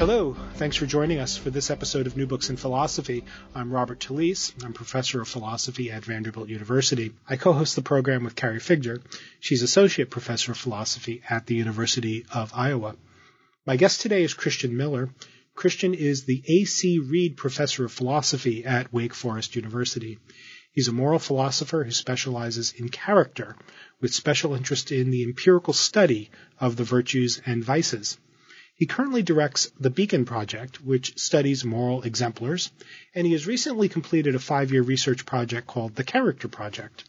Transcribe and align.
Hello, 0.00 0.34
thanks 0.54 0.76
for 0.76 0.86
joining 0.86 1.18
us 1.18 1.36
for 1.36 1.50
this 1.50 1.70
episode 1.70 2.06
of 2.06 2.16
New 2.16 2.26
Books 2.26 2.48
in 2.48 2.56
Philosophy. 2.56 3.22
I'm 3.54 3.70
Robert 3.70 4.00
Talisse. 4.00 4.54
I'm 4.64 4.72
professor 4.72 5.20
of 5.20 5.28
philosophy 5.28 5.90
at 5.90 6.06
Vanderbilt 6.06 6.48
University. 6.48 7.12
I 7.28 7.36
co-host 7.36 7.76
the 7.76 7.82
program 7.82 8.24
with 8.24 8.34
Carrie 8.34 8.60
Figdor. 8.60 9.02
She's 9.40 9.60
associate 9.60 10.08
professor 10.08 10.52
of 10.52 10.56
philosophy 10.56 11.20
at 11.28 11.44
the 11.44 11.54
University 11.54 12.24
of 12.32 12.50
Iowa. 12.54 12.96
My 13.66 13.76
guest 13.76 14.00
today 14.00 14.22
is 14.22 14.32
Christian 14.32 14.74
Miller. 14.74 15.10
Christian 15.54 15.92
is 15.92 16.24
the 16.24 16.42
A.C. 16.48 16.98
Reed 17.00 17.36
Professor 17.36 17.84
of 17.84 17.92
Philosophy 17.92 18.64
at 18.64 18.94
Wake 18.94 19.12
Forest 19.12 19.54
University. 19.54 20.18
He's 20.72 20.88
a 20.88 20.92
moral 20.92 21.18
philosopher 21.18 21.84
who 21.84 21.90
specializes 21.90 22.72
in 22.72 22.88
character, 22.88 23.54
with 24.00 24.14
special 24.14 24.54
interest 24.54 24.92
in 24.92 25.10
the 25.10 25.24
empirical 25.24 25.74
study 25.74 26.30
of 26.58 26.76
the 26.76 26.84
virtues 26.84 27.42
and 27.44 27.62
vices. 27.62 28.16
He 28.80 28.86
currently 28.86 29.22
directs 29.22 29.70
the 29.78 29.90
Beacon 29.90 30.24
Project, 30.24 30.82
which 30.82 31.18
studies 31.18 31.66
moral 31.66 32.00
exemplars, 32.00 32.70
and 33.14 33.26
he 33.26 33.34
has 33.34 33.46
recently 33.46 33.90
completed 33.90 34.34
a 34.34 34.38
five 34.38 34.72
year 34.72 34.80
research 34.80 35.26
project 35.26 35.66
called 35.66 35.96
the 35.96 36.02
Character 36.02 36.48
Project. 36.48 37.04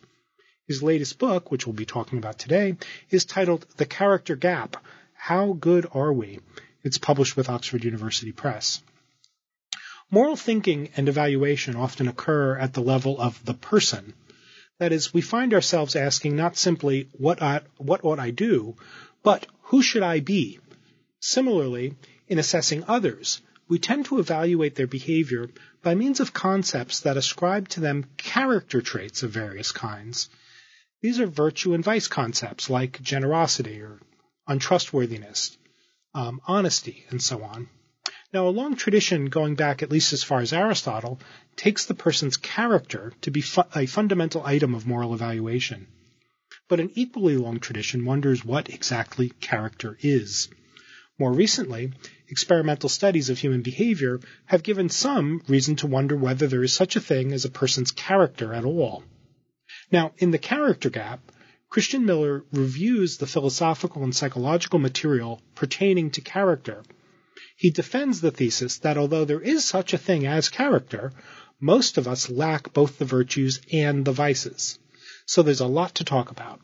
His 0.68 0.84
latest 0.84 1.18
book, 1.18 1.50
which 1.50 1.66
we'll 1.66 1.72
be 1.72 1.86
talking 1.86 2.18
about 2.18 2.38
today, 2.38 2.76
is 3.10 3.24
titled 3.24 3.66
The 3.78 3.86
Character 3.86 4.36
Gap 4.36 4.84
How 5.14 5.54
Good 5.54 5.88
Are 5.94 6.12
We? 6.12 6.42
It's 6.84 6.98
published 6.98 7.38
with 7.38 7.48
Oxford 7.48 7.86
University 7.86 8.34
Press. 8.34 8.82
Moral 10.10 10.36
thinking 10.36 10.90
and 10.98 11.08
evaluation 11.08 11.78
often 11.78 12.10
occur 12.10 12.58
at 12.58 12.74
the 12.74 12.82
level 12.82 13.18
of 13.18 13.46
the 13.46 13.54
person. 13.54 14.14
That 14.80 14.92
is, 14.92 15.14
we 15.14 15.22
find 15.22 15.54
ourselves 15.54 15.96
asking 15.96 16.36
not 16.36 16.58
simply, 16.58 17.08
what 17.14 17.42
ought, 17.42 17.64
what 17.78 18.04
ought 18.04 18.20
I 18.20 18.32
do, 18.32 18.76
but 19.24 19.48
who 19.62 19.82
should 19.82 20.04
I 20.04 20.20
be? 20.20 20.60
Similarly, 21.24 21.96
in 22.28 22.40
assessing 22.40 22.84
others, 22.88 23.42
we 23.68 23.78
tend 23.78 24.06
to 24.06 24.18
evaluate 24.18 24.74
their 24.74 24.88
behavior 24.88 25.50
by 25.84 25.94
means 25.94 26.20
of 26.20 26.34
concepts 26.34 27.02
that 27.02 27.16
ascribe 27.16 27.70
to 27.70 27.80
them 27.80 28.10
character 28.18 28.82
traits 28.82 29.22
of 29.22 29.30
various 29.32 29.72
kinds. 29.72 30.30
These 31.02 31.20
are 31.20 31.28
virtue 31.28 31.76
and 31.76 31.84
vice 31.84 32.08
concepts 32.08 32.72
like 32.72 33.02
generosity 33.04 33.82
or 33.82 34.00
untrustworthiness, 34.48 35.58
um, 36.16 36.42
honesty, 36.48 37.06
and 37.12 37.22
so 37.22 37.44
on. 37.44 37.70
Now, 38.34 38.48
a 38.48 38.50
long 38.50 38.76
tradition 38.76 39.26
going 39.28 39.54
back 39.54 39.84
at 39.84 39.92
least 39.92 40.14
as 40.14 40.24
far 40.24 40.40
as 40.40 40.54
Aristotle 40.54 41.20
takes 41.56 41.86
the 41.86 41.94
person's 41.94 42.38
character 42.38 43.14
to 43.22 43.30
be 43.30 43.42
fu- 43.42 43.62
a 43.76 43.86
fundamental 43.86 44.44
item 44.44 44.74
of 44.74 44.88
moral 44.88 45.14
evaluation. 45.14 45.88
But 46.68 46.80
an 46.80 46.92
equally 46.96 47.38
long 47.38 47.60
tradition 47.60 48.06
wonders 48.06 48.44
what 48.44 48.70
exactly 48.70 49.30
character 49.40 49.98
is. 50.02 50.50
More 51.22 51.34
recently, 51.34 51.92
experimental 52.30 52.90
studies 52.90 53.30
of 53.30 53.38
human 53.38 53.62
behavior 53.62 54.22
have 54.46 54.64
given 54.64 54.90
some 54.90 55.44
reason 55.48 55.76
to 55.76 55.86
wonder 55.86 56.18
whether 56.18 56.48
there 56.48 56.64
is 56.64 56.74
such 56.74 56.96
a 56.96 57.00
thing 57.00 57.32
as 57.32 57.46
a 57.46 57.52
person's 57.52 57.92
character 57.92 58.56
at 58.56 58.66
all. 58.66 59.04
Now, 59.92 60.14
in 60.18 60.32
the 60.32 60.40
character 60.40 60.90
gap, 60.90 61.32
Christian 61.70 62.08
Miller 62.08 62.44
reviews 62.52 63.18
the 63.18 63.28
philosophical 63.28 64.04
and 64.04 64.16
psychological 64.16 64.80
material 64.80 65.40
pertaining 65.54 66.10
to 66.10 66.22
character. 66.22 66.82
He 67.56 67.70
defends 67.70 68.20
the 68.22 68.32
thesis 68.32 68.80
that 68.80 68.98
although 68.98 69.26
there 69.26 69.42
is 69.42 69.64
such 69.64 69.94
a 69.94 70.00
thing 70.00 70.26
as 70.26 70.50
character, 70.50 71.12
most 71.60 72.00
of 72.00 72.08
us 72.08 72.32
lack 72.32 72.74
both 72.74 72.98
the 72.98 73.06
virtues 73.06 73.62
and 73.72 74.06
the 74.06 74.12
vices. 74.12 74.80
So 75.28 75.44
there's 75.44 75.62
a 75.62 75.68
lot 75.68 75.94
to 75.96 76.04
talk 76.04 76.32
about. 76.32 76.62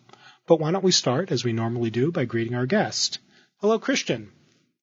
But 0.47 0.59
why 0.59 0.71
don't 0.71 0.83
we 0.83 0.91
start, 0.91 1.31
as 1.31 1.43
we 1.43 1.53
normally 1.53 1.91
do, 1.91 2.11
by 2.11 2.25
greeting 2.25 2.55
our 2.55 2.65
guest. 2.65 3.19
Hello, 3.61 3.77
Christian. 3.77 4.31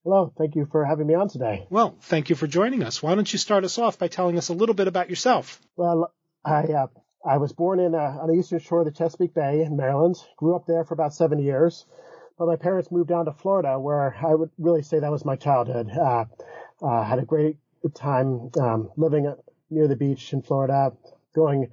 Hello, 0.05 0.31
thank 0.37 0.55
you 0.55 0.67
for 0.71 0.85
having 0.85 1.07
me 1.07 1.15
on 1.15 1.31
today. 1.31 1.67
Well, 1.71 1.97
thank 2.03 2.29
you 2.29 2.37
for 2.37 2.47
joining 2.47 2.83
us. 2.83 3.03
Why 3.03 3.15
don't 3.15 3.33
you 3.33 3.39
start 3.39 3.65
us 3.65 3.79
off 3.79 3.99
by 3.99 4.09
telling 4.09 4.37
us 4.37 4.51
a 4.51 4.53
little 4.53 4.75
bit 4.75 4.87
about 4.87 5.09
yourself? 5.09 5.59
Well, 5.77 6.13
I 6.45 6.65
uh, 6.65 6.87
I 7.25 7.39
was 7.39 7.53
born 7.53 7.81
in 7.81 7.95
uh, 7.95 8.19
on 8.21 8.29
the 8.29 8.35
eastern 8.35 8.59
shore 8.59 8.81
of 8.81 8.85
the 8.85 8.93
Chesapeake 8.93 9.33
Bay 9.33 9.63
in 9.63 9.79
Maryland. 9.79 10.17
Grew 10.37 10.57
up 10.57 10.67
there 10.67 10.85
for 10.85 10.93
about 10.93 11.15
seven 11.15 11.39
years, 11.39 11.87
but 12.39 12.47
my 12.47 12.57
parents 12.57 12.93
moved 12.93 13.09
down 13.09 13.25
to 13.25 13.33
Florida, 13.33 13.81
where 13.81 14.15
I 14.15 14.35
would 14.35 14.51
really 14.59 14.83
say 14.83 14.99
that 15.01 15.11
was 15.11 15.25
my 15.25 15.37
childhood. 15.37 15.89
Uh, 15.91 16.27
uh 16.83 17.03
had 17.03 17.19
a 17.19 17.25
great 17.25 17.57
time 17.95 18.51
um, 18.61 18.91
living 18.99 19.35
near 19.71 19.89
the 19.89 19.97
beach 19.97 20.35
in 20.35 20.43
Florida, 20.43 20.93
going 21.35 21.73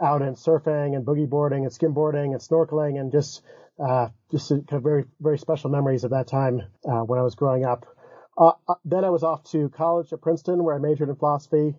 out 0.00 0.22
and 0.22 0.36
surfing 0.36 0.94
and 0.94 1.04
boogie 1.04 1.28
boarding 1.28 1.64
and 1.64 1.72
skimboarding 1.72 2.30
and 2.30 2.40
snorkeling 2.40 3.00
and 3.00 3.10
just 3.10 3.42
uh, 3.82 4.08
just 4.30 4.48
kind 4.48 4.72
of 4.72 4.82
very, 4.82 5.04
very 5.20 5.38
special 5.38 5.70
memories 5.70 6.04
of 6.04 6.10
that 6.10 6.26
time 6.26 6.62
uh, 6.88 7.00
when 7.00 7.18
I 7.18 7.22
was 7.22 7.34
growing 7.34 7.64
up. 7.64 7.86
Uh, 8.38 8.52
uh, 8.68 8.74
then 8.84 9.04
I 9.04 9.10
was 9.10 9.24
off 9.24 9.44
to 9.50 9.68
college 9.70 10.12
at 10.12 10.22
Princeton, 10.22 10.62
where 10.62 10.74
I 10.74 10.78
majored 10.78 11.08
in 11.08 11.16
philosophy, 11.16 11.74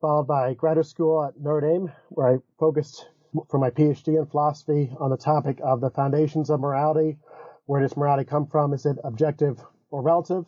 followed 0.00 0.26
by 0.26 0.54
graduate 0.54 0.86
school 0.86 1.24
at 1.24 1.40
Notre 1.40 1.68
Dame, 1.68 1.92
where 2.10 2.34
I 2.34 2.36
focused 2.58 3.08
for 3.50 3.58
my 3.58 3.70
PhD 3.70 4.18
in 4.18 4.26
philosophy 4.26 4.94
on 5.00 5.10
the 5.10 5.16
topic 5.16 5.58
of 5.62 5.80
the 5.80 5.90
foundations 5.90 6.50
of 6.50 6.60
morality. 6.60 7.18
Where 7.64 7.80
does 7.80 7.96
morality 7.96 8.24
come 8.24 8.46
from? 8.46 8.72
Is 8.72 8.86
it 8.86 8.98
objective 9.02 9.60
or 9.90 10.02
relative? 10.02 10.46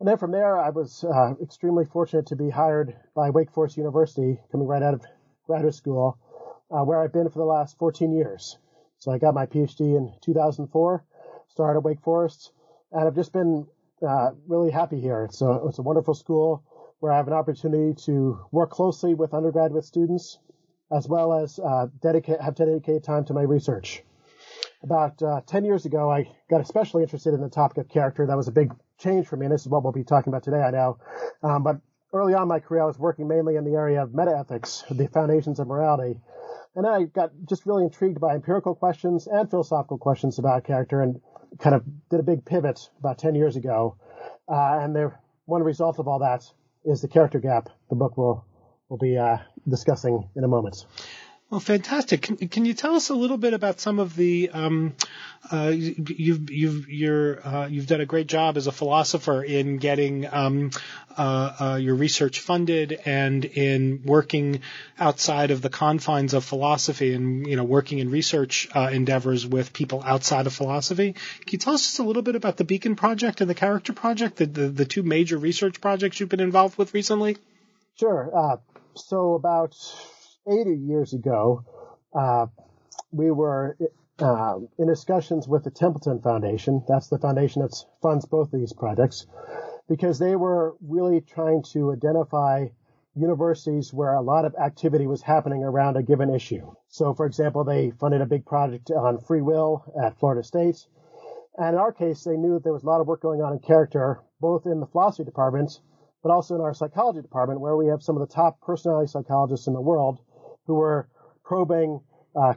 And 0.00 0.08
then 0.08 0.18
from 0.18 0.32
there, 0.32 0.58
I 0.58 0.70
was 0.70 1.04
uh, 1.04 1.34
extremely 1.40 1.84
fortunate 1.84 2.26
to 2.26 2.36
be 2.36 2.50
hired 2.50 2.96
by 3.14 3.30
Wake 3.30 3.52
Forest 3.52 3.76
University, 3.76 4.40
coming 4.50 4.66
right 4.66 4.82
out 4.82 4.94
of 4.94 5.04
graduate 5.46 5.74
school, 5.74 6.18
uh, 6.70 6.82
where 6.82 7.00
I've 7.00 7.12
been 7.12 7.28
for 7.28 7.38
the 7.38 7.44
last 7.44 7.78
14 7.78 8.12
years. 8.12 8.58
So 9.02 9.10
I 9.10 9.18
got 9.18 9.34
my 9.34 9.46
PhD 9.46 9.96
in 9.96 10.14
2004, 10.20 11.04
started 11.48 11.78
at 11.78 11.82
Wake 11.82 12.00
Forest, 12.02 12.52
and 12.92 13.08
I've 13.08 13.16
just 13.16 13.32
been 13.32 13.66
uh, 14.00 14.30
really 14.46 14.70
happy 14.70 15.00
here. 15.00 15.24
It's 15.24 15.42
a, 15.42 15.60
it's 15.66 15.80
a 15.80 15.82
wonderful 15.82 16.14
school 16.14 16.62
where 17.00 17.10
I 17.10 17.16
have 17.16 17.26
an 17.26 17.32
opportunity 17.32 18.00
to 18.04 18.38
work 18.52 18.70
closely 18.70 19.14
with 19.14 19.34
undergraduate 19.34 19.84
students 19.84 20.38
as 20.92 21.08
well 21.08 21.32
as 21.32 21.58
uh, 21.58 21.88
dedicate, 22.00 22.40
have 22.40 22.54
dedicated 22.54 23.02
time 23.02 23.24
to 23.24 23.34
my 23.34 23.42
research. 23.42 24.04
About 24.84 25.20
uh, 25.20 25.40
10 25.48 25.64
years 25.64 25.84
ago, 25.84 26.08
I 26.08 26.30
got 26.48 26.60
especially 26.60 27.02
interested 27.02 27.34
in 27.34 27.40
the 27.40 27.50
topic 27.50 27.78
of 27.78 27.88
character. 27.88 28.24
That 28.24 28.36
was 28.36 28.46
a 28.46 28.52
big 28.52 28.72
change 28.98 29.26
for 29.26 29.36
me, 29.36 29.46
and 29.46 29.52
this 29.52 29.62
is 29.62 29.68
what 29.68 29.82
we'll 29.82 29.92
be 29.92 30.04
talking 30.04 30.32
about 30.32 30.44
today, 30.44 30.62
I 30.62 30.70
know. 30.70 30.98
Um, 31.42 31.64
but 31.64 31.80
early 32.12 32.34
on 32.34 32.42
in 32.42 32.48
my 32.48 32.60
career, 32.60 32.82
I 32.82 32.86
was 32.86 33.00
working 33.00 33.26
mainly 33.26 33.56
in 33.56 33.64
the 33.64 33.72
area 33.72 34.00
of 34.00 34.10
metaethics, 34.10 34.96
the 34.96 35.08
foundations 35.08 35.58
of 35.58 35.66
morality. 35.66 36.20
And 36.74 36.86
I 36.86 37.04
got 37.04 37.30
just 37.46 37.66
really 37.66 37.84
intrigued 37.84 38.20
by 38.20 38.34
empirical 38.34 38.74
questions 38.74 39.26
and 39.26 39.50
philosophical 39.50 39.98
questions 39.98 40.38
about 40.38 40.64
character 40.64 41.02
and 41.02 41.20
kind 41.58 41.76
of 41.76 41.84
did 42.08 42.20
a 42.20 42.22
big 42.22 42.44
pivot 42.44 42.88
about 42.98 43.18
10 43.18 43.34
years 43.34 43.56
ago. 43.56 43.96
Uh, 44.48 44.78
and 44.80 44.96
there, 44.96 45.20
one 45.44 45.62
result 45.62 45.98
of 45.98 46.08
all 46.08 46.20
that 46.20 46.44
is 46.84 47.02
the 47.02 47.08
character 47.08 47.38
gap 47.38 47.68
the 47.90 47.96
book 47.96 48.16
will, 48.16 48.44
will 48.88 48.98
be 48.98 49.18
uh, 49.18 49.36
discussing 49.68 50.28
in 50.34 50.44
a 50.44 50.48
moment. 50.48 50.86
Well, 51.52 51.60
fantastic. 51.60 52.22
Can, 52.22 52.36
can 52.48 52.64
you 52.64 52.72
tell 52.72 52.94
us 52.94 53.10
a 53.10 53.14
little 53.14 53.36
bit 53.36 53.52
about 53.52 53.78
some 53.78 53.98
of 53.98 54.16
the 54.16 54.48
um, 54.54 54.94
uh, 55.52 55.68
you've 55.68 56.50
you've 56.50 56.88
you're 56.88 57.46
uh, 57.46 57.66
you've 57.66 57.86
done 57.86 58.00
a 58.00 58.06
great 58.06 58.26
job 58.26 58.56
as 58.56 58.68
a 58.68 58.72
philosopher 58.72 59.44
in 59.44 59.76
getting 59.76 60.26
um, 60.32 60.70
uh, 61.18 61.52
uh, 61.60 61.76
your 61.76 61.94
research 61.94 62.40
funded 62.40 62.98
and 63.04 63.44
in 63.44 64.00
working 64.06 64.62
outside 64.98 65.50
of 65.50 65.60
the 65.60 65.68
confines 65.68 66.32
of 66.32 66.42
philosophy 66.42 67.12
and 67.12 67.46
you 67.46 67.56
know 67.56 67.64
working 67.64 67.98
in 67.98 68.10
research 68.10 68.66
uh, 68.74 68.88
endeavors 68.90 69.46
with 69.46 69.74
people 69.74 70.02
outside 70.06 70.46
of 70.46 70.54
philosophy. 70.54 71.12
Can 71.12 71.50
you 71.50 71.58
tell 71.58 71.74
us 71.74 71.82
just 71.82 71.98
a 71.98 72.02
little 72.02 72.22
bit 72.22 72.34
about 72.34 72.56
the 72.56 72.64
Beacon 72.64 72.96
Project 72.96 73.42
and 73.42 73.50
the 73.50 73.54
Character 73.54 73.92
Project, 73.92 74.36
the 74.36 74.46
the, 74.46 74.68
the 74.68 74.84
two 74.86 75.02
major 75.02 75.36
research 75.36 75.82
projects 75.82 76.18
you've 76.18 76.30
been 76.30 76.40
involved 76.40 76.78
with 76.78 76.94
recently? 76.94 77.36
Sure. 78.00 78.30
Uh, 78.34 78.56
so 78.94 79.34
about 79.34 79.76
80 80.46 80.74
years 80.76 81.12
ago, 81.12 81.64
uh, 82.14 82.46
we 83.10 83.30
were 83.30 83.76
uh, 84.18 84.58
in 84.78 84.86
discussions 84.86 85.48
with 85.48 85.64
the 85.64 85.70
Templeton 85.70 86.20
Foundation. 86.20 86.84
That's 86.88 87.08
the 87.08 87.18
foundation 87.18 87.62
that 87.62 87.74
funds 88.02 88.24
both 88.26 88.52
of 88.52 88.60
these 88.60 88.72
projects 88.72 89.26
because 89.88 90.18
they 90.18 90.36
were 90.36 90.76
really 90.80 91.20
trying 91.20 91.62
to 91.72 91.92
identify 91.92 92.66
universities 93.14 93.92
where 93.92 94.14
a 94.14 94.22
lot 94.22 94.44
of 94.44 94.54
activity 94.54 95.06
was 95.06 95.22
happening 95.22 95.62
around 95.62 95.96
a 95.96 96.02
given 96.02 96.34
issue. 96.34 96.74
So, 96.88 97.12
for 97.14 97.26
example, 97.26 97.64
they 97.64 97.90
funded 97.90 98.20
a 98.20 98.26
big 98.26 98.46
project 98.46 98.90
on 98.90 99.18
free 99.18 99.42
will 99.42 99.84
at 100.02 100.18
Florida 100.18 100.42
State. 100.42 100.86
And 101.58 101.74
in 101.74 101.80
our 101.80 101.92
case, 101.92 102.24
they 102.24 102.36
knew 102.36 102.54
that 102.54 102.64
there 102.64 102.72
was 102.72 102.84
a 102.84 102.86
lot 102.86 103.02
of 103.02 103.06
work 103.06 103.20
going 103.20 103.42
on 103.42 103.52
in 103.52 103.58
character, 103.58 104.20
both 104.40 104.64
in 104.64 104.80
the 104.80 104.86
philosophy 104.86 105.24
department, 105.24 105.80
but 106.22 106.30
also 106.32 106.54
in 106.54 106.62
our 106.62 106.72
psychology 106.72 107.20
department, 107.20 107.60
where 107.60 107.76
we 107.76 107.88
have 107.88 108.02
some 108.02 108.16
of 108.16 108.26
the 108.26 108.34
top 108.34 108.60
personality 108.62 109.10
psychologists 109.10 109.66
in 109.66 109.74
the 109.74 109.80
world 109.80 110.20
who 110.66 110.74
were 110.74 111.08
probing 111.44 112.00
uh, 112.36 112.54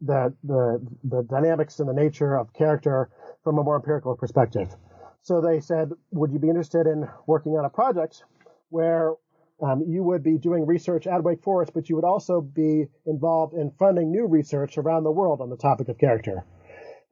the, 0.00 0.32
the, 0.44 0.86
the 1.04 1.22
dynamics 1.22 1.80
and 1.80 1.88
the 1.88 1.92
nature 1.94 2.36
of 2.36 2.52
character 2.52 3.10
from 3.42 3.58
a 3.58 3.64
more 3.64 3.76
empirical 3.76 4.16
perspective. 4.16 4.74
So 5.22 5.40
they 5.40 5.60
said, 5.60 5.90
would 6.12 6.32
you 6.32 6.38
be 6.38 6.48
interested 6.48 6.86
in 6.86 7.08
working 7.26 7.52
on 7.52 7.64
a 7.64 7.70
project 7.70 8.24
where 8.70 9.14
um, 9.60 9.84
you 9.88 10.02
would 10.04 10.22
be 10.22 10.38
doing 10.38 10.66
research 10.66 11.06
at 11.06 11.24
Wake 11.24 11.42
Forest, 11.42 11.72
but 11.74 11.88
you 11.88 11.96
would 11.96 12.04
also 12.04 12.40
be 12.40 12.86
involved 13.06 13.54
in 13.54 13.72
funding 13.72 14.12
new 14.12 14.26
research 14.26 14.78
around 14.78 15.02
the 15.02 15.10
world 15.10 15.40
on 15.40 15.50
the 15.50 15.56
topic 15.56 15.88
of 15.88 15.98
character. 15.98 16.44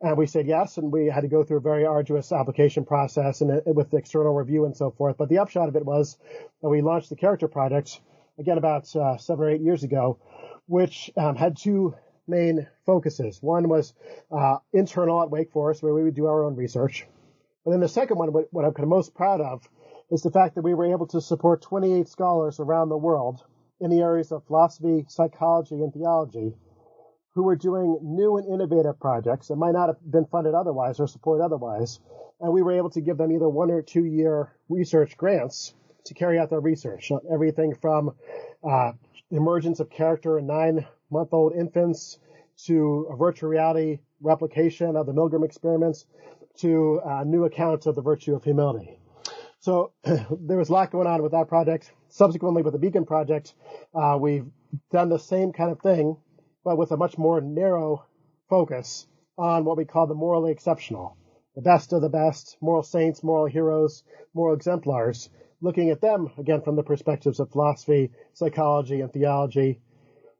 And 0.00 0.16
we 0.16 0.26
said 0.26 0.46
yes, 0.46 0.76
and 0.76 0.92
we 0.92 1.06
had 1.06 1.22
to 1.22 1.28
go 1.28 1.42
through 1.42 1.56
a 1.56 1.62
very 1.62 1.86
arduous 1.86 2.30
application 2.30 2.84
process 2.84 3.40
and 3.40 3.50
uh, 3.50 3.60
with 3.66 3.92
external 3.94 4.34
review 4.34 4.66
and 4.66 4.76
so 4.76 4.90
forth. 4.90 5.16
But 5.18 5.28
the 5.28 5.38
upshot 5.38 5.68
of 5.68 5.76
it 5.76 5.84
was 5.84 6.18
that 6.62 6.68
we 6.68 6.82
launched 6.82 7.08
the 7.08 7.16
Character 7.16 7.48
Project 7.48 8.00
again 8.38 8.58
about 8.58 8.94
uh, 8.94 9.16
seven 9.16 9.44
or 9.44 9.50
eight 9.50 9.60
years 9.60 9.82
ago, 9.82 10.18
which 10.66 11.10
um, 11.16 11.36
had 11.36 11.56
two 11.56 11.94
main 12.28 12.66
focuses. 12.84 13.42
One 13.42 13.68
was 13.68 13.94
uh, 14.30 14.58
internal 14.72 15.22
at 15.22 15.30
Wake 15.30 15.52
Forest, 15.52 15.82
where 15.82 15.94
we 15.94 16.02
would 16.02 16.14
do 16.14 16.26
our 16.26 16.44
own 16.44 16.56
research. 16.56 17.06
And 17.64 17.72
then 17.72 17.80
the 17.80 17.88
second 17.88 18.18
one, 18.18 18.28
what 18.28 18.64
I'm 18.64 18.72
kind 18.72 18.84
of 18.84 18.88
most 18.88 19.14
proud 19.14 19.40
of, 19.40 19.68
is 20.10 20.22
the 20.22 20.30
fact 20.30 20.54
that 20.54 20.62
we 20.62 20.74
were 20.74 20.92
able 20.92 21.06
to 21.08 21.20
support 21.20 21.62
28 21.62 22.08
scholars 22.08 22.60
around 22.60 22.88
the 22.88 22.96
world 22.96 23.42
in 23.80 23.90
the 23.90 24.00
areas 24.00 24.32
of 24.32 24.44
philosophy, 24.44 25.04
psychology, 25.08 25.74
and 25.74 25.92
theology 25.92 26.54
who 27.34 27.42
were 27.42 27.56
doing 27.56 27.98
new 28.02 28.38
and 28.38 28.48
innovative 28.48 28.98
projects 28.98 29.48
that 29.48 29.56
might 29.56 29.72
not 29.72 29.88
have 29.88 30.10
been 30.10 30.24
funded 30.24 30.54
otherwise 30.54 30.98
or 30.98 31.06
supported 31.06 31.44
otherwise. 31.44 32.00
And 32.40 32.52
we 32.52 32.62
were 32.62 32.72
able 32.72 32.90
to 32.90 33.00
give 33.00 33.18
them 33.18 33.30
either 33.32 33.48
one 33.48 33.70
or 33.70 33.82
two 33.82 34.04
year 34.04 34.56
research 34.68 35.16
grants 35.16 35.74
to 36.06 36.14
carry 36.14 36.38
out 36.38 36.50
their 36.50 36.60
research 36.60 37.12
everything 37.32 37.74
from 37.74 38.14
uh, 38.68 38.92
emergence 39.30 39.80
of 39.80 39.90
character 39.90 40.38
in 40.38 40.46
nine 40.46 40.86
month 41.10 41.32
old 41.32 41.52
infants 41.54 42.18
to 42.64 43.08
a 43.10 43.16
virtual 43.16 43.50
reality 43.50 43.98
replication 44.20 44.96
of 44.96 45.06
the 45.06 45.12
Milgram 45.12 45.44
experiments 45.44 46.06
to 46.58 47.00
a 47.04 47.24
new 47.24 47.44
account 47.44 47.86
of 47.86 47.94
the 47.94 48.02
virtue 48.02 48.34
of 48.34 48.44
humility. 48.44 48.98
So 49.60 49.92
there 50.04 50.56
was 50.56 50.68
a 50.68 50.72
lot 50.72 50.90
going 50.90 51.06
on 51.06 51.22
with 51.22 51.32
that 51.32 51.48
project. 51.48 51.92
Subsequently, 52.08 52.62
with 52.62 52.72
the 52.72 52.78
Beacon 52.78 53.04
project, 53.04 53.54
uh, 53.94 54.16
we've 54.18 54.46
done 54.90 55.08
the 55.08 55.18
same 55.18 55.52
kind 55.52 55.70
of 55.70 55.80
thing, 55.80 56.16
but 56.64 56.78
with 56.78 56.92
a 56.92 56.96
much 56.96 57.18
more 57.18 57.40
narrow 57.40 58.04
focus 58.48 59.06
on 59.36 59.64
what 59.64 59.76
we 59.76 59.84
call 59.84 60.06
the 60.06 60.14
morally 60.14 60.52
exceptional, 60.52 61.16
the 61.54 61.62
best 61.62 61.92
of 61.92 62.00
the 62.00 62.08
best, 62.08 62.56
moral 62.60 62.82
saints, 62.82 63.22
moral 63.22 63.46
heroes, 63.46 64.02
moral 64.34 64.54
exemplars, 64.54 65.28
looking 65.60 65.90
at 65.90 66.00
them 66.00 66.30
again 66.38 66.62
from 66.62 66.76
the 66.76 66.82
perspectives 66.82 67.40
of 67.40 67.50
philosophy, 67.50 68.10
psychology, 68.34 69.00
and 69.00 69.12
theology, 69.12 69.80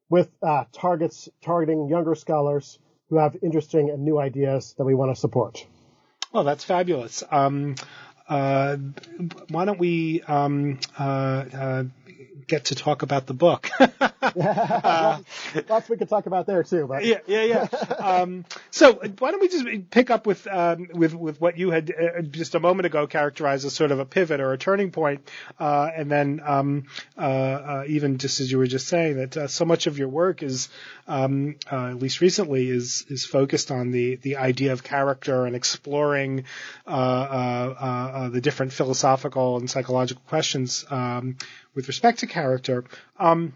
with 0.09 0.31
uh, 0.43 0.65
targets 0.73 1.29
targeting 1.43 1.89
younger 1.89 2.15
scholars 2.15 2.79
who 3.09 3.17
have 3.19 3.37
interesting 3.43 3.91
and 3.91 4.05
new 4.05 4.19
ideas 4.19 4.75
that 4.79 4.85
we 4.85 4.95
want 4.95 5.15
to 5.15 5.21
support. 5.21 5.67
Well, 6.33 6.45
that's 6.45 6.65
fabulous. 6.65 7.23
Um, 7.31 7.77
uh, 8.29 8.77
why 9.49 9.65
don't 9.65 9.79
we 9.79 10.23
um, 10.23 10.81
uh, 10.99 11.03
uh, 11.03 11.85
get 12.47 12.67
to 12.67 12.75
talk 12.75 13.03
about 13.03 13.27
the 13.27 13.35
book. 13.35 13.71
uh, 14.41 15.19
Lots 15.69 15.89
we 15.89 15.97
could 15.97 16.11
talk 16.11 16.27
about 16.27 16.47
there 16.47 16.63
too. 16.63 16.87
But. 16.87 17.05
Yeah, 17.05 17.21
yeah, 17.27 17.45
yeah. 17.45 17.63
um, 17.99 18.45
so 18.71 18.93
why 19.19 19.31
don't 19.31 19.41
we 19.41 19.49
just 19.49 19.91
pick 19.91 20.11
up 20.11 20.27
with 20.27 20.47
um, 20.47 20.89
with 20.93 21.15
with 21.15 21.41
what 21.41 21.57
you 21.57 21.71
had 21.71 21.91
uh, 21.91 22.21
just 22.23 22.55
a 22.55 22.61
moment 22.61 22.85
ago 22.85 23.07
characterized 23.07 23.65
as 23.65 23.73
sort 23.73 23.93
of 23.93 23.99
a 23.99 24.05
pivot 24.05 24.41
or 24.41 24.53
a 24.53 24.59
turning 24.59 24.91
point, 24.91 25.27
uh, 25.59 25.89
and 25.95 26.11
then 26.11 26.43
um, 26.45 26.85
uh, 27.17 27.21
uh 27.21 27.85
even 27.89 28.19
just 28.19 28.41
as 28.41 28.51
you 28.53 28.59
were 28.59 28.67
just 28.67 28.89
saying 28.89 29.17
that 29.17 29.37
uh, 29.37 29.49
so 29.49 29.65
much 29.65 29.87
of 29.87 29.99
your 29.99 30.09
work 30.09 30.43
is, 30.43 30.69
um, 31.09 31.57
at 31.71 31.99
least 31.99 32.21
recently, 32.21 32.69
is 32.69 33.07
is 33.09 33.25
focused 33.25 33.71
on 33.71 33.91
the 33.91 34.17
the 34.17 34.37
idea 34.37 34.73
of 34.73 34.83
character 34.83 35.47
and 35.47 35.57
exploring 35.57 36.45
the 36.87 38.41
different 38.43 38.73
philosophical 38.73 39.57
and 39.57 39.71
psychological 39.71 40.23
questions 40.29 40.85
um, 40.91 41.37
with 41.75 41.89
respect 41.89 42.19
to 42.19 42.27
character. 42.27 42.85
Um, 43.19 43.55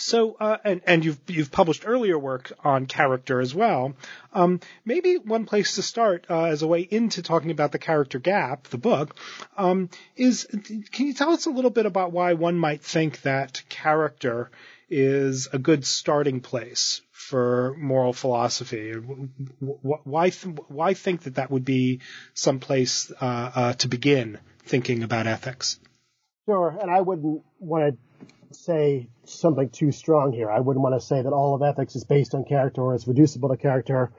so, 0.00 0.36
uh, 0.40 0.56
and, 0.64 0.80
and 0.86 1.04
you've 1.04 1.20
you've 1.26 1.52
published 1.52 1.84
earlier 1.86 2.18
work 2.18 2.52
on 2.64 2.86
character 2.86 3.40
as 3.40 3.54
well. 3.54 3.94
Um, 4.32 4.60
maybe 4.84 5.16
one 5.16 5.44
place 5.44 5.74
to 5.74 5.82
start 5.82 6.26
uh, 6.30 6.44
as 6.44 6.62
a 6.62 6.66
way 6.66 6.80
into 6.80 7.22
talking 7.22 7.50
about 7.50 7.72
the 7.72 7.78
character 7.78 8.18
gap, 8.18 8.68
the 8.68 8.78
book, 8.78 9.14
um, 9.56 9.90
is 10.16 10.46
can 10.92 11.06
you 11.06 11.12
tell 11.12 11.30
us 11.30 11.46
a 11.46 11.50
little 11.50 11.70
bit 11.70 11.86
about 11.86 12.12
why 12.12 12.32
one 12.32 12.56
might 12.56 12.82
think 12.82 13.22
that 13.22 13.62
character 13.68 14.50
is 14.88 15.48
a 15.52 15.58
good 15.58 15.84
starting 15.84 16.40
place 16.40 17.02
for 17.12 17.76
moral 17.76 18.14
philosophy? 18.14 18.92
Why 18.92 20.30
th- 20.30 20.56
why 20.68 20.94
think 20.94 21.24
that 21.24 21.34
that 21.34 21.50
would 21.50 21.64
be 21.64 22.00
some 22.32 22.58
place 22.58 23.12
uh, 23.20 23.50
uh, 23.54 23.72
to 23.74 23.88
begin 23.88 24.38
thinking 24.64 25.02
about 25.02 25.26
ethics? 25.26 25.78
Sure, 26.46 26.76
and 26.80 26.90
I 26.90 27.02
wouldn't 27.02 27.42
want 27.58 27.94
to 27.94 28.09
say 28.52 29.08
something 29.24 29.68
too 29.70 29.92
strong 29.92 30.32
here. 30.32 30.50
I 30.50 30.60
wouldn't 30.60 30.82
want 30.82 30.94
to 30.94 31.06
say 31.06 31.22
that 31.22 31.32
all 31.32 31.54
of 31.54 31.62
ethics 31.62 31.96
is 31.96 32.04
based 32.04 32.34
on 32.34 32.44
character 32.44 32.82
or 32.82 32.94
is 32.94 33.06
reducible 33.06 33.48
to 33.48 33.56
character, 33.56 34.10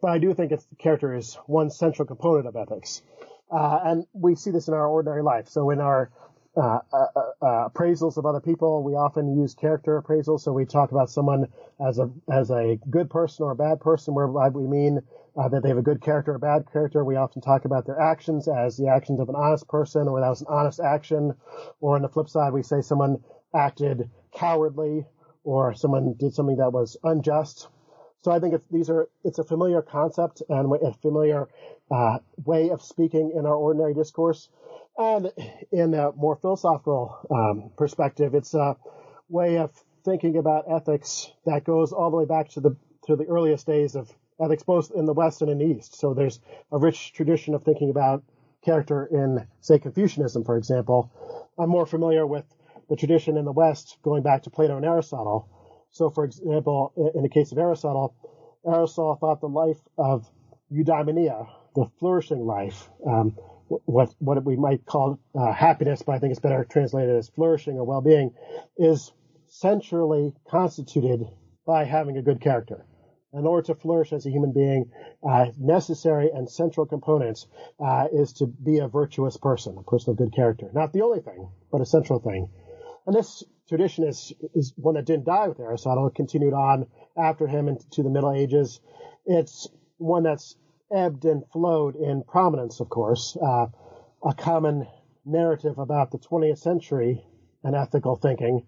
but 0.00 0.10
I 0.10 0.18
do 0.18 0.34
think 0.34 0.52
it's, 0.52 0.66
character 0.78 1.14
is 1.14 1.34
one 1.46 1.70
central 1.70 2.06
component 2.06 2.46
of 2.46 2.56
ethics. 2.56 3.02
Uh, 3.50 3.80
and 3.84 4.06
we 4.12 4.34
see 4.34 4.50
this 4.50 4.68
in 4.68 4.74
our 4.74 4.86
ordinary 4.86 5.22
life. 5.22 5.48
So 5.48 5.70
in 5.70 5.80
our 5.80 6.10
uh, 6.56 6.80
uh, 6.92 7.06
uh, 7.40 7.68
appraisals 7.68 8.16
of 8.16 8.26
other 8.26 8.40
people, 8.40 8.82
we 8.82 8.92
often 8.94 9.38
use 9.38 9.54
character 9.54 10.02
appraisals. 10.02 10.40
So 10.40 10.52
we 10.52 10.64
talk 10.64 10.90
about 10.90 11.08
someone 11.08 11.46
as 11.80 11.98
a 11.98 12.10
as 12.30 12.50
a 12.50 12.78
good 12.90 13.08
person 13.10 13.44
or 13.44 13.52
a 13.52 13.56
bad 13.56 13.80
person, 13.80 14.14
whereby 14.14 14.48
we 14.48 14.66
mean 14.66 15.00
uh, 15.36 15.48
that 15.48 15.62
they 15.62 15.68
have 15.68 15.78
a 15.78 15.82
good 15.82 16.02
character 16.02 16.32
or 16.32 16.34
a 16.36 16.40
bad 16.40 16.64
character. 16.72 17.04
We 17.04 17.16
often 17.16 17.42
talk 17.42 17.64
about 17.64 17.86
their 17.86 18.00
actions 18.00 18.48
as 18.48 18.76
the 18.76 18.88
actions 18.88 19.20
of 19.20 19.28
an 19.28 19.36
honest 19.36 19.68
person 19.68 20.08
or 20.08 20.20
that 20.20 20.28
was 20.28 20.40
an 20.40 20.48
honest 20.50 20.80
action. 20.80 21.34
Or 21.80 21.94
on 21.94 22.02
the 22.02 22.08
flip 22.08 22.28
side, 22.28 22.52
we 22.52 22.62
say 22.62 22.80
someone 22.80 23.22
acted 23.54 24.10
cowardly 24.34 25.06
or 25.44 25.74
someone 25.74 26.14
did 26.18 26.34
something 26.34 26.56
that 26.56 26.72
was 26.72 26.96
unjust. 27.02 27.68
So 28.22 28.32
I 28.32 28.40
think 28.40 28.54
it's, 28.54 28.64
these 28.70 28.90
are, 28.90 29.08
it's 29.24 29.38
a 29.38 29.44
familiar 29.44 29.80
concept 29.82 30.42
and 30.48 30.72
a 30.74 30.92
familiar 30.94 31.48
uh, 31.90 32.18
way 32.44 32.70
of 32.70 32.82
speaking 32.82 33.32
in 33.34 33.46
our 33.46 33.54
ordinary 33.54 33.94
discourse. 33.94 34.48
And 34.96 35.30
in 35.70 35.94
a 35.94 36.12
more 36.12 36.36
philosophical 36.36 37.16
um, 37.30 37.70
perspective, 37.76 38.34
it's 38.34 38.54
a 38.54 38.76
way 39.28 39.58
of 39.58 39.70
thinking 40.04 40.36
about 40.36 40.64
ethics 40.70 41.30
that 41.46 41.64
goes 41.64 41.92
all 41.92 42.10
the 42.10 42.16
way 42.16 42.24
back 42.24 42.48
to 42.50 42.60
the 42.60 42.76
to 43.06 43.16
the 43.16 43.26
earliest 43.26 43.66
days 43.66 43.94
of 43.94 44.12
ethics 44.40 44.62
both 44.62 44.90
in 44.90 45.06
the 45.06 45.14
West 45.14 45.40
and 45.40 45.50
in 45.50 45.58
the 45.58 45.64
East. 45.64 45.98
So 45.98 46.14
there's 46.14 46.40
a 46.70 46.78
rich 46.78 47.12
tradition 47.12 47.54
of 47.54 47.62
thinking 47.64 47.90
about 47.90 48.22
character 48.62 49.06
in, 49.06 49.46
say, 49.60 49.78
Confucianism, 49.78 50.44
for 50.44 50.56
example. 50.56 51.10
I'm 51.58 51.70
more 51.70 51.86
familiar 51.86 52.26
with 52.26 52.44
the 52.88 52.96
tradition 52.96 53.36
in 53.36 53.44
the 53.44 53.52
West 53.52 53.98
going 54.02 54.22
back 54.22 54.42
to 54.44 54.50
Plato 54.50 54.76
and 54.76 54.84
Aristotle. 54.84 55.48
So, 55.90 56.10
for 56.10 56.24
example, 56.24 56.92
in 57.14 57.22
the 57.22 57.28
case 57.28 57.52
of 57.52 57.58
Aristotle, 57.58 58.14
Aristotle 58.66 59.16
thought 59.16 59.40
the 59.40 59.48
life 59.48 59.80
of 59.96 60.28
eudaimonia, 60.70 61.48
the 61.74 61.86
flourishing 61.98 62.44
life, 62.44 62.88
um, 63.06 63.36
what 63.68 64.14
what 64.18 64.42
we 64.44 64.56
might 64.56 64.84
call 64.86 65.18
uh, 65.34 65.52
happiness, 65.52 66.02
but 66.02 66.14
I 66.14 66.18
think 66.18 66.30
it's 66.32 66.40
better 66.40 66.64
translated 66.64 67.16
as 67.16 67.28
flourishing 67.28 67.76
or 67.78 67.84
well-being, 67.84 68.34
is 68.76 69.12
centrally 69.46 70.34
constituted 70.48 71.26
by 71.66 71.84
having 71.84 72.16
a 72.16 72.22
good 72.22 72.40
character 72.40 72.86
in 73.32 73.46
order 73.46 73.66
to 73.66 73.74
flourish 73.74 74.12
as 74.12 74.24
a 74.26 74.30
human 74.30 74.52
being, 74.52 74.90
uh, 75.28 75.46
necessary 75.58 76.30
and 76.32 76.48
central 76.50 76.86
components 76.86 77.46
uh, 77.78 78.06
is 78.12 78.32
to 78.32 78.46
be 78.46 78.78
a 78.78 78.88
virtuous 78.88 79.36
person, 79.36 79.76
a 79.78 79.82
person 79.82 80.12
of 80.12 80.16
good 80.16 80.34
character. 80.34 80.70
Not 80.72 80.92
the 80.92 81.02
only 81.02 81.20
thing, 81.20 81.50
but 81.70 81.80
a 81.80 81.86
central 81.86 82.20
thing. 82.20 82.48
And 83.06 83.14
this 83.14 83.44
tradition 83.68 84.04
is 84.04 84.32
is 84.54 84.72
one 84.76 84.94
that 84.94 85.06
didn't 85.06 85.26
die 85.26 85.48
with 85.48 85.60
Aristotle. 85.60 86.06
It 86.06 86.14
continued 86.14 86.54
on 86.54 86.86
after 87.16 87.46
him 87.46 87.68
into 87.68 88.02
the 88.02 88.10
Middle 88.10 88.32
Ages. 88.32 88.80
It's 89.26 89.68
one 89.98 90.22
that's 90.22 90.56
ebbed 90.90 91.24
and 91.24 91.44
flowed 91.52 91.96
in 91.96 92.22
prominence, 92.22 92.80
of 92.80 92.88
course. 92.88 93.36
Uh, 93.36 93.66
a 94.24 94.34
common 94.34 94.86
narrative 95.24 95.78
about 95.78 96.10
the 96.10 96.18
20th 96.18 96.58
century 96.58 97.24
and 97.62 97.74
ethical 97.74 98.16
thinking 98.16 98.66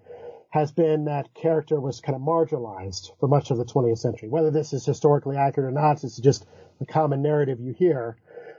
has 0.50 0.72
been 0.72 1.04
that 1.04 1.32
character 1.32 1.80
was 1.80 2.00
kind 2.00 2.16
of 2.16 2.22
marginalized 2.22 3.10
for 3.18 3.28
much 3.28 3.50
of 3.50 3.56
the 3.56 3.64
20th 3.64 3.98
century. 3.98 4.28
Whether 4.28 4.50
this 4.50 4.72
is 4.72 4.84
historically 4.84 5.36
accurate 5.36 5.68
or 5.68 5.72
not, 5.72 6.02
it's 6.02 6.18
just 6.18 6.44
a 6.80 6.86
common 6.86 7.22
narrative 7.22 7.60
you 7.60 7.72
hear, 7.72 8.16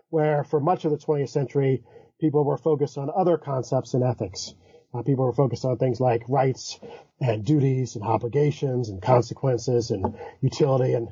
where 0.10 0.44
for 0.44 0.60
much 0.60 0.86
of 0.86 0.92
the 0.92 0.98
20th 0.98 1.30
century, 1.30 1.84
people 2.20 2.46
were 2.46 2.58
focused 2.58 2.98
on 2.98 3.10
other 3.14 3.38
concepts 3.38 3.94
in 3.94 4.04
ethics. 4.04 4.54
Uh, 4.94 5.02
people 5.04 5.26
were 5.26 5.34
focused 5.34 5.66
on 5.66 5.78
things 5.78 6.00
like 6.00 6.24
rights 6.28 6.80
and 7.20 7.46
duties 7.46 7.96
and 7.96 8.04
obligations 8.04 8.90
and 8.90 9.02
consequences 9.02 9.92
and 9.92 10.16
utility 10.42 10.94
and, 10.94 11.10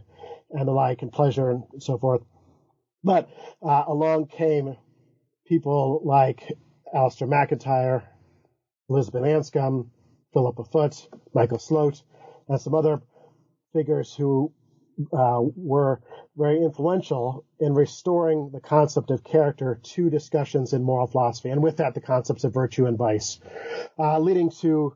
and 0.51 0.67
the 0.67 0.71
like 0.71 1.01
and 1.01 1.11
pleasure 1.11 1.49
and 1.51 1.63
so 1.79 1.97
forth. 1.97 2.21
But 3.03 3.29
uh, 3.61 3.83
along 3.87 4.27
came 4.27 4.75
people 5.47 6.01
like 6.03 6.43
Alasdair 6.93 7.29
MacIntyre, 7.29 8.03
Elizabeth 8.89 9.23
Anscombe, 9.23 9.89
Philippa 10.33 10.65
Foot, 10.65 11.07
Michael 11.33 11.57
Slote, 11.57 12.01
and 12.47 12.59
some 12.59 12.75
other 12.75 13.01
figures 13.73 14.13
who 14.13 14.51
uh, 15.13 15.39
were 15.55 16.01
very 16.35 16.61
influential 16.63 17.45
in 17.59 17.73
restoring 17.73 18.49
the 18.51 18.59
concept 18.59 19.11
of 19.11 19.23
character 19.23 19.79
to 19.83 20.09
discussions 20.09 20.73
in 20.73 20.83
moral 20.83 21.07
philosophy, 21.07 21.49
and 21.49 21.63
with 21.63 21.77
that, 21.77 21.93
the 21.93 22.01
concepts 22.01 22.43
of 22.43 22.53
virtue 22.53 22.85
and 22.85 22.97
vice, 22.97 23.39
uh, 23.97 24.19
leading 24.19 24.49
to 24.49 24.93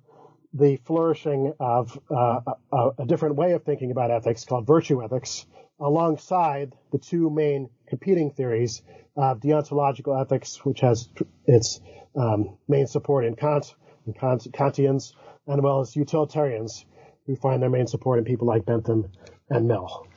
the 0.54 0.78
flourishing 0.86 1.54
of 1.60 1.98
uh, 2.12 2.40
a, 2.72 2.90
a, 3.00 3.06
different 3.06 3.36
way 3.36 3.54
of 3.54 3.64
thinking 3.64 3.92
about 3.92 4.12
ethics 4.12 4.46
called 4.46 4.68
virtue 4.68 5.04
ethics, 5.04 5.46
alongside 5.80 6.74
the 6.92 7.00
two 7.00 7.30
main 7.30 7.70
competing 7.88 8.32
theories 8.32 8.82
of 9.16 9.40
deontological 9.40 10.20
ethics, 10.20 10.64
which 10.64 10.82
has 10.82 11.10
its 11.46 11.82
um, 12.16 12.58
main 12.68 12.88
support 12.88 13.26
in 13.26 13.36
Kant 13.36 13.74
and 14.06 14.18
Kant, 14.18 14.48
Kantians, 14.54 15.14
and 15.48 15.62
well 15.62 15.80
as 15.80 15.96
utilitarians, 15.96 16.86
who 17.26 17.36
find 17.36 17.62
their 17.62 17.70
main 17.70 17.88
support 17.88 18.20
in 18.20 18.26
people 18.26 18.48
like 18.48 18.66
Bentham 18.66 19.10
and 19.56 19.68
Mill. 19.68 20.08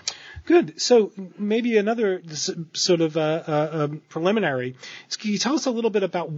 Good. 0.47 0.81
So 0.81 1.11
maybe 1.37 1.77
another 1.77 2.23
sort 2.73 3.01
of 3.01 3.17
uh, 3.17 3.43
uh, 3.49 3.69
um, 3.73 4.03
preliminary. 4.09 4.77
Can 5.19 5.33
you 5.33 5.39
tell 5.39 5.57
us 5.57 5.67
a 5.67 5.73
little 5.73 5.91
bit 5.91 6.05
about 6.05 6.31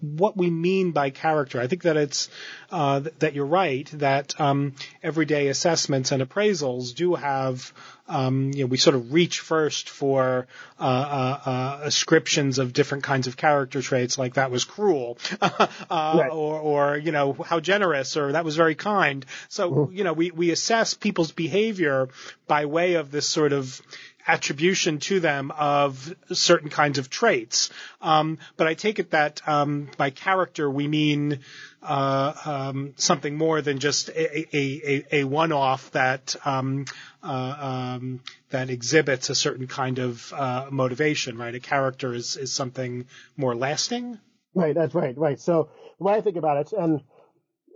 what 0.00 0.36
we 0.36 0.50
mean 0.50 0.92
by 0.92 1.10
character? 1.10 1.60
I 1.60 1.66
think 1.66 1.82
that 1.82 1.96
it's 1.96 2.28
uh, 2.70 3.00
that 3.18 3.34
you're 3.34 3.44
right 3.44 3.90
that 3.94 4.40
um, 4.40 4.76
everyday 5.02 5.48
assessments 5.48 6.12
and 6.12 6.22
appraisals 6.22 6.94
do 6.94 7.16
have 7.16 7.72
um, 8.08 8.52
you 8.54 8.60
know, 8.60 8.66
we 8.66 8.76
sort 8.76 8.94
of 8.94 9.12
reach 9.12 9.40
first 9.40 9.88
for 9.88 10.46
uh, 10.78 10.82
uh, 10.82 11.50
uh, 11.50 11.80
ascriptions 11.82 12.58
of 12.58 12.72
different 12.72 13.04
kinds 13.04 13.26
of 13.26 13.36
character 13.36 13.82
traits, 13.82 14.16
like 14.18 14.34
that 14.34 14.50
was 14.50 14.64
cruel, 14.64 15.18
uh, 15.40 15.66
right. 15.90 16.30
or, 16.30 16.60
or 16.60 16.96
you 16.96 17.12
know, 17.12 17.32
how 17.32 17.60
generous, 17.60 18.16
or 18.16 18.32
that 18.32 18.44
was 18.44 18.56
very 18.56 18.74
kind. 18.74 19.26
So 19.48 19.70
mm-hmm. 19.70 19.96
you 19.96 20.04
know, 20.04 20.12
we 20.12 20.30
we 20.30 20.50
assess 20.50 20.94
people's 20.94 21.32
behavior 21.32 22.08
by 22.46 22.66
way 22.66 22.94
of 22.94 23.10
this 23.10 23.28
sort 23.28 23.52
of 23.52 23.80
attribution 24.26 24.98
to 24.98 25.20
them 25.20 25.50
of 25.52 26.14
certain 26.32 26.70
kinds 26.70 26.98
of 26.98 27.08
traits. 27.08 27.70
Um, 28.00 28.38
but 28.56 28.66
I 28.66 28.74
take 28.74 28.98
it 28.98 29.10
that 29.10 29.46
um, 29.46 29.88
by 29.96 30.10
character 30.10 30.70
we 30.70 30.88
mean 30.88 31.40
uh, 31.82 32.32
um, 32.44 32.94
something 32.96 33.36
more 33.36 33.62
than 33.62 33.78
just 33.78 34.08
a, 34.08 34.56
a, 34.56 35.04
a, 35.12 35.16
a 35.20 35.24
one-off 35.24 35.90
that 35.92 36.34
um, 36.44 36.86
uh, 37.22 37.96
um, 37.96 38.20
that 38.50 38.70
exhibits 38.70 39.30
a 39.30 39.34
certain 39.34 39.66
kind 39.66 39.98
of 39.98 40.32
uh, 40.32 40.66
motivation. 40.70 41.38
Right, 41.38 41.54
a 41.54 41.60
character 41.60 42.12
is 42.12 42.36
is 42.36 42.52
something 42.52 43.06
more 43.36 43.54
lasting. 43.54 44.18
Right, 44.54 44.74
that's 44.74 44.94
right, 44.94 45.16
right. 45.16 45.38
So 45.38 45.68
the 45.98 46.04
way 46.04 46.14
I 46.14 46.20
think 46.20 46.36
about 46.36 46.56
it, 46.56 46.72
and 46.72 47.02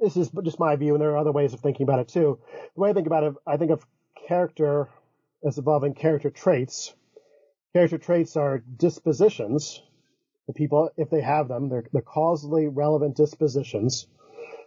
this 0.00 0.16
is 0.16 0.30
just 0.42 0.58
my 0.58 0.76
view, 0.76 0.94
and 0.94 1.00
there 1.00 1.10
are 1.10 1.18
other 1.18 1.32
ways 1.32 1.52
of 1.52 1.60
thinking 1.60 1.84
about 1.84 2.00
it 2.00 2.08
too. 2.08 2.38
The 2.74 2.80
way 2.80 2.90
I 2.90 2.92
think 2.92 3.06
about 3.06 3.24
it, 3.24 3.34
I 3.46 3.56
think 3.58 3.70
of 3.70 3.86
character 4.26 4.88
as 5.44 5.58
involving 5.58 5.94
character 5.94 6.30
traits. 6.30 6.94
Character 7.72 7.98
traits 7.98 8.36
are 8.36 8.58
dispositions. 8.58 9.82
The 10.46 10.52
people, 10.52 10.90
if 10.96 11.10
they 11.10 11.20
have 11.20 11.48
them, 11.48 11.68
they're, 11.68 11.84
causally 12.04 12.66
relevant 12.66 13.16
dispositions, 13.16 14.06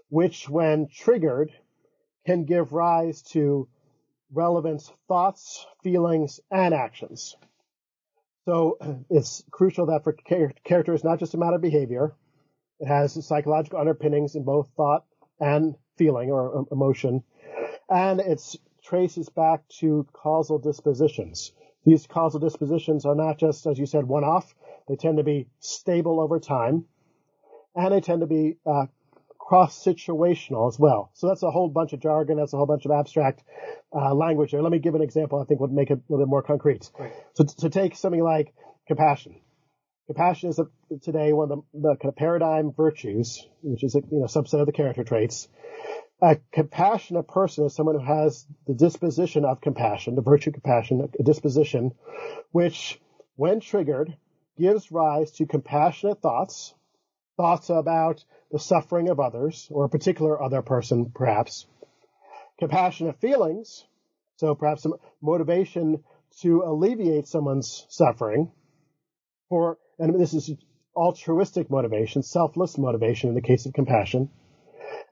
which, 0.10 0.50
when 0.50 0.88
triggered, 0.88 1.52
can 2.26 2.46
give 2.46 2.72
rise 2.72 3.22
to 3.34 3.68
relevant 4.32 4.82
thoughts, 5.08 5.66
feelings, 5.84 6.40
and 6.50 6.74
actions. 6.74 7.36
So 8.46 8.78
it's 9.10 9.44
crucial 9.52 9.88
that 9.88 10.04
for 10.04 10.14
character 10.14 10.94
is 10.94 11.04
not 11.04 11.20
just 11.20 11.34
a 11.34 11.38
matter 11.38 11.58
of 11.58 11.62
behavior. 11.62 12.14
It 12.80 12.88
has 12.88 13.26
psychological 13.26 13.80
underpinnings 13.80 14.36
in 14.36 14.44
both 14.44 14.70
thought 14.76 15.06
and 15.40 15.76
feeling 15.98 16.32
or 16.32 16.60
um, 16.60 16.68
emotion. 16.72 17.24
And 17.90 18.20
it's 18.20 18.58
traces 18.84 19.30
back 19.30 19.68
to 19.80 20.08
causal 20.14 20.60
dispositions. 20.60 21.52
These 21.86 22.08
causal 22.08 22.40
dispositions 22.40 23.06
are 23.06 23.16
not 23.16 23.38
just, 23.38 23.66
as 23.66 23.78
you 23.78 23.86
said, 23.86 24.06
one 24.06 24.24
off. 24.24 24.54
They 24.88 24.96
tend 24.96 25.18
to 25.18 25.24
be 25.24 25.48
stable 25.60 26.20
over 26.20 26.40
time, 26.40 26.86
and 27.76 27.94
they 27.94 28.02
tend 28.02 28.22
to 28.22 28.28
be 28.28 28.58
uh, 28.66 28.86
cross 29.38 29.84
situational 29.84 30.68
as 30.70 30.80
well. 30.80 31.12
So 31.14 31.28
that's 31.28 31.44
a 31.44 31.52
whole 31.52 31.70
bunch 31.70 31.94
of 31.94 32.00
jargon. 32.00 32.38
That's 32.38 32.54
a 32.54 32.58
whole 32.58 32.66
bunch 32.66 32.86
of 32.86 32.92
abstract 32.92 33.44
uh, 33.94 34.14
language 34.14 34.52
there. 34.52 34.62
Let 34.62 34.72
me 34.72 34.80
give 34.80 34.96
an 34.96 35.02
example. 35.02 35.42
I 35.42 35.46
think 35.46 35.60
would 35.60 35.72
make 35.72 35.92
it 35.92 36.00
a 36.00 36.02
little 36.10 36.26
bit 36.26 36.30
more 36.30 36.42
concrete. 36.42 36.90
Right. 36.98 37.14
So 37.34 37.44
to 37.44 37.70
take 37.70 37.96
something 37.96 38.24
like 38.24 38.54
compassion. 38.88 39.36
Compassion 40.08 40.50
is 40.50 40.60
a, 40.60 40.68
today 41.02 41.32
one 41.32 41.50
of 41.50 41.64
the, 41.74 41.80
the 41.80 41.96
kind 41.96 42.10
of 42.10 42.16
paradigm 42.16 42.74
virtues, 42.74 43.48
which 43.62 43.84
is 43.84 43.96
a 43.96 44.00
you 44.12 44.20
know 44.20 44.26
subset 44.26 44.60
of 44.60 44.66
the 44.66 44.74
character 44.74 45.04
traits. 45.04 45.48
A 46.24 46.38
compassionate 46.54 47.28
person 47.28 47.66
is 47.66 47.76
someone 47.76 48.00
who 48.00 48.06
has 48.06 48.46
the 48.66 48.74
disposition 48.74 49.44
of 49.44 49.60
compassion, 49.60 50.16
the 50.16 50.22
virtue 50.22 50.52
of 50.52 50.54
compassion, 50.54 51.10
a 51.20 51.24
disposition, 51.24 51.92
which, 52.54 53.02
when 53.36 53.60
triggered, 53.60 54.16
gives 54.58 54.90
rise 54.90 55.32
to 55.32 55.46
compassionate 55.46 56.22
thoughts, 56.22 56.74
thoughts 57.36 57.70
about 57.70 58.24
the 58.52 58.60
suffering 58.60 59.10
of 59.10 59.20
others, 59.20 59.68
or 59.70 59.84
a 59.84 59.90
particular 59.90 60.42
other 60.42 60.62
person, 60.62 61.12
perhaps. 61.14 61.66
Compassionate 62.58 63.20
feelings, 63.20 63.84
so 64.38 64.56
perhaps 64.56 64.84
some 64.84 64.96
motivation 65.22 66.06
to 66.40 66.62
alleviate 66.62 67.28
someone's 67.28 67.86
suffering, 67.90 68.50
for, 69.50 69.78
and 70.00 70.18
this 70.18 70.34
is 70.34 70.52
altruistic 70.96 71.70
motivation, 71.70 72.24
selfless 72.24 72.78
motivation 72.78 73.28
in 73.28 73.36
the 73.36 73.42
case 73.42 73.66
of 73.66 73.74
compassion. 73.74 74.30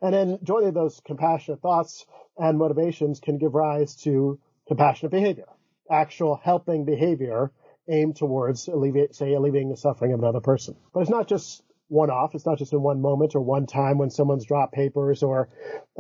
And 0.02 0.14
then 0.14 0.40
joining 0.44 0.74
those 0.74 1.00
compassionate 1.06 1.62
thoughts 1.62 2.06
and 2.38 2.58
motivations 2.58 3.20
can 3.20 3.38
give 3.38 3.54
rise 3.54 3.96
to 3.98 4.40
compassionate 4.68 5.12
behavior, 5.12 5.48
actual 5.90 6.36
helping 6.36 6.86
behavior 6.86 7.52
aimed 7.88 8.16
towards 8.16 8.68
alleviate, 8.68 9.16
say, 9.16 9.34
alleviating 9.34 9.70
the 9.70 9.78
suffering 9.78 10.14
of 10.14 10.20
another 10.20 10.40
person. 10.40 10.76
But 10.94 11.02
it's 11.02 11.10
not 11.10 11.28
just 11.28 11.64
one 11.88 12.10
off. 12.10 12.34
It's 12.36 12.46
not 12.46 12.58
just 12.58 12.74
in 12.74 12.82
one 12.82 13.02
moment 13.02 13.36
or 13.36 13.42
one 13.42 13.66
time 13.66 13.98
when 13.98 14.10
someone's 14.10 14.46
dropped 14.46 14.74
papers 14.74 15.24
or 15.24 15.50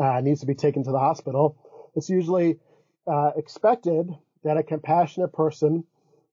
uh, 0.01 0.22
needs 0.22 0.39
to 0.39 0.46
be 0.46 0.55
taken 0.55 0.84
to 0.84 0.91
the 0.91 1.00
hospital. 1.00 1.58
It's 1.96 2.10
usually 2.10 2.60
uh, 3.05 3.31
expected 3.36 4.10
that 4.43 4.58
a 4.58 4.63
compassionate 4.63 5.34
person 5.34 5.84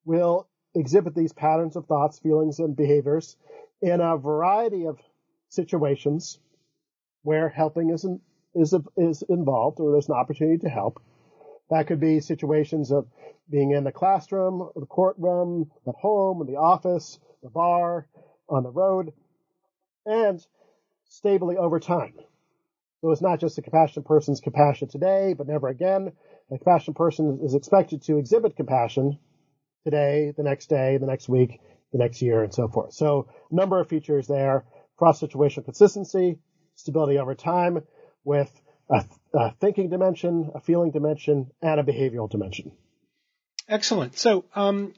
will 0.04 0.46
exhibit 0.74 1.14
these 1.14 1.32
patterns 1.32 1.76
of 1.76 1.86
thoughts, 1.86 2.18
feelings, 2.18 2.60
and 2.60 2.76
behaviors 2.76 3.36
in 3.82 4.00
a 4.00 4.16
variety 4.16 4.86
of 4.86 4.98
situations 5.48 6.38
where 7.22 7.48
helping 7.48 7.90
is, 7.90 8.06
is, 8.54 8.74
is 8.96 9.22
involved 9.28 9.80
or 9.80 9.92
there's 9.92 10.08
an 10.08 10.14
opportunity 10.14 10.58
to 10.58 10.68
help. 10.68 11.02
That 11.70 11.86
could 11.86 12.00
be 12.00 12.20
situations 12.20 12.90
of 12.90 13.06
being 13.50 13.72
in 13.72 13.84
the 13.84 13.92
classroom, 13.92 14.70
the 14.74 14.86
courtroom, 14.86 15.70
at 15.86 15.94
home, 15.94 16.40
in 16.40 16.46
the 16.46 16.58
office, 16.58 17.18
the 17.42 17.50
bar, 17.50 18.06
on 18.48 18.62
the 18.62 18.70
road, 18.70 19.12
and 20.06 20.44
stably 21.08 21.56
over 21.56 21.80
time. 21.80 22.14
So 23.00 23.10
it's 23.10 23.22
not 23.22 23.40
just 23.40 23.58
a 23.58 23.62
compassionate 23.62 24.06
person's 24.06 24.40
compassion 24.40 24.88
today, 24.88 25.34
but 25.36 25.46
never 25.46 25.68
again. 25.68 26.12
A 26.50 26.58
compassionate 26.58 26.96
person 26.96 27.40
is 27.42 27.54
expected 27.54 28.02
to 28.02 28.18
exhibit 28.18 28.56
compassion 28.56 29.18
today, 29.84 30.32
the 30.36 30.42
next 30.42 30.68
day, 30.68 30.96
the 30.96 31.06
next 31.06 31.28
week, 31.28 31.60
the 31.92 31.98
next 31.98 32.20
year, 32.20 32.42
and 32.42 32.52
so 32.52 32.68
forth. 32.68 32.92
So 32.92 33.28
a 33.50 33.54
number 33.54 33.80
of 33.80 33.88
features 33.88 34.26
there. 34.26 34.64
Cross-situational 34.96 35.64
consistency, 35.64 36.38
stability 36.78 37.18
over 37.18 37.34
time 37.34 37.82
with 38.24 38.50
a, 38.88 39.04
a 39.34 39.52
thinking 39.60 39.90
dimension, 39.90 40.50
a 40.54 40.60
feeling 40.60 40.90
dimension, 40.92 41.50
and 41.60 41.80
a 41.80 41.82
behavioral 41.82 42.30
dimension. 42.30 42.72
Excellent. 43.68 44.16
So, 44.16 44.44
um, 44.54 44.94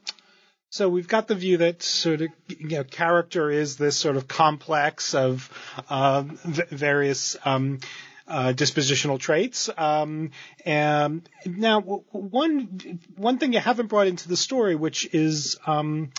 so 0.69 0.87
we've 0.87 1.07
got 1.07 1.27
the 1.27 1.35
view 1.35 1.57
that 1.57 1.83
sort 1.83 2.21
of 2.21 2.29
you 2.47 2.77
know 2.77 2.83
character 2.83 3.49
is 3.49 3.75
this 3.75 3.97
sort 3.97 4.15
of 4.15 4.27
complex 4.27 5.13
of 5.13 5.49
uh, 5.89 6.21
v- 6.21 6.63
various 6.69 7.35
um, 7.43 7.79
uh, 8.27 8.53
dispositional 8.53 9.19
traits. 9.19 9.69
Um, 9.75 10.31
and 10.63 11.27
now, 11.45 11.81
one 11.81 12.99
one 13.17 13.37
thing 13.39 13.53
you 13.53 13.59
haven't 13.59 13.87
brought 13.87 14.07
into 14.07 14.29
the 14.29 14.37
story, 14.37 14.75
which 14.75 15.09
is 15.13 15.57
um, 15.65 16.11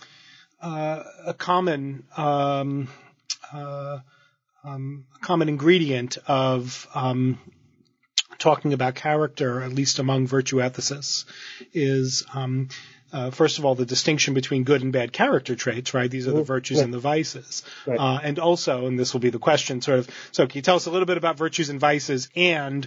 uh, 0.60 1.04
a 1.26 1.34
common 1.34 2.04
um, 2.16 2.88
uh, 3.52 4.00
um, 4.64 5.06
a 5.16 5.18
common 5.18 5.48
ingredient 5.48 6.18
of 6.26 6.86
um, 6.94 7.38
talking 8.38 8.72
about 8.72 8.94
character, 8.94 9.62
at 9.62 9.72
least 9.72 9.98
among 9.98 10.26
virtue 10.26 10.56
ethicists, 10.56 11.24
is 11.72 12.24
um, 12.34 12.68
uh, 13.12 13.30
first 13.30 13.58
of 13.58 13.64
all 13.64 13.74
the 13.74 13.84
distinction 13.86 14.34
between 14.34 14.64
good 14.64 14.82
and 14.82 14.92
bad 14.92 15.12
character 15.12 15.54
traits. 15.54 15.94
Right, 15.94 16.10
these 16.10 16.26
are 16.26 16.30
the 16.30 16.38
mm-hmm. 16.38 16.46
virtues 16.46 16.80
and 16.80 16.92
the 16.92 16.98
vices, 16.98 17.62
right. 17.86 17.98
uh, 17.98 18.20
and 18.22 18.38
also, 18.38 18.86
and 18.86 18.98
this 18.98 19.12
will 19.12 19.20
be 19.20 19.30
the 19.30 19.38
question, 19.38 19.80
sort 19.80 20.00
of. 20.00 20.10
So, 20.32 20.46
can 20.46 20.58
you 20.58 20.62
tell 20.62 20.76
us 20.76 20.86
a 20.86 20.90
little 20.90 21.06
bit 21.06 21.16
about 21.16 21.36
virtues 21.36 21.68
and 21.68 21.78
vices 21.78 22.28
and 22.34 22.86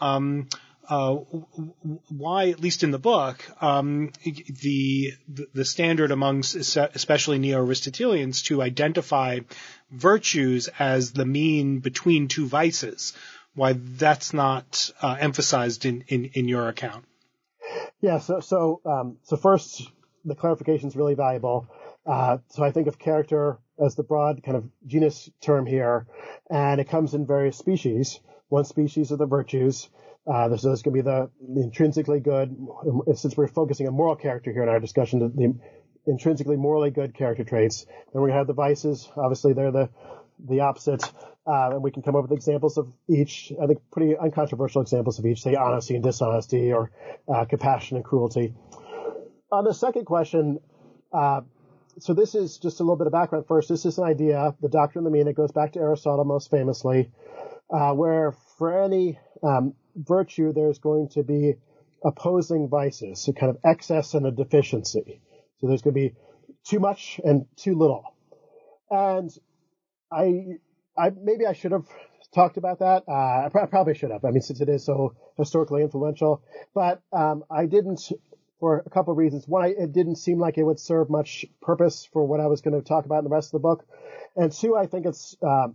um, 0.00 0.48
uh, 0.88 1.14
why, 2.08 2.50
at 2.50 2.60
least 2.60 2.82
in 2.82 2.90
the 2.90 2.98
book, 2.98 3.44
um, 3.62 4.12
the 4.24 5.12
the 5.54 5.64
standard 5.64 6.10
amongst 6.10 6.54
especially 6.54 7.38
neo-Aristotelians 7.38 8.42
to 8.42 8.62
identify 8.62 9.40
virtues 9.90 10.68
as 10.78 11.12
the 11.12 11.24
mean 11.24 11.80
between 11.80 12.28
two 12.28 12.46
vices, 12.46 13.12
why 13.54 13.74
that's 13.74 14.32
not 14.32 14.90
uh, 15.02 15.16
emphasized 15.18 15.84
in, 15.84 16.04
in, 16.08 16.26
in 16.34 16.48
your 16.48 16.68
account. 16.68 17.04
Yeah. 18.00 18.18
So 18.18 18.40
so 18.40 18.80
um, 18.84 19.18
so 19.22 19.36
first, 19.36 19.90
the 20.24 20.34
clarification 20.34 20.88
is 20.88 20.96
really 20.96 21.14
valuable. 21.14 21.66
Uh, 22.06 22.38
so 22.50 22.62
I 22.62 22.70
think 22.70 22.86
of 22.86 22.98
character 22.98 23.58
as 23.84 23.96
the 23.96 24.04
broad 24.04 24.42
kind 24.42 24.56
of 24.56 24.64
genus 24.86 25.28
term 25.40 25.66
here, 25.66 26.06
and 26.48 26.80
it 26.80 26.88
comes 26.88 27.14
in 27.14 27.26
various 27.26 27.58
species. 27.58 28.20
One 28.48 28.64
species 28.64 29.10
are 29.10 29.16
the 29.16 29.26
virtues. 29.26 29.88
Uh, 30.26 30.48
this 30.48 30.64
is 30.64 30.82
going 30.82 30.82
to 30.82 30.90
be 30.90 31.00
the, 31.02 31.30
the, 31.54 31.62
intrinsically 31.62 32.20
good. 32.20 32.56
Since 33.14 33.36
we're 33.36 33.46
focusing 33.46 33.86
on 33.86 33.94
moral 33.94 34.16
character 34.16 34.52
here 34.52 34.62
in 34.62 34.68
our 34.68 34.80
discussion, 34.80 35.20
the, 35.20 35.28
the 35.28 35.54
intrinsically 36.06 36.56
morally 36.56 36.90
good 36.90 37.14
character 37.14 37.44
traits. 37.44 37.86
Then 38.12 38.22
we 38.22 38.32
have 38.32 38.46
the 38.46 38.52
vices. 38.52 39.08
Obviously, 39.16 39.52
they're 39.52 39.70
the 39.70 39.88
the 40.48 40.60
opposite. 40.60 41.02
Uh, 41.46 41.70
and 41.74 41.82
we 41.82 41.92
can 41.92 42.02
come 42.02 42.16
up 42.16 42.22
with 42.22 42.32
examples 42.32 42.76
of 42.76 42.92
each. 43.08 43.52
I 43.62 43.66
think 43.66 43.80
pretty 43.92 44.16
uncontroversial 44.16 44.82
examples 44.82 45.18
of 45.18 45.26
each. 45.26 45.42
Say 45.42 45.54
honesty 45.54 45.94
and 45.94 46.02
dishonesty, 46.02 46.72
or 46.72 46.90
uh, 47.32 47.44
compassion 47.44 47.96
and 47.96 48.04
cruelty. 48.04 48.52
On 49.52 49.64
the 49.64 49.72
second 49.72 50.06
question, 50.06 50.58
uh, 51.12 51.42
so 52.00 52.14
this 52.14 52.34
is 52.34 52.58
just 52.58 52.80
a 52.80 52.82
little 52.82 52.96
bit 52.96 53.06
of 53.06 53.12
background 53.12 53.46
first. 53.46 53.68
This 53.68 53.86
is 53.86 53.96
an 53.98 54.04
idea, 54.04 54.54
the 54.60 54.68
doctrine 54.68 55.06
of 55.06 55.12
the 55.12 55.16
mean. 55.16 55.28
It 55.28 55.36
goes 55.36 55.52
back 55.52 55.72
to 55.74 55.78
Aristotle 55.78 56.24
most 56.24 56.50
famously, 56.50 57.10
uh, 57.70 57.92
where 57.92 58.34
for 58.58 58.82
any 58.82 59.18
um, 59.42 59.74
virtue, 59.96 60.52
there's 60.52 60.78
going 60.78 61.08
to 61.10 61.22
be 61.22 61.54
opposing 62.04 62.68
vices, 62.68 63.20
so 63.20 63.32
kind 63.32 63.50
of 63.50 63.58
excess 63.64 64.14
and 64.14 64.26
a 64.26 64.30
deficiency. 64.30 65.20
So 65.60 65.66
there's 65.66 65.82
going 65.82 65.94
to 65.94 66.00
be 66.00 66.14
too 66.64 66.80
much 66.80 67.20
and 67.24 67.46
too 67.56 67.74
little. 67.74 68.04
And 68.90 69.30
I, 70.12 70.58
I 70.96 71.10
maybe 71.10 71.46
I 71.46 71.52
should 71.52 71.72
have 71.72 71.86
talked 72.34 72.56
about 72.56 72.80
that. 72.80 73.04
Uh, 73.08 73.46
I, 73.46 73.48
pr- 73.50 73.60
I, 73.60 73.66
probably 73.66 73.94
should 73.94 74.10
have. 74.10 74.24
I 74.24 74.30
mean, 74.30 74.42
since 74.42 74.60
it 74.60 74.68
is 74.68 74.84
so 74.84 75.14
historically 75.36 75.82
influential, 75.82 76.42
but 76.74 77.02
um, 77.12 77.44
I 77.50 77.66
didn't 77.66 78.00
for 78.60 78.82
a 78.86 78.90
couple 78.90 79.12
of 79.12 79.18
reasons. 79.18 79.46
One, 79.46 79.64
it 79.66 79.92
didn't 79.92 80.16
seem 80.16 80.38
like 80.38 80.58
it 80.58 80.62
would 80.62 80.80
serve 80.80 81.10
much 81.10 81.44
purpose 81.60 82.08
for 82.12 82.26
what 82.26 82.40
I 82.40 82.46
was 82.46 82.60
going 82.60 82.80
to 82.80 82.86
talk 82.86 83.04
about 83.04 83.18
in 83.18 83.24
the 83.24 83.30
rest 83.30 83.48
of 83.48 83.52
the 83.52 83.68
book, 83.68 83.84
and 84.36 84.52
two, 84.52 84.76
I 84.76 84.86
think 84.86 85.06
it's 85.06 85.36
um, 85.42 85.74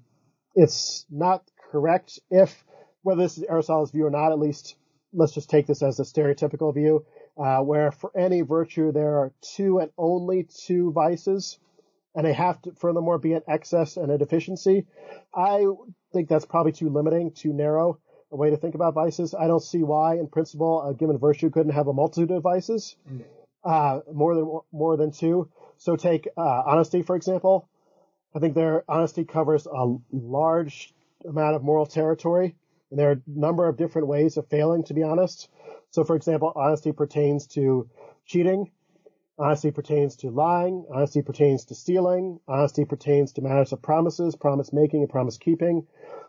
it's 0.56 1.06
not 1.10 1.44
correct 1.72 2.20
if 2.30 2.64
whether 3.04 3.22
this 3.22 3.38
is 3.38 3.44
Aristotle's 3.50 3.92
view 3.92 4.06
or 4.06 4.12
not, 4.12 4.32
at 4.32 4.40
least 4.40 4.76
let's 5.14 5.34
just 5.34 5.50
take 5.50 5.68
this 5.68 5.82
as 5.82 6.00
a 6.00 6.04
stereotypical 6.04 6.74
view, 6.74 7.06
uh, 7.38 7.60
where 7.60 7.92
for 7.92 8.12
any 8.18 8.42
virtue 8.42 8.92
there 8.92 9.18
are 9.20 9.34
two 9.42 9.80
and 9.80 9.92
only 9.98 10.48
two 10.66 10.92
vices, 10.92 11.60
and 12.16 12.26
they 12.26 12.34
have 12.34 12.62
to 12.62 12.72
furthermore 12.74 13.18
be 13.18 13.34
an 13.34 13.42
excess 13.48 13.98
and 13.98 14.12
a 14.12 14.18
deficiency. 14.18 14.86
I 15.34 15.66
think 16.14 16.30
that's 16.30 16.46
probably 16.46 16.72
too 16.72 16.90
limiting, 16.90 17.32
too 17.32 17.54
narrow 17.54 18.00
a 18.32 18.36
way 18.36 18.50
to 18.50 18.58
think 18.58 18.76
about 18.76 18.94
vices. 18.94 19.34
I 19.34 19.48
don't 19.48 19.62
see 19.62 19.84
why, 19.84 20.16
in 20.16 20.28
principle, 20.28 20.82
a 20.88 20.94
given 20.94 21.18
virtue 21.18 21.50
couldn't 21.50 21.74
have 21.74 21.88
a 21.88 21.94
multitude 21.94 22.32
of 22.32 22.44
vices, 22.44 22.96
mm. 23.10 23.24
uh, 23.64 24.00
more 24.12 24.36
than 24.36 24.60
more 24.72 24.96
than 24.98 25.12
two. 25.12 25.50
So 25.78 25.96
take 25.96 26.28
uh, 26.38 26.64
honesty, 26.66 27.02
for 27.02 27.16
example. 27.16 27.68
I 28.34 28.40
think 28.40 28.56
their 28.56 28.86
honesty 28.88 29.26
covers 29.26 29.68
a 29.68 29.98
large 30.12 30.94
amount 31.28 31.56
of 31.56 31.64
moral 31.64 31.86
territory. 31.86 32.56
And 32.92 33.00
there 33.00 33.10
are 33.10 33.14
a 33.14 33.22
number 33.28 33.68
of 33.68 33.78
different 33.78 34.08
ways 34.08 34.38
of 34.38 34.48
failing 34.48 34.84
to 34.86 34.94
be 34.94 35.04
honest. 35.04 35.50
So 35.90 36.04
for 36.04 36.16
example, 36.16 36.52
honesty 36.56 36.92
pertains 36.92 37.48
to 37.48 37.90
cheating. 38.26 38.70
Honesty 39.40 39.72
pertains 39.72 40.18
to 40.18 40.30
lying. 40.30 40.86
Honesty 40.94 41.22
pertains 41.22 41.66
to 41.66 41.76
stealing. 41.76 42.40
Honesty 42.48 42.86
pertains 42.86 43.34
to 43.34 43.42
matters 43.42 43.72
of 43.74 43.82
promises, 43.82 44.36
promise 44.36 44.72
making 44.72 45.02
and 45.02 45.10
promise 45.10 45.38
keeping. 45.38 45.88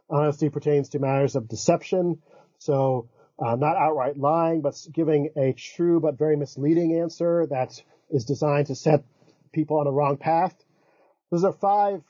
Honesty 0.08 0.48
pertains 0.48 0.88
to 0.90 0.98
matters 0.98 1.36
of 1.36 1.48
deception. 1.48 2.22
So 2.58 3.08
uh, 3.38 3.56
not 3.56 3.76
outright 3.76 4.16
lying, 4.16 4.60
but 4.62 4.74
giving 4.92 5.30
a 5.36 5.52
true 5.52 6.00
but 6.00 6.16
very 6.16 6.36
misleading 6.36 7.00
answer 7.00 7.46
that 7.50 7.82
is 8.10 8.24
designed 8.24 8.68
to 8.68 8.74
set 8.74 9.04
people 9.52 9.78
on 9.78 9.86
a 9.86 9.92
wrong 9.92 10.16
path. 10.16 10.54
Those 11.30 11.44
are 11.44 11.52
five 11.52 12.02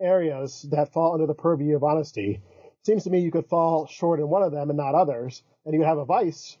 areas 0.00 0.66
that 0.70 0.92
fall 0.92 1.14
under 1.14 1.26
the 1.26 1.34
purview 1.34 1.76
of 1.76 1.84
honesty 1.84 2.40
seems 2.86 3.04
to 3.04 3.10
me 3.10 3.20
you 3.20 3.30
could 3.30 3.46
fall 3.46 3.86
short 3.86 4.20
in 4.20 4.28
one 4.28 4.42
of 4.42 4.52
them 4.52 4.70
and 4.70 4.76
not 4.76 4.94
others, 4.94 5.42
and 5.64 5.74
you 5.74 5.82
have 5.82 5.98
a 5.98 6.04
vice 6.04 6.56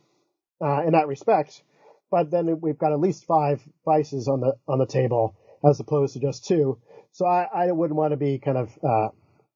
uh, 0.60 0.82
in 0.82 0.92
that 0.92 1.06
respect. 1.06 1.62
But 2.10 2.30
then 2.30 2.60
we've 2.60 2.78
got 2.78 2.92
at 2.92 3.00
least 3.00 3.24
five 3.24 3.62
vices 3.84 4.28
on 4.28 4.40
the 4.40 4.56
on 4.68 4.78
the 4.78 4.86
table 4.86 5.34
as 5.64 5.80
opposed 5.80 6.14
to 6.14 6.20
just 6.20 6.44
two. 6.44 6.78
So 7.12 7.24
I, 7.26 7.48
I 7.52 7.72
wouldn't 7.72 7.96
want 7.96 8.12
to 8.12 8.16
be 8.16 8.38
kind 8.38 8.58
of 8.58 8.78
uh, 8.82 9.08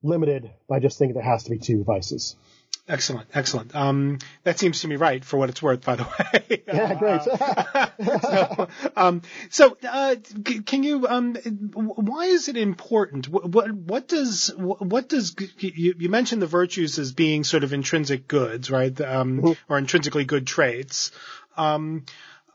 limited 0.03 0.51
by 0.69 0.81
just 0.81 0.99
thinking 0.99 1.15
there 1.15 1.23
has 1.23 1.45
to 1.45 1.51
be 1.51 1.59
two 1.59 1.85
vices. 1.85 2.37
Excellent, 2.91 3.29
excellent. 3.35 3.75
Um, 3.77 4.19
that 4.43 4.59
seems 4.59 4.81
to 4.81 4.89
me 4.89 4.97
right 4.97 5.25
for 5.25 5.37
what 5.37 5.49
it's 5.49 5.63
worth, 5.63 5.85
by 5.85 5.95
the 5.95 6.03
way. 6.49 6.63
yeah, 6.67 6.95
great. 6.95 7.23
so, 8.23 8.69
um, 8.97 9.23
so 9.49 9.77
uh, 9.89 10.17
can 10.67 10.83
you? 10.83 11.07
Um, 11.07 11.35
why 11.35 12.25
is 12.25 12.49
it 12.49 12.57
important? 12.57 13.29
What, 13.29 13.71
what 13.73 14.09
does 14.09 14.53
what 14.57 15.09
does 15.09 15.37
you, 15.59 15.95
you, 15.99 16.09
mentioned 16.09 16.43
the 16.43 16.49
virtues 16.49 16.99
as 16.99 17.13
being 17.13 17.45
sort 17.45 17.63
of 17.63 17.73
intrinsic 17.73 18.27
goods, 18.27 18.71
right? 18.73 19.01
Um, 19.01 19.41
mm-hmm. 19.41 19.73
Or 19.73 19.79
intrinsically 19.79 20.25
good 20.25 20.47
traits. 20.47 21.13
Um, 21.57 22.05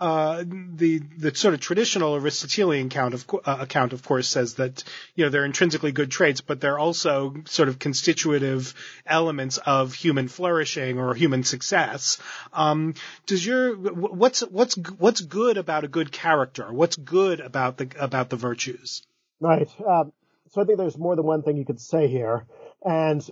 uh, 0.05 0.43
the 0.45 0.99
the 1.17 1.33
sort 1.33 1.55
of 1.55 1.59
traditional 1.59 2.15
Aristotelian 2.15 2.87
account 2.87 3.15
of 3.15 3.25
uh, 3.43 3.57
account, 3.61 3.91
of 3.91 4.03
course, 4.03 4.27
says 4.27 4.53
that 4.55 4.83
you 5.15 5.25
know 5.25 5.31
they're 5.31 5.45
intrinsically 5.45 5.91
good 5.91 6.11
traits, 6.11 6.41
but 6.41 6.61
they're 6.61 6.77
also 6.77 7.33
sort 7.45 7.69
of 7.69 7.79
constitutive 7.79 8.75
elements 9.07 9.57
of 9.57 9.95
human 9.95 10.27
flourishing 10.27 10.99
or 10.99 11.15
human 11.15 11.43
success. 11.43 12.19
Um, 12.53 12.93
does 13.25 13.43
your 13.43 13.75
what's 13.75 14.41
what's 14.41 14.75
what's 14.75 15.21
good 15.21 15.57
about 15.57 15.83
a 15.83 15.87
good 15.87 16.11
character? 16.11 16.71
What's 16.71 16.97
good 16.97 17.39
about 17.39 17.77
the 17.77 17.89
about 17.99 18.29
the 18.29 18.35
virtues? 18.35 19.01
Right. 19.39 19.67
Um, 19.87 20.13
so 20.51 20.61
I 20.61 20.65
think 20.65 20.77
there's 20.77 20.99
more 20.99 21.15
than 21.15 21.25
one 21.25 21.41
thing 21.41 21.57
you 21.57 21.65
could 21.65 21.81
say 21.81 22.07
here, 22.07 22.45
and 22.85 23.27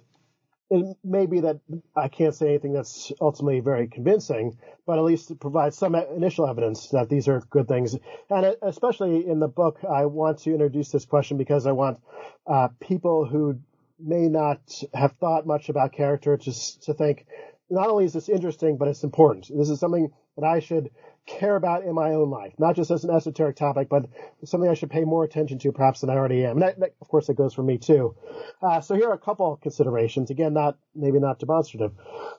it 0.73 0.97
may 1.03 1.27
be 1.27 1.41
that 1.41 1.59
I 1.95 2.07
can't 2.07 2.33
say 2.33 2.49
anything 2.49 2.73
that's 2.73 3.11
ultimately 3.21 3.59
very 3.59 3.87
convincing, 3.87 4.57
but 4.87 4.97
at 4.97 5.03
least 5.03 5.29
it 5.29 5.39
provides 5.39 5.77
some 5.77 5.93
initial 5.93 6.47
evidence 6.47 6.87
that 6.89 7.09
these 7.09 7.27
are 7.27 7.41
good 7.51 7.67
things. 7.67 7.95
And 8.29 8.55
especially 8.63 9.27
in 9.27 9.39
the 9.39 9.47
book, 9.47 9.79
I 9.87 10.07
want 10.07 10.39
to 10.39 10.51
introduce 10.51 10.89
this 10.89 11.05
question 11.05 11.37
because 11.37 11.67
I 11.67 11.73
want 11.73 11.99
uh, 12.47 12.69
people 12.79 13.25
who 13.25 13.59
may 13.99 14.27
not 14.27 14.59
have 14.95 15.11
thought 15.13 15.45
much 15.45 15.69
about 15.69 15.91
character 15.93 16.37
to, 16.37 16.81
to 16.81 16.93
think 16.95 17.27
not 17.69 17.89
only 17.89 18.05
is 18.05 18.13
this 18.13 18.27
interesting, 18.27 18.77
but 18.77 18.87
it's 18.87 19.03
important. 19.03 19.51
This 19.55 19.69
is 19.69 19.79
something 19.79 20.11
that 20.37 20.45
I 20.45 20.59
should 20.59 20.89
care 21.25 21.55
about 21.55 21.83
in 21.83 21.93
my 21.93 22.11
own 22.11 22.29
life, 22.29 22.53
not 22.57 22.75
just 22.75 22.91
as 22.91 23.03
an 23.03 23.09
esoteric 23.09 23.55
topic, 23.55 23.87
but 23.89 24.05
something 24.43 24.69
I 24.69 24.73
should 24.73 24.89
pay 24.89 25.03
more 25.03 25.23
attention 25.23 25.57
to 25.59 25.71
perhaps 25.71 26.01
than 26.01 26.09
I 26.09 26.15
already 26.15 26.45
am. 26.45 26.53
And 26.53 26.61
that, 26.61 26.79
that, 26.79 26.95
of 27.01 27.07
course, 27.07 27.27
that 27.27 27.35
goes 27.35 27.53
for 27.53 27.63
me 27.63 27.77
too. 27.77 28.15
Uh, 28.61 28.81
so 28.81 28.95
here 28.95 29.09
are 29.09 29.13
a 29.13 29.17
couple 29.19 29.57
considerations. 29.61 30.31
Again, 30.31 30.53
not 30.53 30.77
maybe 30.93 31.19
not 31.19 31.39
demonstrative. 31.39 31.93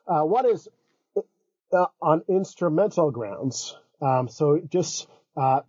Uh, 0.07 0.23
one 0.23 0.47
is 0.51 0.69
uh, 1.73 1.87
on 2.03 2.23
instrumental 2.29 3.11
grounds. 3.11 3.77
Um, 4.01 4.29
so 4.29 4.61
just 4.69 5.09
uh, 5.37 5.61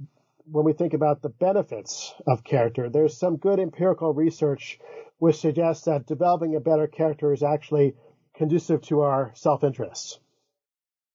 when 0.52 0.66
we 0.66 0.74
think 0.74 0.94
about 0.94 1.22
the 1.22 1.30
benefits 1.30 2.14
of 2.28 2.44
character, 2.44 2.90
there's 2.90 3.18
some 3.18 3.38
good 3.38 3.60
empirical 3.60 4.14
research 4.14 4.80
which 5.18 5.38
suggests 5.38 5.86
that 5.86 6.06
developing 6.06 6.56
a 6.56 6.60
better 6.60 6.88
character 6.88 7.32
is 7.32 7.44
actually 7.44 7.96
conducive 8.36 8.82
to 8.82 9.02
our 9.02 9.32
self-interest. 9.34 10.20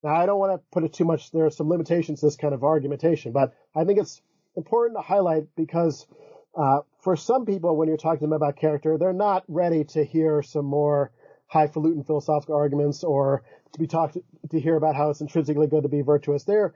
Now, 0.03 0.15
I 0.15 0.27
don't 0.27 0.39
want 0.39 0.53
to 0.53 0.65
put 0.73 0.85
it 0.85 0.93
too 0.93 1.05
much. 1.05 1.31
There 1.31 1.47
are 1.47 1.51
some 1.51 1.69
limitations 1.69 2.21
to 2.21 2.27
this 2.27 2.37
kind 2.37 2.55
of 2.55 2.65
argumentation, 2.65 3.33
but 3.33 3.55
I 3.75 3.85
think 3.85 3.99
it's 3.99 4.23
important 4.57 4.99
to 4.99 5.03
highlight 5.03 5.45
because 5.57 6.07
uh, 6.55 6.81
for 7.03 7.17
some 7.17 7.45
people, 7.45 7.77
when 7.77 7.89
you're 7.89 7.97
talking 7.97 8.21
to 8.21 8.25
them 8.27 8.33
about 8.33 8.57
character, 8.57 8.99
they're 8.99 9.13
not 9.13 9.45
ready 9.49 9.85
to 9.85 10.05
hear 10.05 10.43
some 10.43 10.65
more 10.65 11.13
highfalutin 11.47 12.05
philosophical 12.05 12.57
arguments 12.57 13.05
or 13.05 13.43
to 13.73 13.79
be 13.79 13.87
talked 13.87 14.17
to 14.51 14.61
hear 14.61 14.77
about 14.77 14.97
how 14.97 15.11
it's 15.11 15.21
intrinsically 15.21 15.67
good 15.67 15.83
to 15.83 15.89
be 15.89 16.01
virtuous. 16.01 16.45
They're 16.45 16.75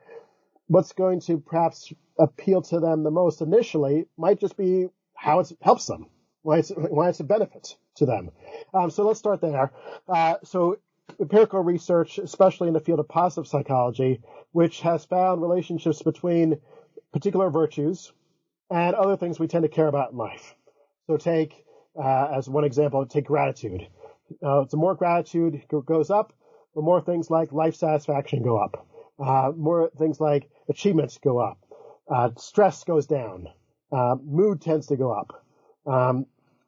what's 0.66 0.92
going 0.92 1.20
to 1.20 1.38
perhaps 1.38 1.92
appeal 2.18 2.62
to 2.62 2.80
them 2.80 3.02
the 3.02 3.10
most 3.10 3.40
initially 3.40 4.06
might 4.16 4.40
just 4.40 4.56
be 4.56 4.86
how 5.14 5.40
it 5.40 5.52
helps 5.60 5.86
them, 5.86 6.06
why 6.42 6.58
it's 6.58 6.70
why 6.70 7.08
it's 7.08 7.20
a 7.20 7.24
benefit 7.24 7.76
to 7.96 8.06
them. 8.06 8.30
Um, 8.72 8.90
so 8.90 9.06
let's 9.06 9.18
start 9.18 9.40
there. 9.40 9.72
Uh, 10.08 10.36
so 10.44 10.78
empirical 11.20 11.60
research, 11.60 12.18
especially 12.18 12.68
in 12.68 12.74
the 12.74 12.80
field 12.80 13.00
of 13.00 13.08
positive 13.08 13.46
psychology, 13.46 14.20
which 14.52 14.80
has 14.80 15.04
found 15.04 15.42
relationships 15.42 16.02
between 16.02 16.60
particular 17.12 17.50
virtues 17.50 18.12
and 18.70 18.94
other 18.94 19.16
things 19.16 19.38
we 19.38 19.46
tend 19.46 19.62
to 19.62 19.68
care 19.68 19.86
about 19.86 20.12
in 20.12 20.18
life. 20.18 20.54
So 21.06 21.16
take, 21.16 21.64
uh, 21.96 22.28
as 22.36 22.48
one 22.48 22.64
example, 22.64 23.04
take 23.06 23.26
gratitude. 23.26 23.86
Uh, 24.42 24.64
the 24.64 24.76
more 24.76 24.94
gratitude 24.94 25.62
goes 25.84 26.10
up, 26.10 26.32
the 26.74 26.82
more 26.82 27.00
things 27.00 27.30
like 27.30 27.52
life 27.52 27.76
satisfaction 27.76 28.42
go 28.42 28.56
up. 28.56 28.86
Uh, 29.18 29.52
more 29.56 29.90
things 29.96 30.20
like 30.20 30.48
achievements 30.68 31.18
go 31.18 31.38
up. 31.38 31.58
Uh, 32.08 32.30
stress 32.36 32.82
goes 32.84 33.06
down. 33.06 33.48
Uh, 33.92 34.16
mood 34.24 34.60
tends 34.60 34.88
to 34.88 34.96
go 34.96 35.12
up. 35.12 35.44
Um, 35.86 36.26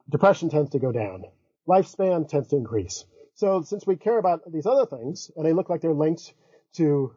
depression 0.09 0.49
tends 0.49 0.70
to 0.70 0.79
go 0.79 0.92
down. 0.92 1.25
Lifespan 1.68 2.29
tends 2.29 2.49
to 2.49 2.57
increase. 2.57 3.05
So 3.37 3.61
since 3.62 3.87
we 3.87 3.96
care 3.96 4.18
about 4.18 4.51
these 4.51 4.66
other 4.66 4.87
things, 4.87 5.31
and 5.37 5.44
they 5.44 5.53
look 5.53 5.68
like 5.68 5.83
they're 5.83 5.92
linked 5.92 6.33
to 6.75 7.14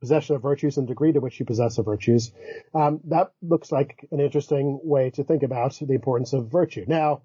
possession 0.00 0.34
of 0.34 0.42
virtues 0.42 0.78
and 0.78 0.88
degree 0.88 1.12
to 1.12 1.20
which 1.20 1.38
you 1.38 1.46
possess 1.46 1.76
the 1.76 1.82
virtues, 1.82 2.32
um, 2.74 3.00
that 3.04 3.32
looks 3.42 3.70
like 3.70 4.08
an 4.10 4.18
interesting 4.18 4.80
way 4.82 5.10
to 5.10 5.22
think 5.22 5.42
about 5.42 5.74
the 5.78 5.92
importance 5.92 6.32
of 6.32 6.50
virtue. 6.50 6.84
Now, 6.88 7.20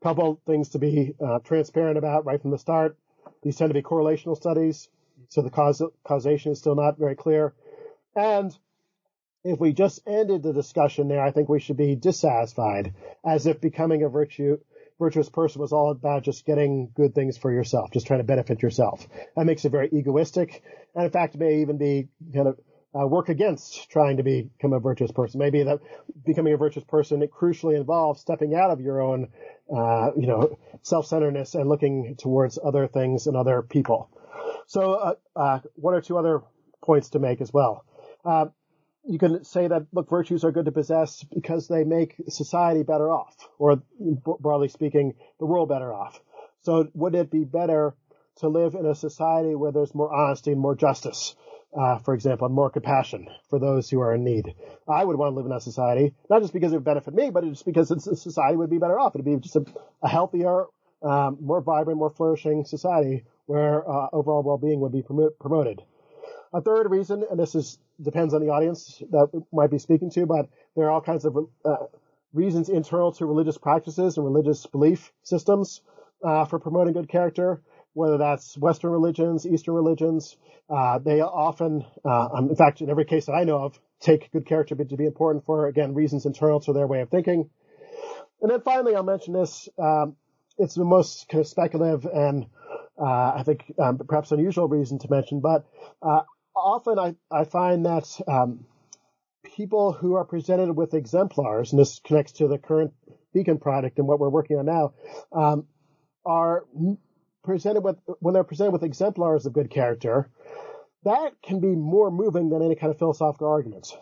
a 0.00 0.04
couple 0.04 0.40
things 0.46 0.70
to 0.70 0.78
be 0.78 1.14
uh, 1.24 1.40
transparent 1.40 1.98
about 1.98 2.24
right 2.24 2.40
from 2.40 2.50
the 2.50 2.58
start. 2.58 2.96
These 3.42 3.56
tend 3.56 3.70
to 3.70 3.74
be 3.74 3.82
correlational 3.82 4.36
studies, 4.36 4.88
so 5.28 5.42
the 5.42 5.92
causation 6.02 6.52
is 6.52 6.58
still 6.58 6.74
not 6.74 6.98
very 6.98 7.14
clear. 7.14 7.54
And 8.16 8.56
if 9.44 9.60
we 9.60 9.74
just 9.74 10.00
ended 10.06 10.42
the 10.42 10.54
discussion 10.54 11.08
there, 11.08 11.22
I 11.22 11.30
think 11.30 11.50
we 11.50 11.60
should 11.60 11.76
be 11.76 11.94
dissatisfied, 11.94 12.94
as 13.22 13.46
if 13.46 13.60
becoming 13.60 14.02
a 14.02 14.08
virtue 14.08 14.58
virtuous 15.00 15.28
person 15.28 15.60
was 15.60 15.72
all 15.72 15.90
about 15.90 16.22
just 16.22 16.46
getting 16.46 16.90
good 16.94 17.14
things 17.14 17.36
for 17.36 17.50
yourself, 17.50 17.90
just 17.90 18.06
trying 18.06 18.20
to 18.20 18.24
benefit 18.24 18.62
yourself. 18.62 19.08
That 19.34 19.46
makes 19.46 19.64
it 19.64 19.70
very 19.70 19.88
egoistic, 19.92 20.62
and 20.94 21.04
in 21.04 21.10
fact, 21.10 21.36
may 21.36 21.62
even 21.62 21.78
be 21.78 22.08
kind 22.32 22.46
of 22.46 22.60
uh, 22.94 23.06
work 23.06 23.28
against 23.28 23.90
trying 23.90 24.18
to 24.18 24.22
become 24.22 24.72
a 24.72 24.78
virtuous 24.78 25.10
person. 25.10 25.38
Maybe 25.38 25.62
that 25.62 25.80
becoming 26.24 26.52
a 26.52 26.56
virtuous 26.56 26.84
person 26.84 27.22
it 27.22 27.30
crucially 27.32 27.76
involves 27.76 28.20
stepping 28.20 28.54
out 28.54 28.70
of 28.70 28.80
your 28.80 29.00
own, 29.00 29.28
uh, 29.74 30.10
you 30.16 30.26
know, 30.26 30.58
self-centeredness 30.82 31.54
and 31.54 31.68
looking 31.68 32.16
towards 32.16 32.58
other 32.62 32.86
things 32.86 33.26
and 33.26 33.36
other 33.36 33.62
people. 33.62 34.10
So, 34.66 34.92
uh, 34.94 35.14
uh 35.34 35.60
one 35.76 35.94
or 35.94 36.00
two 36.00 36.18
other 36.18 36.42
points 36.82 37.10
to 37.10 37.18
make 37.18 37.40
as 37.40 37.52
well. 37.52 37.84
You 39.04 39.18
can 39.18 39.44
say 39.44 39.66
that 39.66 39.86
look, 39.92 40.10
virtues 40.10 40.44
are 40.44 40.52
good 40.52 40.66
to 40.66 40.72
possess 40.72 41.24
because 41.24 41.68
they 41.68 41.84
make 41.84 42.16
society 42.28 42.82
better 42.82 43.10
off, 43.10 43.34
or 43.58 43.82
broadly 44.40 44.68
speaking, 44.68 45.14
the 45.38 45.46
world 45.46 45.68
better 45.68 45.92
off. 45.92 46.20
So 46.62 46.88
would 46.94 47.14
it 47.14 47.30
be 47.30 47.44
better 47.44 47.94
to 48.36 48.48
live 48.48 48.74
in 48.74 48.86
a 48.86 48.94
society 48.94 49.54
where 49.54 49.72
there's 49.72 49.94
more 49.94 50.12
honesty 50.14 50.52
and 50.52 50.60
more 50.60 50.74
justice, 50.74 51.34
uh, 51.78 51.98
for 51.98 52.14
example, 52.14 52.46
and 52.46 52.54
more 52.54 52.70
compassion 52.70 53.28
for 53.48 53.58
those 53.58 53.88
who 53.88 54.00
are 54.00 54.14
in 54.14 54.22
need? 54.22 54.54
I 54.86 55.04
would 55.04 55.16
want 55.16 55.32
to 55.32 55.36
live 55.36 55.46
in 55.46 55.52
that 55.52 55.62
society, 55.62 56.14
not 56.28 56.42
just 56.42 56.52
because 56.52 56.72
it 56.72 56.76
would 56.76 56.84
benefit 56.84 57.14
me, 57.14 57.30
but 57.30 57.44
just 57.44 57.64
because 57.64 57.88
society 58.22 58.56
would 58.56 58.70
be 58.70 58.78
better 58.78 59.00
off. 59.00 59.16
It'd 59.16 59.24
be 59.24 59.36
just 59.36 59.56
a, 59.56 59.64
a 60.02 60.08
healthier, 60.08 60.66
um, 61.02 61.38
more 61.40 61.62
vibrant, 61.62 61.98
more 61.98 62.10
flourishing 62.10 62.64
society 62.66 63.24
where 63.46 63.88
uh, 63.90 64.08
overall 64.12 64.42
well-being 64.42 64.80
would 64.80 64.92
be 64.92 65.02
prom- 65.02 65.30
promoted. 65.40 65.82
A 66.52 66.60
third 66.60 66.90
reason, 66.90 67.24
and 67.30 67.38
this 67.38 67.54
is 67.54 67.78
depends 68.02 68.34
on 68.34 68.40
the 68.40 68.48
audience 68.48 69.02
that 69.10 69.44
might 69.52 69.70
be 69.70 69.78
speaking 69.78 70.10
to, 70.10 70.26
but 70.26 70.48
there 70.74 70.86
are 70.86 70.90
all 70.90 71.00
kinds 71.00 71.24
of 71.24 71.36
uh, 71.64 71.76
reasons 72.32 72.68
internal 72.68 73.12
to 73.12 73.26
religious 73.26 73.56
practices 73.56 74.16
and 74.16 74.26
religious 74.26 74.66
belief 74.66 75.12
systems 75.22 75.80
uh, 76.24 76.44
for 76.46 76.58
promoting 76.58 76.92
good 76.92 77.08
character. 77.08 77.62
Whether 77.92 78.18
that's 78.18 78.56
Western 78.58 78.90
religions, 78.90 79.46
Eastern 79.46 79.74
religions, 79.74 80.36
uh, 80.68 80.98
they 80.98 81.20
often, 81.20 81.84
uh, 82.04 82.28
um, 82.34 82.48
in 82.50 82.56
fact, 82.56 82.80
in 82.80 82.90
every 82.90 83.04
case 83.04 83.26
that 83.26 83.32
I 83.32 83.44
know 83.44 83.58
of, 83.58 83.78
take 84.00 84.30
good 84.32 84.46
character 84.46 84.74
to 84.74 84.96
be 84.96 85.06
important 85.06 85.44
for 85.44 85.66
again 85.66 85.94
reasons 85.94 86.26
internal 86.26 86.60
to 86.60 86.72
their 86.72 86.86
way 86.86 87.00
of 87.00 87.10
thinking. 87.10 87.48
And 88.42 88.50
then 88.50 88.60
finally, 88.62 88.94
I'll 88.94 89.02
mention 89.02 89.34
this. 89.34 89.68
Um, 89.78 90.16
it's 90.58 90.74
the 90.74 90.84
most 90.84 91.28
kind 91.28 91.40
of 91.40 91.48
speculative 91.48 92.04
and 92.06 92.46
uh, 93.00 93.32
I 93.36 93.42
think 93.44 93.72
um, 93.78 93.98
perhaps 93.98 94.30
unusual 94.30 94.68
reason 94.68 94.98
to 94.98 95.10
mention, 95.10 95.40
but 95.40 95.64
uh, 96.02 96.20
often 96.60 96.98
I, 96.98 97.14
I 97.30 97.44
find 97.44 97.86
that 97.86 98.20
um, 98.28 98.66
people 99.42 99.92
who 99.92 100.14
are 100.14 100.24
presented 100.24 100.72
with 100.72 100.94
exemplars, 100.94 101.72
and 101.72 101.80
this 101.80 102.00
connects 102.04 102.32
to 102.32 102.48
the 102.48 102.58
current 102.58 102.92
Beacon 103.32 103.58
product 103.58 103.98
and 103.98 104.06
what 104.06 104.18
we're 104.18 104.28
working 104.28 104.58
on 104.58 104.66
now, 104.66 104.92
um, 105.32 105.66
are 106.24 106.64
presented 107.42 107.80
with 107.80 107.96
when 108.20 108.34
they're 108.34 108.44
presented 108.44 108.72
with 108.72 108.82
exemplars 108.82 109.46
of 109.46 109.52
good 109.52 109.70
character. 109.70 110.28
That 111.04 111.32
can 111.42 111.60
be 111.60 111.68
more 111.68 112.10
moving 112.10 112.50
than 112.50 112.62
any 112.62 112.74
kind 112.74 112.90
of 112.90 112.98
philosophical 112.98 113.48
arguments. 113.48 113.96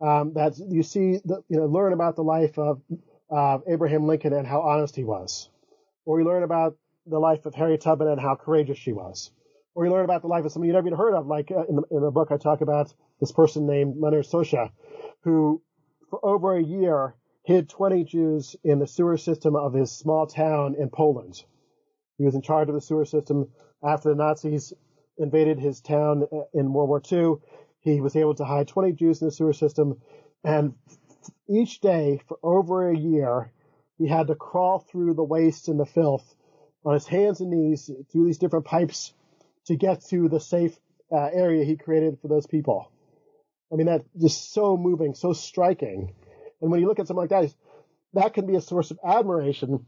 Um, 0.00 0.34
that 0.34 0.58
you 0.58 0.82
see, 0.82 1.20
the, 1.24 1.42
you 1.48 1.58
know, 1.58 1.66
learn 1.66 1.92
about 1.92 2.16
the 2.16 2.22
life 2.22 2.58
of 2.58 2.82
uh, 3.30 3.58
Abraham 3.66 4.06
Lincoln 4.06 4.32
and 4.32 4.46
how 4.46 4.60
honest 4.60 4.94
he 4.94 5.04
was, 5.04 5.48
or 6.04 6.20
you 6.20 6.26
learn 6.26 6.42
about 6.42 6.76
the 7.06 7.18
life 7.18 7.46
of 7.46 7.54
Harriet 7.54 7.80
Tubman 7.80 8.08
and 8.08 8.20
how 8.20 8.34
courageous 8.34 8.78
she 8.78 8.92
was 8.92 9.30
or 9.74 9.84
you 9.84 9.90
learn 9.90 10.04
about 10.04 10.22
the 10.22 10.28
life 10.28 10.44
of 10.44 10.52
someone 10.52 10.68
you've 10.68 10.74
never 10.74 10.86
even 10.86 10.98
heard 10.98 11.14
of. 11.14 11.26
Like 11.26 11.50
uh, 11.50 11.64
in, 11.68 11.76
the, 11.76 11.82
in 11.90 12.00
the 12.02 12.10
book, 12.10 12.28
I 12.30 12.36
talk 12.36 12.60
about 12.60 12.92
this 13.20 13.32
person 13.32 13.66
named 13.66 13.96
Leonard 13.98 14.24
Socha, 14.24 14.70
who 15.22 15.62
for 16.10 16.24
over 16.24 16.56
a 16.56 16.62
year 16.62 17.14
hid 17.44 17.68
20 17.68 18.04
Jews 18.04 18.56
in 18.64 18.78
the 18.78 18.86
sewer 18.86 19.16
system 19.16 19.56
of 19.56 19.74
his 19.74 19.90
small 19.90 20.26
town 20.26 20.76
in 20.78 20.88
Poland. 20.88 21.42
He 22.16 22.24
was 22.24 22.34
in 22.34 22.42
charge 22.42 22.68
of 22.68 22.74
the 22.74 22.80
sewer 22.80 23.04
system 23.04 23.50
after 23.82 24.08
the 24.10 24.14
Nazis 24.14 24.72
invaded 25.18 25.58
his 25.58 25.80
town 25.80 26.26
uh, 26.32 26.42
in 26.54 26.72
World 26.72 26.88
War 26.88 27.02
II. 27.10 27.36
He 27.80 28.00
was 28.00 28.16
able 28.16 28.34
to 28.36 28.44
hide 28.44 28.68
20 28.68 28.92
Jews 28.92 29.20
in 29.20 29.28
the 29.28 29.32
sewer 29.32 29.52
system, 29.52 30.00
and 30.42 30.74
each 31.48 31.80
day 31.80 32.20
for 32.26 32.38
over 32.42 32.88
a 32.88 32.96
year, 32.96 33.52
he 33.98 34.08
had 34.08 34.28
to 34.28 34.34
crawl 34.34 34.78
through 34.78 35.14
the 35.14 35.24
waste 35.24 35.68
and 35.68 35.78
the 35.78 35.86
filth 35.86 36.34
on 36.84 36.94
his 36.94 37.06
hands 37.06 37.40
and 37.40 37.50
knees 37.50 37.90
through 38.10 38.26
these 38.26 38.38
different 38.38 38.64
pipes 38.64 39.12
to 39.66 39.76
get 39.76 40.04
to 40.06 40.28
the 40.28 40.40
safe 40.40 40.76
uh, 41.12 41.28
area 41.32 41.64
he 41.64 41.76
created 41.76 42.18
for 42.20 42.28
those 42.28 42.46
people. 42.46 42.90
I 43.72 43.76
mean, 43.76 43.86
that's 43.86 44.04
just 44.20 44.52
so 44.52 44.76
moving, 44.76 45.14
so 45.14 45.32
striking. 45.32 46.14
And 46.60 46.70
when 46.70 46.80
you 46.80 46.86
look 46.86 46.98
at 46.98 47.06
something 47.06 47.20
like 47.20 47.30
that, 47.30 47.54
that 48.14 48.34
can 48.34 48.46
be 48.46 48.56
a 48.56 48.60
source 48.60 48.90
of 48.90 48.98
admiration. 49.04 49.86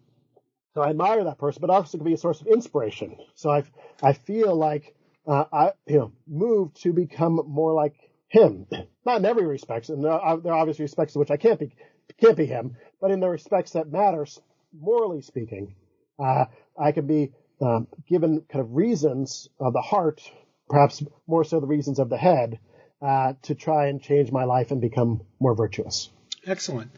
So 0.75 0.83
I 0.83 0.91
admire 0.91 1.25
that 1.25 1.39
person, 1.39 1.61
but 1.61 1.71
also 1.71 1.99
can 1.99 2.05
be 2.05 2.13
a 2.13 2.19
source 2.19 2.41
of 2.41 2.49
inspiration. 2.49 3.17
So 3.35 3.51
I, 3.51 3.65
I 4.03 4.13
feel 4.13 4.55
like 4.55 4.95
uh, 5.27 5.45
I, 5.53 5.73
you 5.87 5.99
know, 5.99 6.13
moved 6.27 6.83
to 6.83 6.93
become 6.93 7.41
more 7.47 7.73
like 7.73 7.95
him. 8.29 8.67
Not 9.05 9.19
in 9.19 9.25
every 9.25 9.47
respect, 9.47 9.89
and 9.89 10.05
there 10.05 10.13
are, 10.13 10.37
there 10.39 10.53
are 10.53 10.59
obvious 10.59 10.81
respects 10.81 11.15
in 11.15 11.21
which 11.21 11.31
I 11.31 11.37
can't 11.37 11.59
be, 11.59 11.73
can't 12.21 12.37
be 12.37 12.47
him, 12.47 12.77
but 13.01 13.11
in 13.11 13.21
the 13.21 13.29
respects 13.29 13.73
that 13.73 13.91
matter, 13.91 14.27
morally 14.79 15.23
speaking, 15.23 15.75
uh, 16.19 16.47
I 16.79 16.93
can 16.93 17.07
be 17.07 17.33
um, 17.61 17.87
given 18.09 18.43
kind 18.51 18.65
of 18.65 18.75
reasons 18.75 19.49
of 19.59 19.73
the 19.73 19.81
heart, 19.81 20.23
perhaps 20.69 21.03
more 21.27 21.45
so 21.45 21.61
the 21.61 21.67
reasons 21.67 21.99
of 21.99 22.09
the 22.09 22.17
head, 22.17 22.59
uh, 23.03 23.35
to 23.43 23.55
try 23.55 23.89
and 23.89 24.03
change 24.03 24.33
my 24.33 24.45
life 24.45 24.71
and 24.71 24.81
become 24.81 25.23
more 25.39 25.55
virtuous. 25.55 26.11
Excellent. 26.47 26.91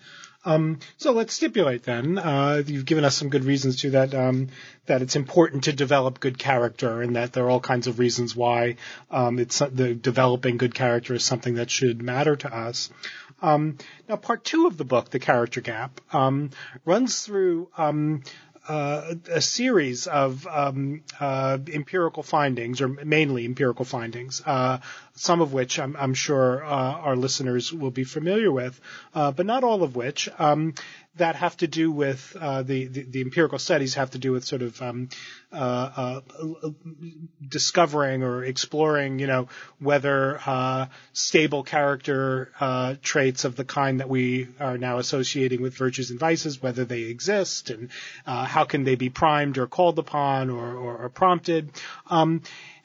Um, 0.45 0.79
so 0.97 1.13
let's 1.13 1.35
stipulate 1.35 1.83
then. 1.83 2.17
Uh, 2.17 2.63
you've 2.65 2.85
given 2.85 3.05
us 3.05 3.17
some 3.17 3.29
good 3.29 3.45
reasons 3.45 3.83
to 3.83 3.91
that. 3.91 4.15
Um, 4.15 4.49
that 4.87 5.03
it's 5.03 5.17
important 5.17 5.65
to 5.65 5.73
develop 5.73 6.21
good 6.21 6.39
character, 6.39 7.03
and 7.03 7.17
that 7.17 7.33
there 7.33 7.45
are 7.45 7.51
all 7.51 7.61
kinds 7.61 7.87
of 7.87 7.99
reasons 7.99 8.35
why 8.37 8.77
um, 9.11 9.39
it's 9.39 9.59
the 9.59 9.95
developing 9.95 10.57
good 10.57 10.75
character 10.75 11.15
is 11.15 11.25
something 11.25 11.55
that 11.55 11.71
should 11.71 12.01
matter 12.03 12.37
to 12.37 12.55
us. 12.55 12.91
Um, 13.43 13.79
now, 14.09 14.17
part 14.17 14.45
two 14.45 14.67
of 14.67 14.77
the 14.77 14.85
book, 14.85 15.11
The 15.11 15.19
Character 15.19 15.61
Gap, 15.61 16.01
um, 16.13 16.51
runs 16.85 17.23
through 17.23 17.69
um, 17.77 18.23
uh, 18.69 19.15
a 19.31 19.41
series 19.41 20.07
of 20.07 20.47
um, 20.47 21.03
uh, 21.19 21.59
empirical 21.73 22.23
findings, 22.23 22.81
or 22.81 22.89
mainly 22.89 23.45
empirical 23.45 23.85
findings, 23.85 24.43
uh, 24.45 24.79
some 25.15 25.41
of 25.41 25.53
which 25.53 25.79
I'm, 25.79 25.97
I'm 25.97 26.15
sure 26.15 26.65
uh, 26.65 26.69
our 26.69 27.17
listeners 27.17 27.73
will 27.73 27.91
be 27.91 28.05
familiar 28.05 28.53
with, 28.53 28.81
uh, 29.15 29.33
but 29.33 29.47
not 29.47 29.65
all 29.65 29.83
of 29.83 29.97
which. 29.97 30.29
Um, 30.39 30.75
that 31.19 31.37
have 31.37 31.57
to 31.59 31.67
do 31.67 31.91
with 31.91 32.37
uh, 32.41 32.63
the, 32.63 32.87
the, 32.87 33.03
the 33.03 33.21
empirical 33.21 33.59
studies 33.59 33.95
have 33.95 34.11
to 34.11 34.19
do 34.19 34.33
with 34.33 34.45
sort 34.45 34.63
of 34.63 34.81
um, 34.83 35.09
uh, 35.53 36.21
uh, 36.35 36.71
discovering 37.47 38.23
or 38.23 38.45
exploring, 38.45 39.19
you 39.19 39.27
know, 39.27 39.49
whether 39.79 40.41
uh, 40.45 40.87
stable 41.13 41.63
character 41.63 42.51
uh, 42.61 42.95
traits 43.03 43.45
of 43.45 43.57
the 43.57 43.65
kind 43.65 44.01
that 44.01 44.09
we 44.09 44.49
are 44.61 44.79
now 44.79 44.99
associating 44.99 45.63
with 45.63 45.75
virtues 45.77 46.11
and 46.11 46.19
vices, 46.19 46.63
whether 46.63 46.85
they 46.85 47.03
exist, 47.03 47.71
and 47.71 47.91
uh, 48.27 48.45
how 48.45 48.65
can 48.65 48.85
they 48.85 48.95
be 48.95 49.11
primed 49.11 49.59
or 49.59 49.67
called 49.67 49.99
upon 49.99 50.51
or, 50.51 50.75
or, 50.75 50.97
or 50.97 51.09
prompted. 51.09 51.71
Um, 52.09 52.43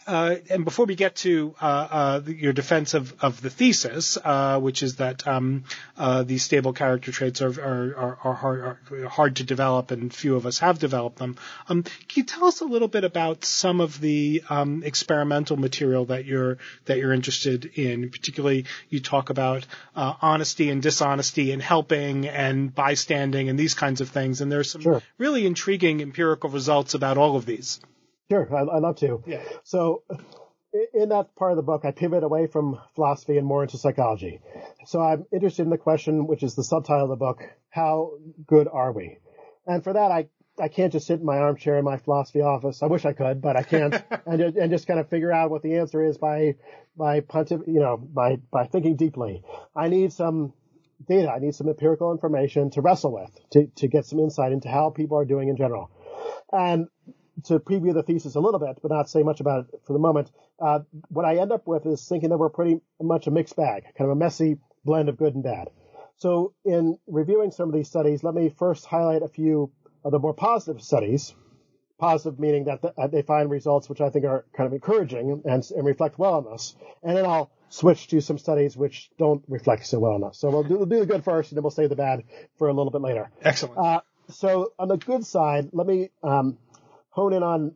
uh, 0.07 0.35
and 0.49 0.65
before 0.65 0.85
we 0.85 0.95
get 0.95 1.15
to 1.15 1.55
uh, 1.61 1.65
uh, 1.65 2.21
your 2.27 2.53
defense 2.53 2.93
of, 2.93 3.13
of 3.21 3.41
the 3.41 3.49
thesis, 3.49 4.17
uh, 4.23 4.59
which 4.59 4.83
is 4.83 4.97
that 4.97 5.27
um, 5.27 5.63
uh, 5.97 6.23
these 6.23 6.43
stable 6.43 6.73
character 6.73 7.11
traits 7.11 7.41
are, 7.41 7.49
are, 7.49 8.17
are, 8.23 8.33
hard, 8.33 8.77
are, 8.91 9.09
hard, 9.09 9.35
to 9.37 9.43
develop 9.43 9.91
and 9.91 10.13
few 10.13 10.35
of 10.35 10.45
us 10.45 10.59
have 10.59 10.79
developed 10.79 11.17
them, 11.17 11.37
um, 11.69 11.83
can 11.83 11.93
you 12.15 12.23
tell 12.23 12.45
us 12.45 12.61
a 12.61 12.65
little 12.65 12.87
bit 12.87 13.03
about 13.03 13.45
some 13.45 13.81
of 13.81 13.99
the 13.99 14.43
um, 14.49 14.83
experimental 14.83 15.57
material 15.57 16.05
that 16.05 16.25
you're 16.25 16.57
that 16.85 16.97
you're 16.97 17.13
interested 17.13 17.65
in? 17.65 18.09
Particularly, 18.09 18.65
you 18.89 18.99
talk 18.99 19.29
about 19.29 19.65
uh, 19.95 20.13
honesty 20.21 20.69
and 20.69 20.81
dishonesty 20.81 21.51
and 21.51 21.61
helping 21.61 22.27
and 22.27 22.73
bystanding 22.73 23.49
and 23.49 23.57
these 23.57 23.73
kinds 23.73 24.01
of 24.01 24.09
things, 24.09 24.41
and 24.41 24.51
there's 24.51 24.71
some 24.71 24.81
sure. 24.81 25.01
really 25.17 25.45
intriguing 25.45 26.01
empirical 26.01 26.49
results 26.49 26.93
about 26.93 27.17
all 27.17 27.35
of 27.35 27.45
these. 27.45 27.79
Sure, 28.33 28.55
I, 28.55 28.63
would 28.63 28.81
love 28.81 28.95
to. 28.97 29.23
Yeah. 29.27 29.43
So, 29.63 30.03
in 30.93 31.09
that 31.09 31.35
part 31.35 31.51
of 31.51 31.57
the 31.57 31.63
book, 31.63 31.85
I 31.85 31.91
pivot 31.91 32.23
away 32.23 32.47
from 32.47 32.79
philosophy 32.95 33.37
and 33.37 33.45
more 33.45 33.61
into 33.61 33.77
psychology. 33.77 34.39
So 34.87 35.01
I'm 35.01 35.25
interested 35.31 35.61
in 35.61 35.69
the 35.69 35.77
question, 35.77 36.25
which 36.25 36.41
is 36.41 36.55
the 36.55 36.63
subtitle 36.63 37.03
of 37.03 37.09
the 37.09 37.15
book, 37.15 37.43
how 37.69 38.13
good 38.47 38.67
are 38.67 38.91
we? 38.91 39.19
And 39.67 39.83
for 39.83 39.93
that, 39.93 40.11
I, 40.11 40.29
I 40.59 40.69
can't 40.69 40.91
just 40.91 41.05
sit 41.05 41.19
in 41.19 41.25
my 41.25 41.37
armchair 41.37 41.77
in 41.77 41.85
my 41.85 41.97
philosophy 41.97 42.41
office. 42.41 42.81
I 42.81 42.87
wish 42.87 43.05
I 43.05 43.13
could, 43.13 43.39
but 43.39 43.55
I 43.55 43.61
can't. 43.61 43.93
and, 44.25 44.41
and 44.41 44.71
just 44.71 44.87
kind 44.87 44.99
of 44.99 45.09
figure 45.09 45.31
out 45.31 45.51
what 45.51 45.61
the 45.61 45.75
answer 45.75 46.03
is 46.03 46.17
by, 46.17 46.55
by 46.97 47.21
pontif- 47.21 47.67
you 47.67 47.79
know, 47.79 47.97
by, 47.97 48.37
by 48.51 48.65
thinking 48.65 48.95
deeply. 48.95 49.43
I 49.75 49.89
need 49.89 50.11
some 50.11 50.53
data. 51.07 51.31
I 51.31 51.37
need 51.37 51.53
some 51.53 51.69
empirical 51.69 52.11
information 52.11 52.71
to 52.71 52.81
wrestle 52.81 53.13
with, 53.13 53.29
to, 53.51 53.67
to 53.75 53.87
get 53.87 54.07
some 54.07 54.17
insight 54.17 54.51
into 54.51 54.69
how 54.69 54.89
people 54.89 55.19
are 55.19 55.25
doing 55.25 55.49
in 55.49 55.55
general. 55.55 55.91
And 56.51 56.87
to 57.45 57.59
preview 57.59 57.93
the 57.93 58.03
thesis 58.03 58.35
a 58.35 58.39
little 58.39 58.59
bit, 58.59 58.77
but 58.81 58.91
not 58.91 59.09
say 59.09 59.23
much 59.23 59.39
about 59.39 59.67
it 59.73 59.81
for 59.85 59.93
the 59.93 59.99
moment, 59.99 60.31
uh, 60.59 60.79
what 61.09 61.25
I 61.25 61.37
end 61.37 61.51
up 61.51 61.67
with 61.67 61.85
is 61.85 62.07
thinking 62.07 62.29
that 62.29 62.37
we're 62.37 62.49
pretty 62.49 62.81
much 63.01 63.27
a 63.27 63.31
mixed 63.31 63.55
bag, 63.55 63.83
kind 63.97 64.09
of 64.09 64.11
a 64.11 64.15
messy 64.15 64.57
blend 64.85 65.09
of 65.09 65.17
good 65.17 65.35
and 65.35 65.43
bad. 65.43 65.69
So 66.17 66.53
in 66.63 66.97
reviewing 67.07 67.51
some 67.51 67.69
of 67.69 67.75
these 67.75 67.87
studies, 67.87 68.23
let 68.23 68.33
me 68.33 68.49
first 68.49 68.85
highlight 68.85 69.23
a 69.23 69.27
few 69.27 69.71
of 70.03 70.11
the 70.11 70.19
more 70.19 70.33
positive 70.33 70.81
studies. 70.81 71.33
Positive 71.99 72.39
meaning 72.39 72.65
that 72.65 72.81
the, 72.81 72.93
uh, 72.99 73.07
they 73.07 73.21
find 73.21 73.49
results 73.49 73.87
which 73.87 74.01
I 74.01 74.09
think 74.09 74.25
are 74.25 74.45
kind 74.55 74.67
of 74.67 74.73
encouraging 74.73 75.41
and, 75.45 75.71
and, 75.71 75.85
reflect 75.85 76.19
well 76.19 76.33
on 76.33 76.47
us. 76.53 76.75
And 77.01 77.15
then 77.15 77.25
I'll 77.25 77.51
switch 77.69 78.07
to 78.07 78.19
some 78.19 78.37
studies 78.37 78.75
which 78.75 79.09
don't 79.17 79.43
reflect 79.47 79.85
so 79.85 79.99
well 79.99 80.13
on 80.13 80.23
us. 80.23 80.37
So 80.37 80.49
we'll 80.49 80.63
do, 80.63 80.77
we'll 80.77 80.85
do 80.85 80.99
the 80.99 81.05
good 81.05 81.23
first 81.23 81.51
and 81.51 81.57
then 81.57 81.63
we'll 81.63 81.71
save 81.71 81.89
the 81.89 81.95
bad 81.95 82.23
for 82.57 82.67
a 82.67 82.73
little 82.73 82.91
bit 82.91 83.01
later. 83.01 83.31
Excellent. 83.41 83.77
Uh, 83.77 84.01
so 84.29 84.73
on 84.79 84.87
the 84.87 84.97
good 84.97 85.25
side, 85.25 85.69
let 85.71 85.87
me 85.87 86.09
um, 86.23 86.57
hone 87.13 87.33
in 87.33 87.43
on 87.43 87.75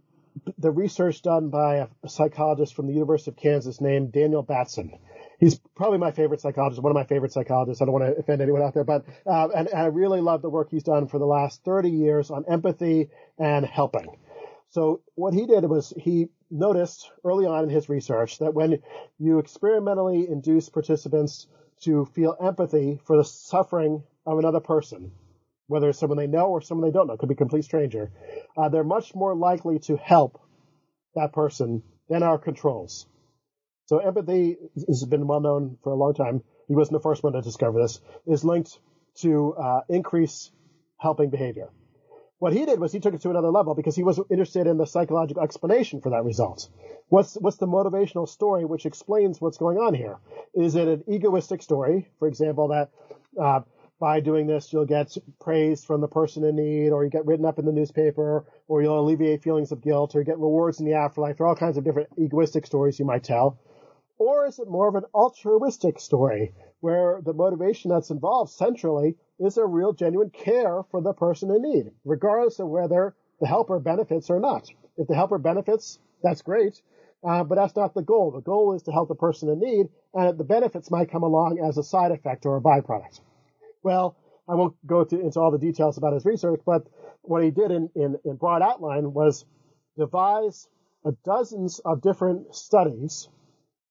the 0.57 0.71
research 0.71 1.21
done 1.21 1.49
by 1.49 1.87
a 2.03 2.09
psychologist 2.09 2.73
from 2.75 2.87
the 2.87 2.93
University 2.93 3.31
of 3.31 3.37
Kansas 3.37 3.79
named 3.79 4.11
Daniel 4.11 4.41
Batson. 4.41 4.97
He's 5.39 5.59
probably 5.75 5.99
my 5.99 6.11
favorite 6.11 6.41
psychologist, 6.41 6.81
one 6.81 6.91
of 6.91 6.95
my 6.95 7.03
favorite 7.03 7.31
psychologists. 7.31 7.81
I 7.81 7.85
don't 7.85 7.93
want 7.93 8.05
to 8.05 8.19
offend 8.19 8.41
anyone 8.41 8.63
out 8.63 8.73
there, 8.73 8.83
but 8.83 9.05
uh, 9.27 9.49
and, 9.55 9.67
and 9.67 9.79
I 9.79 9.85
really 9.85 10.21
love 10.21 10.41
the 10.41 10.49
work 10.49 10.69
he's 10.71 10.83
done 10.83 11.07
for 11.07 11.19
the 11.19 11.25
last 11.25 11.63
30 11.63 11.91
years 11.91 12.31
on 12.31 12.45
empathy 12.47 13.09
and 13.37 13.63
helping. 13.63 14.07
So 14.69 15.01
what 15.13 15.35
he 15.35 15.45
did 15.45 15.65
was 15.65 15.93
he 15.95 16.29
noticed 16.49 17.11
early 17.23 17.45
on 17.45 17.65
in 17.65 17.69
his 17.69 17.89
research 17.89 18.39
that 18.39 18.55
when 18.55 18.79
you 19.19 19.37
experimentally 19.37 20.27
induce 20.27 20.69
participants 20.69 21.47
to 21.81 22.05
feel 22.05 22.35
empathy 22.41 22.99
for 23.05 23.17
the 23.17 23.23
suffering 23.23 24.03
of 24.25 24.39
another 24.39 24.59
person, 24.59 25.11
whether 25.67 25.89
it's 25.89 25.99
someone 25.99 26.17
they 26.17 26.27
know 26.27 26.47
or 26.47 26.61
someone 26.61 26.87
they 26.87 26.93
don't 26.93 27.07
know, 27.07 27.13
it 27.13 27.19
could 27.19 27.29
be 27.29 27.35
a 27.35 27.37
complete 27.37 27.63
stranger, 27.63 28.11
uh, 28.57 28.69
they're 28.69 28.83
much 28.83 29.13
more 29.13 29.35
likely 29.35 29.79
to 29.79 29.97
help 29.97 30.41
that 31.15 31.33
person 31.33 31.83
than 32.09 32.23
our 32.23 32.37
controls. 32.37 33.05
So 33.87 33.99
empathy 33.99 34.57
has 34.87 35.05
been 35.05 35.27
well 35.27 35.39
known 35.39 35.77
for 35.83 35.93
a 35.93 35.95
long 35.95 36.13
time. 36.13 36.43
He 36.67 36.75
wasn't 36.75 36.99
the 36.99 37.03
first 37.03 37.23
one 37.23 37.33
to 37.33 37.41
discover 37.41 37.81
this. 37.81 38.01
Is 38.25 38.43
linked 38.43 38.79
to 39.19 39.53
uh, 39.55 39.81
increase 39.89 40.51
helping 40.97 41.29
behavior. 41.29 41.69
What 42.39 42.53
he 42.53 42.65
did 42.65 42.79
was 42.79 42.91
he 42.91 42.99
took 42.99 43.13
it 43.15 43.21
to 43.21 43.29
another 43.31 43.49
level 43.49 43.73
because 43.73 43.95
he 43.95 44.03
was 44.03 44.19
interested 44.29 44.67
in 44.67 44.77
the 44.77 44.85
psychological 44.85 45.41
explanation 45.41 46.01
for 46.01 46.11
that 46.11 46.23
result. 46.23 46.69
What's 47.09 47.35
what's 47.35 47.57
the 47.57 47.65
motivational 47.65 48.27
story 48.27 48.65
which 48.65 48.85
explains 48.85 49.41
what's 49.41 49.57
going 49.57 49.77
on 49.77 49.93
here? 49.93 50.17
Is 50.53 50.75
it 50.75 50.87
an 50.87 51.03
egoistic 51.07 51.63
story, 51.63 52.07
for 52.19 52.27
example, 52.27 52.67
that 52.67 52.91
uh, 53.41 53.61
by 53.99 54.19
doing 54.19 54.47
this, 54.47 54.71
you'll 54.71 54.85
get 54.85 55.17
praise 55.39 55.83
from 55.83 56.01
the 56.01 56.07
person 56.07 56.43
in 56.43 56.55
need, 56.55 56.91
or 56.91 57.03
you 57.03 57.09
get 57.09 57.25
written 57.25 57.45
up 57.45 57.59
in 57.59 57.65
the 57.65 57.71
newspaper, 57.71 58.45
or 58.67 58.81
you'll 58.81 58.99
alleviate 58.99 59.41
feelings 59.41 59.71
of 59.71 59.81
guilt, 59.81 60.15
or 60.15 60.23
get 60.23 60.37
rewards 60.37 60.79
in 60.79 60.85
the 60.85 60.93
afterlife. 60.93 61.37
There 61.37 61.45
are 61.45 61.49
all 61.49 61.55
kinds 61.55 61.77
of 61.77 61.83
different 61.83 62.09
egoistic 62.17 62.65
stories 62.65 62.99
you 62.99 63.05
might 63.05 63.23
tell. 63.23 63.59
Or 64.19 64.45
is 64.45 64.59
it 64.59 64.67
more 64.67 64.87
of 64.87 64.95
an 64.95 65.05
altruistic 65.13 65.99
story, 65.99 66.53
where 66.79 67.21
the 67.23 67.33
motivation 67.33 67.89
that's 67.89 68.11
involved 68.11 68.51
centrally 68.51 69.15
is 69.39 69.57
a 69.57 69.65
real 69.65 69.93
genuine 69.93 70.29
care 70.29 70.83
for 70.91 71.01
the 71.01 71.13
person 71.13 71.51
in 71.51 71.61
need, 71.61 71.91
regardless 72.05 72.59
of 72.59 72.67
whether 72.67 73.15
the 73.39 73.47
helper 73.47 73.79
benefits 73.79 74.29
or 74.29 74.39
not. 74.39 74.67
If 74.97 75.07
the 75.07 75.15
helper 75.15 75.37
benefits, 75.37 75.99
that's 76.23 76.41
great. 76.41 76.81
Uh, 77.23 77.43
but 77.43 77.55
that's 77.55 77.75
not 77.75 77.93
the 77.93 78.03
goal. 78.03 78.31
The 78.31 78.41
goal 78.41 78.73
is 78.73 78.83
to 78.83 78.91
help 78.91 79.09
the 79.09 79.15
person 79.15 79.49
in 79.49 79.59
need, 79.59 79.89
and 80.13 80.37
the 80.37 80.43
benefits 80.43 80.91
might 80.91 81.11
come 81.11 81.23
along 81.23 81.59
as 81.59 81.77
a 81.77 81.83
side 81.83 82.11
effect 82.11 82.45
or 82.45 82.57
a 82.57 82.61
byproduct. 82.61 83.21
Well, 83.87 84.17
I 84.49 84.55
won't 84.55 84.75
go 84.85 85.05
to, 85.05 85.17
into 85.17 85.39
all 85.39 85.49
the 85.49 85.57
details 85.57 85.97
about 85.97 86.11
his 86.11 86.25
research, 86.25 86.59
but 86.65 86.85
what 87.21 87.41
he 87.41 87.51
did 87.51 87.71
in, 87.71 87.89
in, 87.95 88.17
in 88.25 88.35
broad 88.35 88.61
outline 88.61 89.13
was 89.13 89.45
devise 89.97 90.67
dozens 91.23 91.79
of 91.79 92.01
different 92.01 92.53
studies 92.53 93.29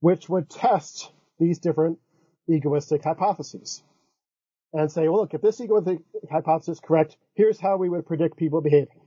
which 0.01 0.29
would 0.29 0.51
test 0.51 1.11
these 1.39 1.61
different 1.61 1.99
egoistic 2.47 3.05
hypotheses 3.05 3.83
and 4.75 4.93
say, 4.93 5.09
well, 5.09 5.21
look, 5.21 5.33
if 5.33 5.41
this 5.41 5.63
egoistic 5.63 6.01
hypothesis 6.31 6.77
is 6.77 6.81
correct, 6.81 7.17
here's 7.33 7.59
how 7.59 7.79
we 7.79 7.89
would 7.89 8.07
predict 8.07 8.37
people 8.37 8.61
behaving. 8.61 9.01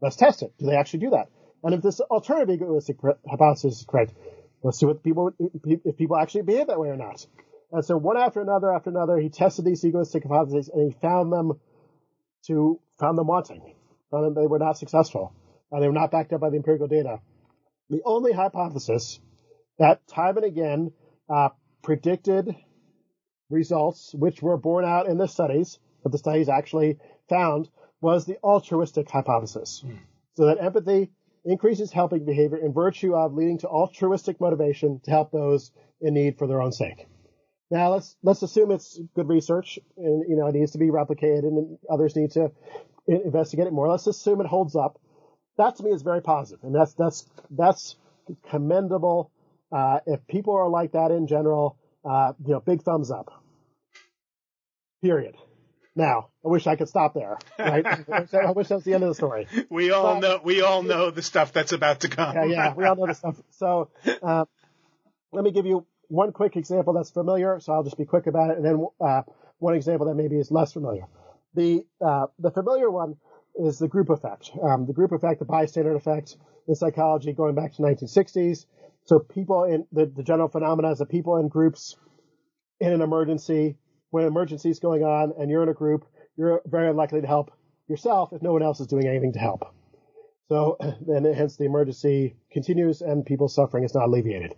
Let's 0.00 0.16
test 0.16 0.42
it. 0.42 0.54
Do 0.58 0.64
they 0.64 0.76
actually 0.76 1.00
do 1.00 1.10
that? 1.10 1.28
And 1.62 1.74
if 1.74 1.82
this 1.82 2.00
alternative 2.00 2.54
egoistic 2.54 2.96
hypothesis 3.28 3.80
is 3.80 3.86
correct, 3.86 4.14
let's 4.62 4.78
see 4.78 4.86
what 4.86 5.02
people, 5.02 5.30
if 5.62 5.98
people 5.98 6.16
actually 6.16 6.42
behave 6.42 6.68
that 6.68 6.80
way 6.80 6.88
or 6.88 6.96
not. 6.96 7.26
And 7.72 7.84
so 7.84 7.96
one 7.96 8.18
after 8.18 8.40
another 8.40 8.72
after 8.72 8.90
another, 8.90 9.18
he 9.18 9.30
tested 9.30 9.64
these 9.64 9.84
egoistic 9.84 10.24
hypotheses 10.24 10.68
and 10.68 10.92
he 10.92 10.98
found 11.00 11.32
them 11.32 11.52
to, 12.46 12.78
found 13.00 13.16
them 13.16 13.26
wanting. 13.26 13.74
Found 14.10 14.26
them 14.26 14.34
they 14.34 14.46
were 14.46 14.58
not 14.58 14.78
successful. 14.78 15.32
and 15.70 15.82
they 15.82 15.86
were 15.86 15.94
not 15.94 16.10
backed 16.10 16.32
up 16.34 16.40
by 16.40 16.50
the 16.50 16.56
empirical 16.56 16.86
data. 16.86 17.20
The 17.88 18.02
only 18.04 18.32
hypothesis 18.32 19.20
that 19.78 20.06
time 20.06 20.36
and 20.36 20.46
again 20.46 20.92
uh, 21.28 21.48
predicted 21.82 22.54
results, 23.50 24.14
which 24.14 24.42
were 24.42 24.56
borne 24.56 24.84
out 24.84 25.06
in 25.06 25.18
the 25.18 25.26
studies, 25.26 25.78
that 26.02 26.10
the 26.10 26.18
studies 26.18 26.48
actually 26.48 26.98
found, 27.28 27.68
was 28.00 28.26
the 28.26 28.38
altruistic 28.42 29.10
hypothesis. 29.10 29.82
Mm. 29.86 29.98
So 30.34 30.46
that 30.46 30.62
empathy 30.62 31.10
increases 31.44 31.90
helping 31.90 32.24
behavior 32.24 32.58
in 32.58 32.72
virtue 32.72 33.14
of 33.14 33.34
leading 33.34 33.58
to 33.58 33.68
altruistic 33.68 34.40
motivation 34.40 35.00
to 35.04 35.10
help 35.10 35.30
those 35.30 35.72
in 36.00 36.14
need 36.14 36.38
for 36.38 36.46
their 36.46 36.60
own 36.60 36.72
sake. 36.72 37.06
Now 37.72 37.94
let's 37.94 38.14
let's 38.22 38.42
assume 38.42 38.70
it's 38.70 39.00
good 39.16 39.30
research 39.30 39.78
and 39.96 40.28
you 40.28 40.36
know 40.36 40.46
it 40.46 40.54
needs 40.54 40.72
to 40.72 40.78
be 40.78 40.88
replicated 40.88 41.44
and 41.44 41.78
others 41.90 42.14
need 42.14 42.32
to 42.32 42.52
investigate 43.08 43.66
it 43.66 43.72
more. 43.72 43.88
Let's 43.88 44.06
assume 44.06 44.42
it 44.42 44.46
holds 44.46 44.76
up. 44.76 45.00
That 45.56 45.76
to 45.76 45.82
me 45.82 45.90
is 45.90 46.02
very 46.02 46.20
positive, 46.20 46.62
and 46.64 46.74
that's 46.74 46.92
that's 46.92 47.26
that's 47.48 47.96
commendable. 48.50 49.30
Uh, 49.74 50.00
if 50.06 50.26
people 50.26 50.54
are 50.54 50.68
like 50.68 50.92
that 50.92 51.12
in 51.12 51.26
general, 51.26 51.78
uh, 52.04 52.34
you 52.44 52.52
know, 52.52 52.60
big 52.60 52.82
thumbs 52.82 53.10
up. 53.10 53.42
Period. 55.02 55.34
Now, 55.96 56.28
I 56.44 56.48
wish 56.48 56.66
I 56.66 56.76
could 56.76 56.88
stop 56.88 57.14
there. 57.14 57.38
Right? 57.58 57.86
I 58.36 58.50
wish 58.50 58.68
that's 58.68 58.84
the 58.84 58.92
end 58.92 59.02
of 59.02 59.08
the 59.08 59.14
story. 59.14 59.46
We 59.70 59.92
all 59.92 60.14
but, 60.14 60.20
know. 60.20 60.40
We 60.44 60.60
all 60.60 60.82
know 60.82 61.10
the 61.10 61.22
stuff 61.22 61.54
that's 61.54 61.72
about 61.72 62.00
to 62.00 62.08
come. 62.08 62.34
yeah, 62.34 62.44
yeah, 62.44 62.74
we 62.74 62.84
all 62.84 62.96
know 62.96 63.06
the 63.06 63.14
stuff. 63.14 63.36
So, 63.52 63.88
uh, 64.22 64.44
let 65.32 65.44
me 65.44 65.52
give 65.52 65.64
you 65.64 65.86
one 66.12 66.30
quick 66.30 66.56
example 66.56 66.92
that's 66.92 67.10
familiar, 67.10 67.58
so 67.58 67.72
I'll 67.72 67.82
just 67.82 67.96
be 67.96 68.04
quick 68.04 68.26
about 68.26 68.50
it, 68.50 68.58
and 68.58 68.64
then 68.64 68.86
uh, 69.00 69.22
one 69.58 69.74
example 69.74 70.06
that 70.08 70.14
maybe 70.14 70.38
is 70.38 70.50
less 70.50 70.72
familiar. 70.72 71.06
The 71.54 71.86
uh, 72.04 72.26
the 72.38 72.50
familiar 72.50 72.90
one 72.90 73.16
is 73.54 73.78
the 73.78 73.88
group 73.88 74.10
effect. 74.10 74.50
Um, 74.62 74.86
the 74.86 74.92
group 74.92 75.12
effect, 75.12 75.38
the 75.38 75.46
bystander 75.46 75.96
effect 75.96 76.36
in 76.68 76.74
psychology, 76.74 77.32
going 77.32 77.54
back 77.54 77.72
to 77.74 77.82
1960s. 77.82 78.66
So 79.04 79.18
people 79.20 79.64
in 79.64 79.86
the, 79.90 80.06
the 80.06 80.22
general 80.22 80.48
phenomena 80.48 80.92
is 80.92 80.98
that 80.98 81.08
people 81.08 81.38
in 81.38 81.48
groups 81.48 81.96
in 82.78 82.92
an 82.92 83.00
emergency, 83.00 83.76
when 84.10 84.24
an 84.24 84.28
emergency 84.28 84.68
is 84.70 84.80
going 84.80 85.02
on 85.02 85.32
and 85.38 85.50
you're 85.50 85.62
in 85.62 85.68
a 85.70 85.74
group, 85.74 86.04
you're 86.36 86.60
very 86.66 86.88
unlikely 86.88 87.22
to 87.22 87.26
help 87.26 87.52
yourself 87.88 88.32
if 88.32 88.42
no 88.42 88.52
one 88.52 88.62
else 88.62 88.80
is 88.80 88.86
doing 88.86 89.06
anything 89.06 89.32
to 89.32 89.38
help. 89.38 89.74
So 90.52 90.76
then 91.00 91.24
hence 91.24 91.56
the 91.56 91.64
emergency 91.64 92.36
continues 92.50 93.00
and 93.00 93.24
people's 93.24 93.54
suffering 93.54 93.84
is 93.84 93.94
not 93.94 94.08
alleviated. 94.08 94.54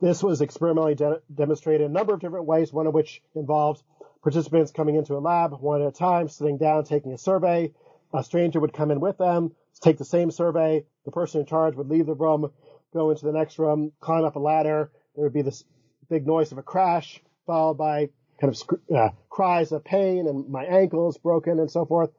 This 0.00 0.24
was 0.24 0.40
experimentally 0.40 0.96
de- 0.96 1.22
demonstrated 1.32 1.82
in 1.82 1.92
a 1.92 1.94
number 1.94 2.12
of 2.12 2.18
different 2.18 2.46
ways, 2.46 2.72
one 2.72 2.88
of 2.88 2.94
which 2.94 3.22
involved 3.36 3.84
participants 4.24 4.72
coming 4.72 4.96
into 4.96 5.14
a 5.14 5.20
lab 5.20 5.52
one 5.60 5.82
at 5.82 5.86
a 5.86 5.92
time, 5.92 6.28
sitting 6.28 6.58
down, 6.58 6.82
taking 6.82 7.12
a 7.12 7.18
survey. 7.18 7.72
A 8.12 8.24
stranger 8.24 8.58
would 8.58 8.72
come 8.72 8.90
in 8.90 8.98
with 8.98 9.18
them, 9.18 9.54
take 9.80 9.98
the 9.98 10.04
same 10.04 10.32
survey. 10.32 10.84
The 11.04 11.12
person 11.12 11.42
in 11.42 11.46
charge 11.46 11.76
would 11.76 11.88
leave 11.88 12.06
the 12.06 12.14
room, 12.14 12.50
go 12.92 13.10
into 13.10 13.24
the 13.24 13.32
next 13.32 13.56
room, 13.60 13.92
climb 14.00 14.24
up 14.24 14.34
a 14.34 14.40
ladder. 14.40 14.90
There 15.14 15.22
would 15.22 15.32
be 15.32 15.42
this 15.42 15.62
big 16.08 16.26
noise 16.26 16.50
of 16.50 16.58
a 16.58 16.64
crash, 16.64 17.22
followed 17.46 17.74
by 17.74 18.08
kind 18.40 18.52
of 18.52 18.96
uh, 18.96 19.10
cries 19.28 19.70
of 19.70 19.84
pain 19.84 20.26
and 20.26 20.48
my 20.48 20.64
ankles 20.64 21.18
broken 21.18 21.60
and 21.60 21.70
so 21.70 21.86
forth. 21.86 22.10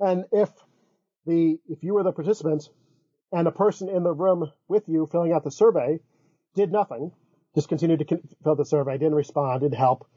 And 0.00 0.24
if 0.32 0.50
the 1.26 1.58
if 1.68 1.82
you 1.82 1.94
were 1.94 2.02
the 2.02 2.12
participant 2.12 2.68
and 3.32 3.46
the 3.46 3.50
person 3.50 3.88
in 3.88 4.02
the 4.02 4.12
room 4.12 4.50
with 4.68 4.88
you 4.88 5.06
filling 5.06 5.32
out 5.32 5.44
the 5.44 5.50
survey 5.50 6.00
did 6.54 6.72
nothing, 6.72 7.12
just 7.54 7.68
continued 7.68 8.06
to 8.06 8.20
fill 8.42 8.54
the 8.56 8.64
survey, 8.64 8.98
didn't 8.98 9.14
respond, 9.14 9.60
didn't 9.60 9.74
help, 9.78 10.08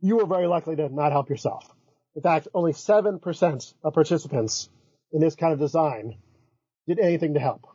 you 0.00 0.16
were 0.16 0.26
very 0.26 0.46
likely 0.46 0.76
to 0.76 0.88
not 0.88 1.12
help 1.12 1.28
yourself. 1.28 1.70
In 2.16 2.22
fact, 2.22 2.48
only 2.54 2.72
7% 2.72 3.74
of 3.82 3.94
participants 3.94 4.68
in 5.12 5.20
this 5.20 5.34
kind 5.34 5.52
of 5.52 5.58
design 5.58 6.18
did 6.86 6.98
anything 6.98 7.34
to 7.34 7.40
help. 7.40 7.66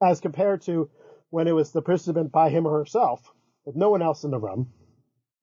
as 0.00 0.20
compared 0.20 0.62
to 0.62 0.88
when 1.30 1.48
it 1.48 1.52
was 1.52 1.72
the 1.72 1.82
participant 1.82 2.30
by 2.30 2.50
him 2.50 2.66
or 2.66 2.78
herself, 2.78 3.32
with 3.64 3.76
no 3.76 3.90
one 3.90 4.00
else 4.00 4.24
in 4.24 4.30
the 4.30 4.38
room, 4.38 4.72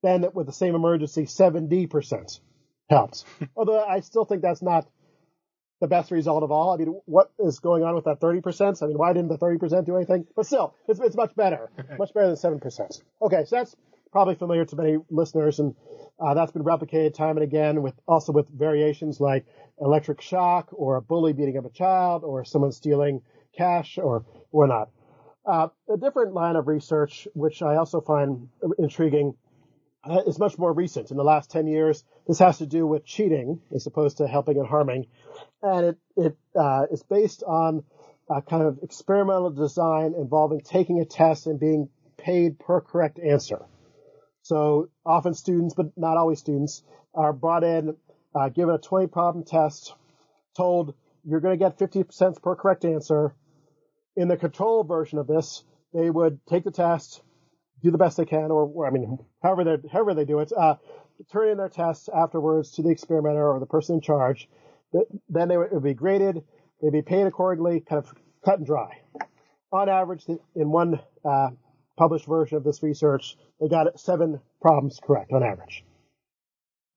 then 0.02 0.24
with 0.34 0.46
the 0.46 0.52
same 0.52 0.74
emergency, 0.74 1.24
70% 1.24 2.40
helps. 2.88 3.24
Although 3.56 3.84
I 3.84 4.00
still 4.00 4.24
think 4.24 4.42
that's 4.42 4.62
not 4.62 4.88
the 5.80 5.86
best 5.86 6.10
result 6.10 6.42
of 6.42 6.50
all. 6.50 6.72
I 6.72 6.76
mean, 6.76 7.00
what 7.04 7.30
is 7.38 7.58
going 7.58 7.82
on 7.82 7.94
with 7.94 8.04
that 8.04 8.20
30%? 8.20 8.82
I 8.82 8.86
mean, 8.86 8.98
why 8.98 9.12
didn't 9.12 9.28
the 9.28 9.38
30% 9.38 9.84
do 9.84 9.96
anything? 9.96 10.26
But 10.34 10.46
still, 10.46 10.74
it's, 10.88 11.00
it's 11.00 11.16
much 11.16 11.34
better. 11.36 11.70
much 11.98 12.14
better 12.14 12.34
than 12.34 12.60
7%. 12.60 13.02
Okay, 13.22 13.44
so 13.44 13.56
that's 13.56 13.76
probably 14.10 14.34
familiar 14.34 14.64
to 14.64 14.76
many 14.76 14.96
listeners, 15.10 15.58
and 15.58 15.74
uh, 16.18 16.34
that's 16.34 16.52
been 16.52 16.64
replicated 16.64 17.14
time 17.14 17.36
and 17.36 17.44
again 17.44 17.82
with 17.82 17.94
also 18.08 18.32
with 18.32 18.48
variations 18.48 19.20
like 19.20 19.44
electric 19.78 20.22
shock 20.22 20.68
or 20.72 20.96
a 20.96 21.02
bully 21.02 21.34
beating 21.34 21.58
up 21.58 21.66
a 21.66 21.70
child 21.70 22.24
or 22.24 22.44
someone 22.44 22.72
stealing 22.72 23.20
cash 23.56 23.98
or 23.98 24.24
whatnot. 24.50 24.88
Uh, 25.44 25.68
a 25.92 25.96
different 25.96 26.32
line 26.32 26.56
of 26.56 26.66
research, 26.66 27.28
which 27.34 27.62
I 27.62 27.76
also 27.76 28.00
find 28.00 28.48
intriguing, 28.78 29.34
uh, 30.02 30.22
is 30.26 30.38
much 30.38 30.58
more 30.58 30.72
recent. 30.72 31.10
In 31.10 31.16
the 31.16 31.24
last 31.24 31.50
10 31.50 31.66
years, 31.66 32.04
this 32.26 32.38
has 32.38 32.58
to 32.58 32.66
do 32.66 32.86
with 32.86 33.04
cheating 33.04 33.60
as 33.74 33.86
opposed 33.86 34.18
to 34.18 34.26
helping 34.26 34.56
and 34.58 34.66
harming. 34.66 35.06
And 35.62 35.86
it, 35.86 35.98
it 36.16 36.36
uh, 36.58 36.86
is 36.90 37.02
based 37.02 37.42
on 37.42 37.84
a 38.30 38.42
kind 38.42 38.62
of 38.62 38.78
experimental 38.82 39.50
design 39.50 40.14
involving 40.18 40.60
taking 40.60 41.00
a 41.00 41.04
test 41.04 41.46
and 41.46 41.58
being 41.58 41.88
paid 42.18 42.58
per 42.58 42.80
correct 42.80 43.18
answer. 43.18 43.64
So 44.42 44.88
often 45.04 45.34
students, 45.34 45.74
but 45.74 45.86
not 45.96 46.16
always 46.16 46.38
students, 46.38 46.82
are 47.14 47.32
brought 47.32 47.64
in, 47.64 47.96
uh, 48.34 48.48
given 48.50 48.74
a 48.74 48.78
20 48.78 49.08
problem 49.08 49.44
test, 49.44 49.94
told 50.56 50.94
you're 51.24 51.40
going 51.40 51.58
to 51.58 51.64
get 51.64 51.78
50 51.78 52.04
cents 52.10 52.38
per 52.38 52.54
correct 52.54 52.84
answer. 52.84 53.34
In 54.16 54.28
the 54.28 54.36
control 54.36 54.84
version 54.84 55.18
of 55.18 55.26
this, 55.26 55.64
they 55.92 56.10
would 56.10 56.38
take 56.46 56.64
the 56.64 56.70
test, 56.70 57.22
do 57.82 57.90
the 57.90 57.98
best 57.98 58.16
they 58.16 58.24
can, 58.24 58.50
or, 58.50 58.66
or 58.66 58.86
I 58.86 58.90
mean, 58.90 59.18
however 59.42 59.64
they 59.64 59.88
however 59.88 60.14
they 60.14 60.24
do 60.24 60.38
it, 60.40 60.52
uh, 60.56 60.76
turn 61.32 61.48
in 61.48 61.58
their 61.58 61.68
tests 61.68 62.08
afterwards 62.08 62.72
to 62.72 62.82
the 62.82 62.90
experimenter 62.90 63.50
or 63.50 63.58
the 63.60 63.66
person 63.66 63.96
in 63.96 64.00
charge. 64.00 64.48
Then 65.28 65.48
they 65.48 65.56
would, 65.56 65.72
would 65.72 65.82
be 65.82 65.94
graded. 65.94 66.42
They'd 66.80 66.92
be 66.92 67.02
paid 67.02 67.26
accordingly, 67.26 67.80
kind 67.80 68.04
of 68.04 68.14
cut 68.44 68.58
and 68.58 68.66
dry. 68.66 69.00
On 69.72 69.88
average, 69.88 70.24
in 70.28 70.70
one 70.70 71.00
uh, 71.24 71.50
published 71.96 72.26
version 72.26 72.56
of 72.56 72.64
this 72.64 72.82
research, 72.82 73.36
they 73.60 73.68
got 73.68 73.98
seven 73.98 74.40
problems 74.60 75.00
correct 75.02 75.32
on 75.32 75.42
average. 75.42 75.84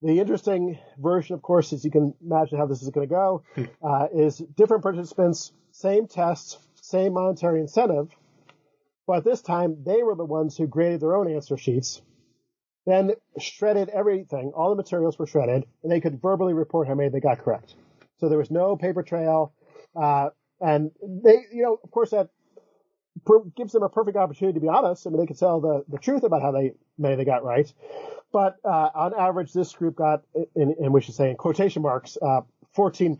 The 0.02 0.18
interesting 0.18 0.78
version, 0.98 1.34
of 1.34 1.42
course, 1.42 1.72
as 1.72 1.84
you 1.84 1.90
can 1.90 2.14
imagine 2.24 2.58
how 2.58 2.66
this 2.66 2.82
is 2.82 2.88
going 2.88 3.06
to 3.06 3.14
go, 3.14 3.42
hmm. 3.54 3.64
uh, 3.82 4.06
is 4.14 4.38
different 4.38 4.82
participants, 4.82 5.52
same 5.72 6.06
tests, 6.06 6.58
same 6.74 7.14
monetary 7.14 7.60
incentive, 7.60 8.08
but 9.06 9.24
this 9.24 9.42
time 9.42 9.82
they 9.84 10.02
were 10.02 10.14
the 10.14 10.24
ones 10.24 10.56
who 10.56 10.66
graded 10.66 11.00
their 11.00 11.16
own 11.16 11.30
answer 11.30 11.56
sheets, 11.56 12.00
then 12.86 13.12
shredded 13.38 13.88
everything, 13.90 14.52
all 14.54 14.70
the 14.70 14.76
materials 14.76 15.18
were 15.18 15.26
shredded, 15.26 15.64
and 15.82 15.92
they 15.92 16.00
could 16.00 16.22
verbally 16.22 16.54
report 16.54 16.88
how 16.88 16.94
many 16.94 17.10
they 17.10 17.20
got 17.20 17.38
correct. 17.38 17.74
So 18.20 18.28
there 18.28 18.38
was 18.38 18.50
no 18.50 18.76
paper 18.76 19.02
trail, 19.02 19.54
uh, 20.00 20.30
and 20.60 20.90
they, 21.02 21.44
you 21.52 21.62
know, 21.62 21.78
of 21.82 21.90
course 21.90 22.10
that 22.10 22.28
gives 23.56 23.72
them 23.72 23.82
a 23.82 23.88
perfect 23.88 24.16
opportunity 24.16 24.54
to 24.54 24.60
be 24.60 24.68
honest. 24.68 25.06
I 25.06 25.10
mean, 25.10 25.20
they 25.20 25.26
could 25.26 25.38
tell 25.38 25.60
the, 25.60 25.84
the 25.88 25.98
truth 25.98 26.22
about 26.22 26.42
how 26.42 26.52
they 26.52 26.72
many 26.98 27.16
they 27.16 27.24
got 27.24 27.44
right. 27.44 27.70
But 28.32 28.56
uh, 28.64 28.90
on 28.94 29.14
average, 29.18 29.52
this 29.52 29.72
group 29.72 29.96
got, 29.96 30.22
in, 30.54 30.74
in 30.78 30.92
we 30.92 31.00
should 31.00 31.14
say 31.14 31.30
in 31.30 31.36
quotation 31.36 31.82
marks, 31.82 32.16
uh, 32.22 32.42
14 32.74 33.18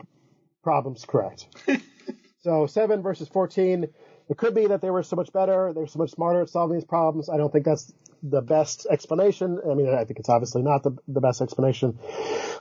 problems 0.63 1.05
correct. 1.05 1.47
so 2.43 2.67
seven 2.67 3.01
versus 3.01 3.27
14. 3.27 3.87
It 4.29 4.37
could 4.37 4.55
be 4.55 4.67
that 4.67 4.81
they 4.81 4.89
were 4.89 5.03
so 5.03 5.17
much 5.17 5.33
better, 5.33 5.73
they 5.73 5.81
were 5.81 5.87
so 5.87 5.99
much 5.99 6.11
smarter 6.11 6.41
at 6.41 6.49
solving 6.49 6.77
these 6.77 6.85
problems. 6.85 7.27
I 7.27 7.35
don't 7.35 7.51
think 7.51 7.65
that's 7.65 7.93
the 8.23 8.41
best 8.41 8.87
explanation. 8.89 9.59
I 9.69 9.73
mean, 9.73 9.93
I 9.93 10.05
think 10.05 10.19
it's 10.19 10.29
obviously 10.29 10.61
not 10.61 10.83
the, 10.83 10.95
the 11.09 11.19
best 11.19 11.41
explanation. 11.41 11.99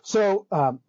So, 0.02 0.46
um, 0.50 0.80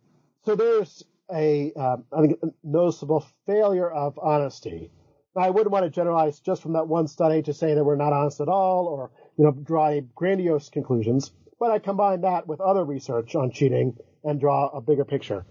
so 0.45 0.55
there's 0.55 1.03
a, 1.33 1.73
um, 1.73 2.05
I 2.11 2.21
think, 2.21 2.39
noticeable 2.63 3.25
failure 3.45 3.89
of 3.89 4.19
honesty 4.21 4.91
I 5.35 5.49
wouldn't 5.49 5.71
want 5.71 5.85
to 5.85 5.89
generalize 5.89 6.39
just 6.39 6.61
from 6.61 6.73
that 6.73 6.87
one 6.87 7.07
study 7.07 7.41
to 7.43 7.53
say 7.53 7.73
that 7.73 7.83
we're 7.83 7.95
not 7.95 8.11
honest 8.11 8.41
at 8.41 8.49
all 8.49 8.87
or, 8.87 9.11
you 9.37 9.45
know, 9.45 9.51
draw 9.51 9.99
grandiose 10.13 10.69
conclusions, 10.69 11.31
but 11.59 11.71
I 11.71 11.79
combine 11.79 12.21
that 12.21 12.47
with 12.47 12.59
other 12.59 12.83
research 12.83 13.35
on 13.35 13.51
cheating 13.51 13.95
and 14.23 14.39
draw 14.39 14.67
a 14.67 14.81
bigger 14.81 15.05
picture. 15.05 15.45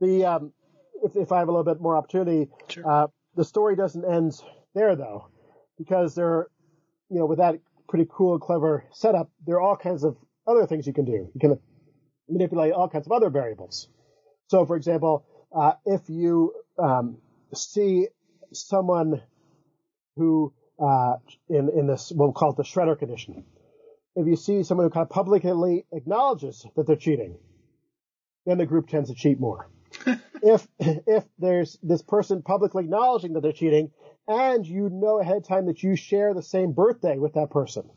The, 0.00 0.24
um, 0.24 0.52
if, 1.02 1.16
if 1.16 1.32
I 1.32 1.40
have 1.40 1.48
a 1.48 1.50
little 1.50 1.64
bit 1.64 1.80
more 1.80 1.96
opportunity, 1.96 2.48
sure. 2.68 2.88
uh, 2.88 3.06
the 3.34 3.44
story 3.44 3.74
doesn't 3.74 4.04
end 4.04 4.40
there 4.74 4.94
though, 4.94 5.28
because 5.76 6.14
there, 6.14 6.46
you 7.10 7.18
know, 7.18 7.26
with 7.26 7.38
that 7.38 7.58
pretty 7.88 8.06
cool 8.08 8.34
and 8.34 8.40
clever 8.40 8.84
setup, 8.92 9.30
there 9.44 9.56
are 9.56 9.60
all 9.60 9.76
kinds 9.76 10.04
of 10.04 10.16
other 10.46 10.66
things 10.66 10.86
you 10.86 10.92
can 10.92 11.04
do. 11.04 11.30
You 11.34 11.40
can 11.40 11.58
manipulate 12.28 12.72
all 12.72 12.88
kinds 12.88 13.06
of 13.06 13.12
other 13.12 13.30
variables. 13.30 13.88
So, 14.48 14.64
for 14.64 14.76
example, 14.76 15.24
uh, 15.54 15.72
if 15.84 16.08
you 16.08 16.54
um, 16.78 17.18
see 17.54 18.08
someone 18.52 19.22
who 20.16 20.52
uh, 20.78 21.16
in 21.48 21.70
in 21.76 21.86
this 21.86 22.12
we'll 22.14 22.32
call 22.32 22.50
it 22.50 22.56
the 22.56 22.62
shredder 22.62 22.98
condition. 22.98 23.44
If 24.14 24.26
you 24.26 24.36
see 24.36 24.62
someone 24.62 24.86
who 24.86 24.90
kind 24.90 25.04
of 25.04 25.10
publicly 25.10 25.84
acknowledges 25.92 26.66
that 26.76 26.86
they're 26.86 26.96
cheating, 26.96 27.38
then 28.46 28.58
the 28.58 28.66
group 28.66 28.88
tends 28.88 29.10
to 29.10 29.14
cheat 29.14 29.38
more. 29.38 29.68
if 30.42 30.66
if 30.78 31.24
there's 31.38 31.78
this 31.82 32.02
person 32.02 32.42
publicly 32.42 32.84
acknowledging 32.84 33.34
that 33.34 33.42
they're 33.42 33.52
cheating, 33.52 33.90
and 34.28 34.66
you 34.66 34.88
know 34.90 35.20
ahead 35.20 35.38
of 35.38 35.46
time 35.46 35.66
that 35.66 35.82
you 35.82 35.96
share 35.96 36.34
the 36.34 36.42
same 36.42 36.72
birthday 36.72 37.18
with 37.18 37.34
that 37.34 37.50
person, 37.50 37.88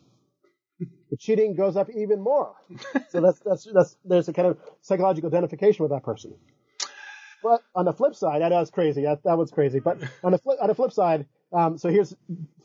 the 1.09 1.17
cheating 1.17 1.55
goes 1.55 1.75
up 1.75 1.89
even 1.89 2.21
more. 2.21 2.53
So 3.09 3.21
that's 3.21 3.39
that's 3.39 3.67
that's 3.73 3.97
there's 4.05 4.27
a 4.27 4.33
kind 4.33 4.47
of 4.47 4.57
psychological 4.81 5.29
identification 5.29 5.83
with 5.83 5.91
that 5.91 6.03
person. 6.03 6.35
But 7.41 7.61
on 7.73 7.85
the 7.85 7.93
flip 7.93 8.15
side, 8.15 8.41
I 8.41 8.49
know 8.49 8.59
it's 8.59 8.69
crazy. 8.69 9.03
That, 9.03 9.23
that 9.23 9.37
one's 9.37 9.51
crazy. 9.51 9.79
But 9.79 9.97
on 10.23 10.33
the 10.33 10.37
flip, 10.37 10.57
on 10.61 10.67
the 10.67 10.75
flip 10.75 10.91
side, 10.91 11.25
um, 11.53 11.77
so 11.77 11.89
here's 11.89 12.13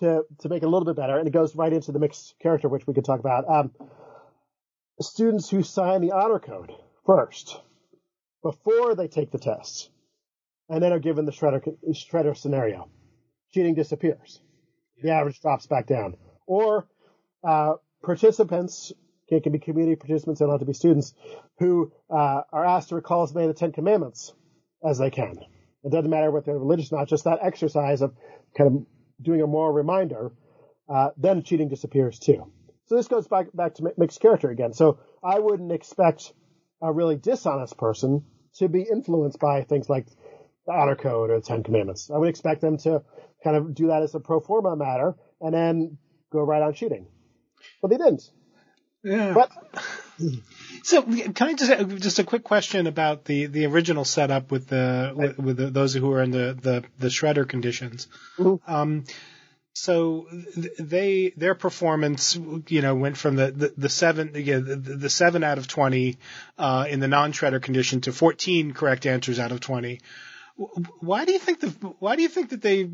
to 0.00 0.24
to 0.40 0.48
make 0.48 0.62
it 0.62 0.66
a 0.66 0.68
little 0.68 0.84
bit 0.84 0.96
better, 0.96 1.18
and 1.18 1.26
it 1.28 1.32
goes 1.32 1.54
right 1.54 1.72
into 1.72 1.92
the 1.92 1.98
mixed 1.98 2.34
character, 2.40 2.68
which 2.68 2.86
we 2.86 2.94
could 2.94 3.04
talk 3.04 3.20
about. 3.20 3.48
Um, 3.48 3.70
students 5.00 5.48
who 5.48 5.62
sign 5.62 6.00
the 6.00 6.12
honor 6.12 6.38
code 6.38 6.72
first, 7.06 7.60
before 8.42 8.94
they 8.94 9.08
take 9.08 9.30
the 9.30 9.38
test, 9.38 9.90
and 10.68 10.82
then 10.82 10.92
are 10.92 10.98
given 10.98 11.24
the 11.24 11.32
shredder 11.32 11.62
shredder 11.92 12.36
scenario, 12.36 12.88
cheating 13.52 13.74
disappears. 13.74 14.40
The 15.02 15.10
average 15.10 15.40
drops 15.40 15.66
back 15.66 15.86
down. 15.86 16.16
Or 16.46 16.86
uh, 17.46 17.74
participants 18.04 18.92
it 19.28 19.42
can 19.42 19.52
be 19.52 19.58
community 19.58 19.96
participants, 19.96 20.38
they 20.38 20.44
don't 20.44 20.52
have 20.52 20.60
to 20.60 20.66
be 20.66 20.72
students, 20.72 21.14
who 21.58 21.92
uh, 22.10 22.42
are 22.52 22.64
asked 22.64 22.90
to 22.90 22.94
recall 22.94 23.22
as 23.22 23.34
many 23.34 23.48
of 23.48 23.54
the 23.54 23.58
Ten 23.58 23.72
Commandments 23.72 24.32
as 24.86 24.98
they 24.98 25.10
can. 25.10 25.38
It 25.82 25.92
doesn't 25.92 26.10
matter 26.10 26.30
what 26.30 26.44
they're 26.44 26.58
religious 26.58 26.92
or 26.92 26.98
not, 26.98 27.08
just 27.08 27.24
that 27.24 27.40
exercise 27.42 28.02
of 28.02 28.14
kind 28.56 28.74
of 28.74 28.86
doing 29.22 29.42
a 29.42 29.46
moral 29.46 29.72
reminder, 29.72 30.32
uh, 30.88 31.10
then 31.16 31.42
cheating 31.42 31.68
disappears 31.68 32.18
too. 32.18 32.50
So 32.86 32.96
this 32.96 33.08
goes 33.08 33.26
back, 33.26 33.46
back 33.54 33.74
to 33.76 33.92
mixed 33.96 34.20
character 34.20 34.50
again. 34.50 34.72
So 34.72 34.98
I 35.22 35.38
wouldn't 35.38 35.72
expect 35.72 36.32
a 36.82 36.92
really 36.92 37.16
dishonest 37.16 37.78
person 37.78 38.24
to 38.56 38.68
be 38.68 38.82
influenced 38.82 39.38
by 39.38 39.62
things 39.62 39.88
like 39.88 40.06
the 40.66 40.72
honor 40.72 40.96
code 40.96 41.30
or 41.30 41.40
the 41.40 41.46
Ten 41.46 41.62
Commandments. 41.62 42.10
I 42.10 42.18
would 42.18 42.28
expect 42.28 42.60
them 42.60 42.76
to 42.78 43.02
kind 43.42 43.56
of 43.56 43.74
do 43.74 43.88
that 43.88 44.02
as 44.02 44.14
a 44.14 44.20
pro 44.20 44.40
forma 44.40 44.76
matter 44.76 45.14
and 45.40 45.54
then 45.54 45.98
go 46.30 46.42
right 46.42 46.62
on 46.62 46.74
cheating. 46.74 47.06
But 47.82 47.90
they 47.90 47.96
didn't. 47.96 48.22
Yeah. 49.02 49.34
But 49.34 49.50
so 50.82 51.02
can 51.02 51.48
I 51.48 51.54
just 51.54 51.88
just 52.02 52.18
a 52.18 52.24
quick 52.24 52.42
question 52.42 52.86
about 52.86 53.24
the, 53.24 53.46
the 53.46 53.66
original 53.66 54.04
setup 54.04 54.50
with 54.50 54.68
the 54.68 55.12
with, 55.14 55.38
with 55.38 55.56
the, 55.58 55.70
those 55.70 55.94
who 55.94 56.10
are 56.12 56.22
in 56.22 56.30
the, 56.30 56.56
the, 56.60 56.84
the 56.98 57.08
shredder 57.08 57.46
conditions. 57.46 58.08
Mm-hmm. 58.38 58.72
Um, 58.72 59.04
so 59.74 60.26
they 60.78 61.34
their 61.36 61.56
performance 61.56 62.38
you 62.68 62.80
know 62.80 62.94
went 62.94 63.16
from 63.16 63.34
the 63.36 63.50
the, 63.50 63.74
the 63.76 63.88
seven 63.88 64.30
yeah, 64.36 64.58
the, 64.58 64.76
the 64.76 65.10
seven 65.10 65.42
out 65.42 65.58
of 65.58 65.66
twenty 65.66 66.16
uh, 66.56 66.86
in 66.88 67.00
the 67.00 67.08
non 67.08 67.32
shredder 67.32 67.60
condition 67.60 68.00
to 68.02 68.12
fourteen 68.12 68.72
correct 68.72 69.04
answers 69.04 69.38
out 69.38 69.52
of 69.52 69.60
twenty. 69.60 70.00
Why 70.56 71.24
do 71.24 71.32
you 71.32 71.38
think 71.40 71.60
the 71.60 71.68
Why 71.98 72.14
do 72.14 72.22
you 72.22 72.28
think 72.28 72.50
that 72.50 72.62
they 72.62 72.88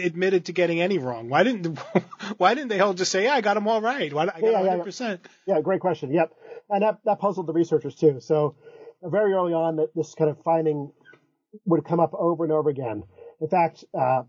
admitted 0.00 0.46
to 0.46 0.52
getting 0.52 0.80
any 0.80 0.98
wrong? 0.98 1.28
Why 1.28 1.42
didn't 1.42 1.76
Why 2.38 2.54
didn't 2.54 2.68
they 2.68 2.80
all 2.80 2.94
just 2.94 3.10
say, 3.10 3.24
"Yeah, 3.24 3.34
I 3.34 3.40
got 3.40 3.54
them 3.54 3.66
all 3.66 3.80
right"? 3.80 4.12
Why 4.12 4.22
I 4.22 4.26
got 4.26 4.42
yeah, 4.42 4.60
100 4.60 4.84
percent? 4.84 5.20
Yeah, 5.46 5.60
great 5.60 5.80
question. 5.80 6.12
Yep, 6.12 6.32
and 6.70 6.82
that 6.82 6.98
that 7.04 7.18
puzzled 7.18 7.48
the 7.48 7.52
researchers 7.52 7.96
too. 7.96 8.20
So 8.20 8.54
very 9.02 9.32
early 9.32 9.52
on, 9.52 9.76
that 9.76 9.94
this 9.96 10.14
kind 10.14 10.30
of 10.30 10.40
finding 10.44 10.92
would 11.64 11.84
come 11.84 11.98
up 11.98 12.12
over 12.14 12.44
and 12.44 12.52
over 12.52 12.70
again. 12.70 13.02
In 13.40 13.48
fact, 13.48 13.84
uh, 13.98 14.22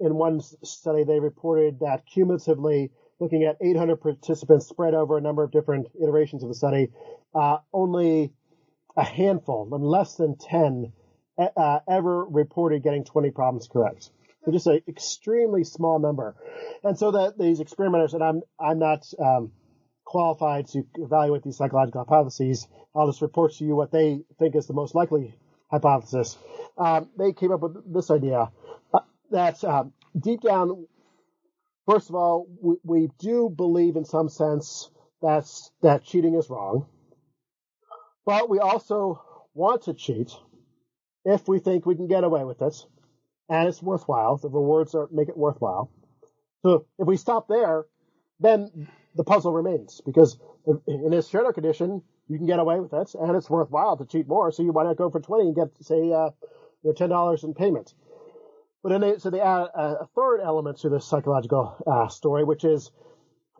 in 0.00 0.14
one 0.14 0.40
study, 0.40 1.04
they 1.04 1.20
reported 1.20 1.80
that 1.80 2.04
cumulatively, 2.12 2.92
looking 3.18 3.44
at 3.44 3.58
800 3.60 3.96
participants 4.00 4.66
spread 4.66 4.94
over 4.94 5.18
a 5.18 5.20
number 5.20 5.44
of 5.44 5.52
different 5.52 5.88
iterations 6.02 6.42
of 6.42 6.48
the 6.48 6.54
study, 6.54 6.88
uh, 7.34 7.58
only 7.72 8.32
a 8.96 9.04
handful, 9.04 9.68
less 9.70 10.14
than 10.16 10.36
10 10.36 10.92
uh, 11.56 11.80
ever 11.88 12.24
reported 12.24 12.82
getting 12.82 13.04
20 13.04 13.30
problems 13.30 13.68
correct. 13.68 14.10
So 14.44 14.52
just 14.52 14.66
an 14.66 14.80
extremely 14.88 15.64
small 15.64 15.98
number. 15.98 16.34
And 16.82 16.98
so 16.98 17.10
that 17.12 17.38
these 17.38 17.60
experimenters, 17.60 18.14
and 18.14 18.22
I'm, 18.22 18.42
I'm 18.58 18.78
not, 18.78 19.06
um, 19.18 19.52
qualified 20.10 20.66
to 20.66 20.84
evaluate 20.98 21.44
these 21.44 21.56
psychological 21.56 22.02
hypotheses. 22.02 22.66
I'll 22.96 23.06
just 23.06 23.22
report 23.22 23.52
to 23.54 23.64
you 23.64 23.76
what 23.76 23.92
they 23.92 24.24
think 24.40 24.56
is 24.56 24.66
the 24.66 24.72
most 24.72 24.92
likely 24.92 25.36
hypothesis. 25.70 26.36
Um, 26.76 27.08
they 27.16 27.32
came 27.32 27.52
up 27.52 27.60
with 27.60 27.94
this 27.94 28.10
idea 28.10 28.50
uh, 28.92 29.00
that 29.30 29.62
um, 29.62 29.92
deep 30.18 30.40
down, 30.40 30.88
first 31.86 32.08
of 32.08 32.16
all, 32.16 32.48
we, 32.60 32.76
we, 32.82 33.10
do 33.20 33.48
believe 33.56 33.94
in 33.94 34.04
some 34.04 34.28
sense 34.28 34.90
that's, 35.22 35.70
that 35.82 36.02
cheating 36.02 36.34
is 36.34 36.50
wrong, 36.50 36.86
but 38.26 38.50
we 38.50 38.58
also 38.58 39.22
want 39.54 39.82
to 39.82 39.94
cheat 39.94 40.32
if 41.24 41.46
we 41.48 41.58
think 41.58 41.86
we 41.86 41.96
can 41.96 42.06
get 42.06 42.24
away 42.24 42.44
with 42.44 42.62
it 42.62 42.74
and 43.48 43.68
it's 43.68 43.82
worthwhile. 43.82 44.36
The 44.36 44.48
rewards 44.48 44.94
are, 44.94 45.08
make 45.12 45.28
it 45.28 45.36
worthwhile. 45.36 45.90
So 46.62 46.86
if 46.98 47.06
we 47.06 47.16
stop 47.16 47.48
there, 47.48 47.84
then 48.38 48.88
the 49.14 49.24
puzzle 49.24 49.52
remains 49.52 50.00
because 50.04 50.38
in 50.86 51.10
this 51.10 51.28
shredder 51.28 51.52
condition, 51.52 52.02
you 52.28 52.38
can 52.38 52.46
get 52.46 52.60
away 52.60 52.80
with 52.80 52.92
it 52.92 53.14
and 53.14 53.36
it's 53.36 53.50
worthwhile 53.50 53.96
to 53.96 54.06
cheat 54.06 54.28
more. 54.28 54.52
So 54.52 54.62
you 54.62 54.72
might 54.72 54.84
not 54.84 54.96
go 54.96 55.10
for 55.10 55.20
20 55.20 55.46
and 55.46 55.54
get, 55.54 55.68
say, 55.84 56.12
uh, 56.12 56.30
you 56.82 56.84
know, 56.84 56.92
$10 56.92 57.44
in 57.44 57.54
payment. 57.54 57.92
But 58.82 58.90
then 58.90 59.00
they, 59.00 59.18
so 59.18 59.30
they 59.30 59.40
add 59.40 59.68
a, 59.74 60.02
a 60.02 60.08
third 60.14 60.40
element 60.40 60.78
to 60.78 60.88
this 60.88 61.04
psychological 61.04 61.76
uh, 61.86 62.08
story, 62.08 62.44
which 62.44 62.64
is 62.64 62.90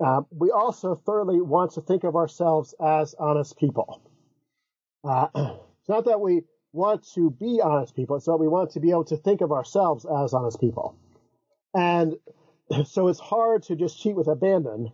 uh, 0.01 0.23
we 0.31 0.51
also 0.51 0.95
thoroughly 0.95 1.41
want 1.43 1.73
to 1.73 1.83
think 1.83 2.05
of 2.05 2.17
ourselves 2.17 2.75
as 2.83 3.15
honest 3.19 3.59
people. 3.59 4.01
Uh, 5.05 5.27
it's 5.35 5.89
not 5.89 6.07
that 6.07 6.21
we 6.21 6.43
want 6.73 7.07
to 7.15 7.31
be 7.31 7.61
honest 7.63 7.97
people, 7.97 8.19
that 8.19 8.37
we 8.37 8.49
want 8.49 8.71
to 8.73 8.81
be 8.81 8.91
able 8.91 9.05
to 9.05 9.17
think 9.17 9.41
of 9.41 9.53
ourselves 9.53 10.05
as 10.05 10.35
honest 10.35 10.61
people. 10.61 10.97
And 11.75 12.15
so 12.87 13.09
it's 13.09 13.21
hard 13.21 13.65
to 13.65 13.77
just 13.77 14.01
cheat 14.01 14.17
with 14.17 14.29
abandon 14.29 14.91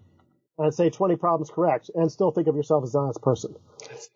and 0.58 0.72
say 0.72 0.88
20 0.88 1.16
problems 1.16 1.50
correct 1.50 1.90
and 1.94 2.10
still 2.10 2.30
think 2.30 2.48
of 2.48 2.56
yourself 2.56 2.82
as 2.84 2.94
an 2.94 3.02
honest 3.02 3.20
person. 3.20 3.54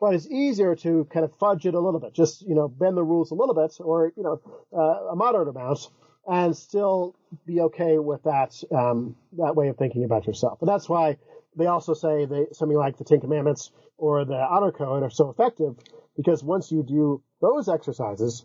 But 0.01 0.15
it's 0.15 0.27
easier 0.27 0.75
to 0.77 1.07
kind 1.13 1.25
of 1.25 1.37
fudge 1.37 1.67
it 1.67 1.75
a 1.75 1.81
little 1.81 2.01
bit, 2.01 2.15
just, 2.15 2.43
you 2.43 2.55
know, 2.55 2.69
bend 2.69 2.97
the 2.97 3.03
rules 3.03 3.31
a 3.31 3.35
little 3.35 3.55
bit 3.55 3.77
or, 3.79 4.13
you 4.17 4.23
know, 4.23 4.41
uh, 4.75 5.13
a 5.13 5.17
moderate 5.17 5.49
amount 5.49 5.89
and 6.27 6.57
still 6.57 7.15
be 7.47 7.61
okay 7.61 7.99
with 7.99 8.23
that, 8.23 8.55
um, 8.75 9.17
that 9.37 9.55
way 9.55 9.69
of 9.69 9.77
thinking 9.77 10.05
about 10.05 10.27
yourself. 10.27 10.59
And 10.61 10.69
that's 10.69 10.89
why 10.89 11.19
they 11.57 11.67
also 11.67 11.93
say 11.93 12.25
they, 12.25 12.47
something 12.53 12.77
like 12.77 12.97
the 12.97 13.05
Ten 13.05 13.21
Commandments 13.21 13.71
or 13.99 14.25
the 14.25 14.37
Honor 14.37 14.73
Code 14.73 15.03
are 15.03 15.11
so 15.11 15.29
effective 15.29 15.77
because 16.17 16.43
once 16.43 16.73
you 16.73 16.83
do 16.83 17.23
those 17.41 17.69
exercises, 17.69 18.45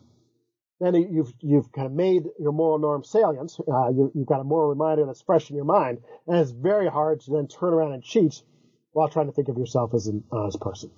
then 0.79 0.95
you've 0.95 1.33
you've 1.39 1.71
kind 1.71 1.87
of 1.87 1.93
made 1.93 2.23
your 2.39 2.51
moral 2.51 2.79
norm 2.79 3.03
salient. 3.03 3.55
Uh, 3.59 3.89
you, 3.89 4.11
have 4.15 4.25
got 4.25 4.41
a 4.41 4.43
moral 4.43 4.69
reminder 4.69 5.05
that's 5.05 5.21
fresh 5.21 5.49
in 5.49 5.55
your 5.55 5.65
mind, 5.65 5.99
and 6.27 6.37
it's 6.37 6.51
very 6.51 6.89
hard 6.89 7.21
to 7.21 7.31
then 7.31 7.47
turn 7.47 7.73
around 7.73 7.93
and 7.93 8.03
cheat 8.03 8.41
while 8.91 9.07
trying 9.09 9.27
to 9.27 9.31
think 9.31 9.47
of 9.49 9.57
yourself 9.57 9.93
as 9.93 10.07
an 10.07 10.23
honest 10.31 10.59
person. 10.59 10.91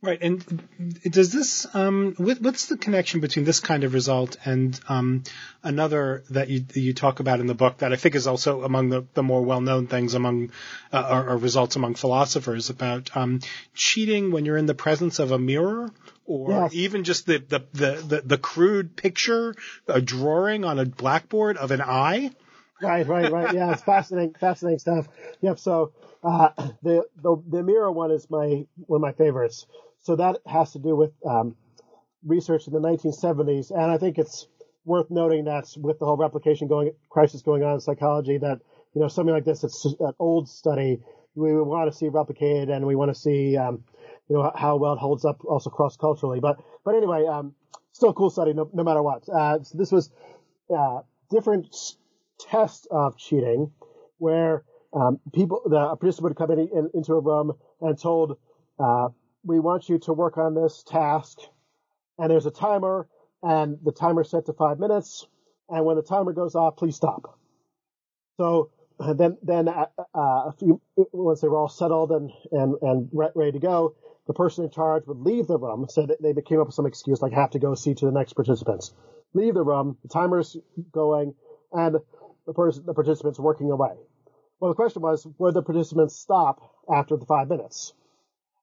Right, 0.00 0.22
and 0.22 0.62
does 1.10 1.32
this 1.32 1.66
um, 1.74 2.14
what's 2.18 2.66
the 2.66 2.76
connection 2.76 3.18
between 3.18 3.44
this 3.44 3.58
kind 3.58 3.82
of 3.82 3.94
result 3.94 4.36
and 4.44 4.78
um, 4.88 5.24
another 5.64 6.22
that 6.30 6.48
you 6.48 6.64
you 6.74 6.94
talk 6.94 7.18
about 7.18 7.40
in 7.40 7.48
the 7.48 7.54
book 7.54 7.78
that 7.78 7.92
I 7.92 7.96
think 7.96 8.14
is 8.14 8.28
also 8.28 8.62
among 8.62 8.90
the, 8.90 9.06
the 9.14 9.24
more 9.24 9.42
well 9.42 9.60
known 9.60 9.88
things 9.88 10.14
among 10.14 10.52
uh, 10.92 11.08
or, 11.10 11.30
or, 11.30 11.36
results 11.36 11.74
among 11.74 11.96
philosophers 11.96 12.70
about 12.70 13.16
um, 13.16 13.40
cheating 13.74 14.30
when 14.30 14.44
you're 14.44 14.56
in 14.56 14.66
the 14.66 14.74
presence 14.74 15.18
of 15.18 15.32
a 15.32 15.38
mirror 15.38 15.90
or 16.28 16.50
yes. 16.50 16.74
even 16.74 17.04
just 17.04 17.26
the, 17.26 17.38
the 17.38 17.64
the, 17.72 17.90
the 18.06 18.22
the 18.24 18.38
crude 18.38 18.94
picture, 18.96 19.54
a 19.88 20.00
drawing 20.00 20.64
on 20.64 20.78
a 20.78 20.84
blackboard 20.84 21.56
of 21.56 21.70
an 21.70 21.80
eye. 21.80 22.30
Right, 22.80 23.06
right, 23.08 23.32
right. 23.32 23.54
Yeah, 23.54 23.72
it's 23.72 23.82
fascinating, 23.82 24.34
fascinating 24.34 24.78
stuff. 24.78 25.08
Yep. 25.40 25.58
So 25.58 25.92
uh, 26.22 26.50
the 26.82 27.04
the 27.16 27.42
the 27.48 27.62
mirror 27.62 27.90
one 27.90 28.10
is 28.10 28.30
my 28.30 28.66
one 28.76 28.98
of 28.98 29.00
my 29.00 29.12
favorites. 29.12 29.66
So 30.02 30.16
that 30.16 30.36
has 30.46 30.72
to 30.72 30.78
do 30.78 30.94
with 30.94 31.12
um, 31.26 31.56
research 32.24 32.66
in 32.66 32.72
the 32.72 32.80
1970s, 32.80 33.70
and 33.70 33.90
I 33.90 33.98
think 33.98 34.18
it's 34.18 34.46
worth 34.84 35.10
noting 35.10 35.46
that 35.46 35.66
with 35.76 35.98
the 35.98 36.06
whole 36.06 36.16
replication 36.16 36.68
going 36.68 36.92
crisis 37.10 37.42
going 37.42 37.62
on 37.64 37.74
in 37.74 37.80
psychology, 37.80 38.38
that 38.38 38.60
you 38.94 39.00
know 39.00 39.08
something 39.08 39.34
like 39.34 39.44
this, 39.44 39.64
it's 39.64 39.84
an 39.84 40.12
old 40.18 40.48
study. 40.48 41.00
We 41.34 41.54
want 41.54 41.90
to 41.90 41.96
see 41.96 42.06
replicated, 42.06 42.70
and 42.70 42.86
we 42.86 42.96
want 42.96 43.14
to 43.14 43.20
see 43.20 43.56
um, 43.56 43.84
you 44.28 44.36
know 44.36 44.52
how 44.54 44.76
well 44.76 44.94
it 44.94 44.98
holds 44.98 45.24
up 45.24 45.44
also 45.44 45.70
cross 45.70 45.96
culturally. 45.96 46.40
But 46.40 46.60
but 46.84 46.94
anyway, 46.94 47.26
um, 47.26 47.54
still 47.92 48.10
a 48.10 48.14
cool 48.14 48.30
study 48.30 48.52
no, 48.52 48.70
no 48.72 48.84
matter 48.84 49.02
what. 49.02 49.28
Uh, 49.28 49.62
so 49.62 49.78
this 49.78 49.92
was 49.92 50.10
uh, 50.76 51.00
different 51.30 51.74
tests 52.38 52.86
of 52.90 53.16
cheating 53.16 53.72
where 54.18 54.64
um, 54.92 55.20
people 55.32 55.62
the 55.66 55.76
a 55.76 55.96
participant 55.96 56.38
would 56.38 56.48
come 56.48 56.58
in, 56.58 56.68
in, 56.68 56.90
into 56.94 57.14
a 57.14 57.20
room 57.20 57.52
and 57.80 58.00
told 58.00 58.38
uh, 58.78 59.08
we 59.44 59.60
want 59.60 59.88
you 59.88 59.98
to 59.98 60.12
work 60.12 60.38
on 60.38 60.54
this 60.54 60.82
task. 60.86 61.38
And 62.18 62.30
there's 62.30 62.46
a 62.46 62.50
timer, 62.50 63.08
and 63.42 63.78
the 63.84 63.92
timer 63.92 64.24
set 64.24 64.46
to 64.46 64.52
five 64.52 64.80
minutes. 64.80 65.26
And 65.68 65.84
when 65.84 65.96
the 65.96 66.02
timer 66.02 66.32
goes 66.32 66.54
off, 66.54 66.76
please 66.76 66.96
stop. 66.96 67.38
So 68.38 68.70
then, 68.98 69.36
then 69.42 69.68
uh, 69.68 69.86
uh, 70.14 70.18
a 70.48 70.54
few 70.58 70.80
once 71.12 71.40
they 71.40 71.48
were 71.48 71.58
all 71.58 71.68
settled 71.68 72.10
and 72.10 72.30
and 72.52 72.74
and 72.82 73.08
ready 73.12 73.52
to 73.52 73.58
go, 73.58 73.94
the 74.28 74.34
person 74.34 74.64
in 74.64 74.70
charge 74.70 75.04
would 75.06 75.18
leave 75.18 75.48
the 75.48 75.58
room. 75.58 75.86
So 75.88 76.06
that 76.06 76.22
they 76.22 76.34
came 76.42 76.60
up 76.60 76.66
with 76.68 76.74
some 76.74 76.86
excuse 76.86 77.20
like 77.20 77.32
have 77.32 77.50
to 77.50 77.58
go 77.58 77.74
see 77.74 77.94
to 77.94 78.06
the 78.06 78.12
next 78.12 78.34
participants. 78.34 78.92
Leave 79.34 79.54
the 79.54 79.64
room. 79.64 79.96
The 80.02 80.08
timer's 80.08 80.56
going, 80.92 81.34
and 81.72 81.96
the 82.46 82.52
person, 82.54 82.84
the 82.86 82.94
participants 82.94 83.40
working 83.40 83.70
away. 83.70 83.94
Well, 84.60 84.70
the 84.70 84.76
question 84.76 85.02
was, 85.02 85.26
would 85.38 85.54
the 85.54 85.62
participants 85.62 86.16
stop 86.16 86.60
after 86.92 87.16
the 87.16 87.26
five 87.26 87.48
minutes? 87.48 87.92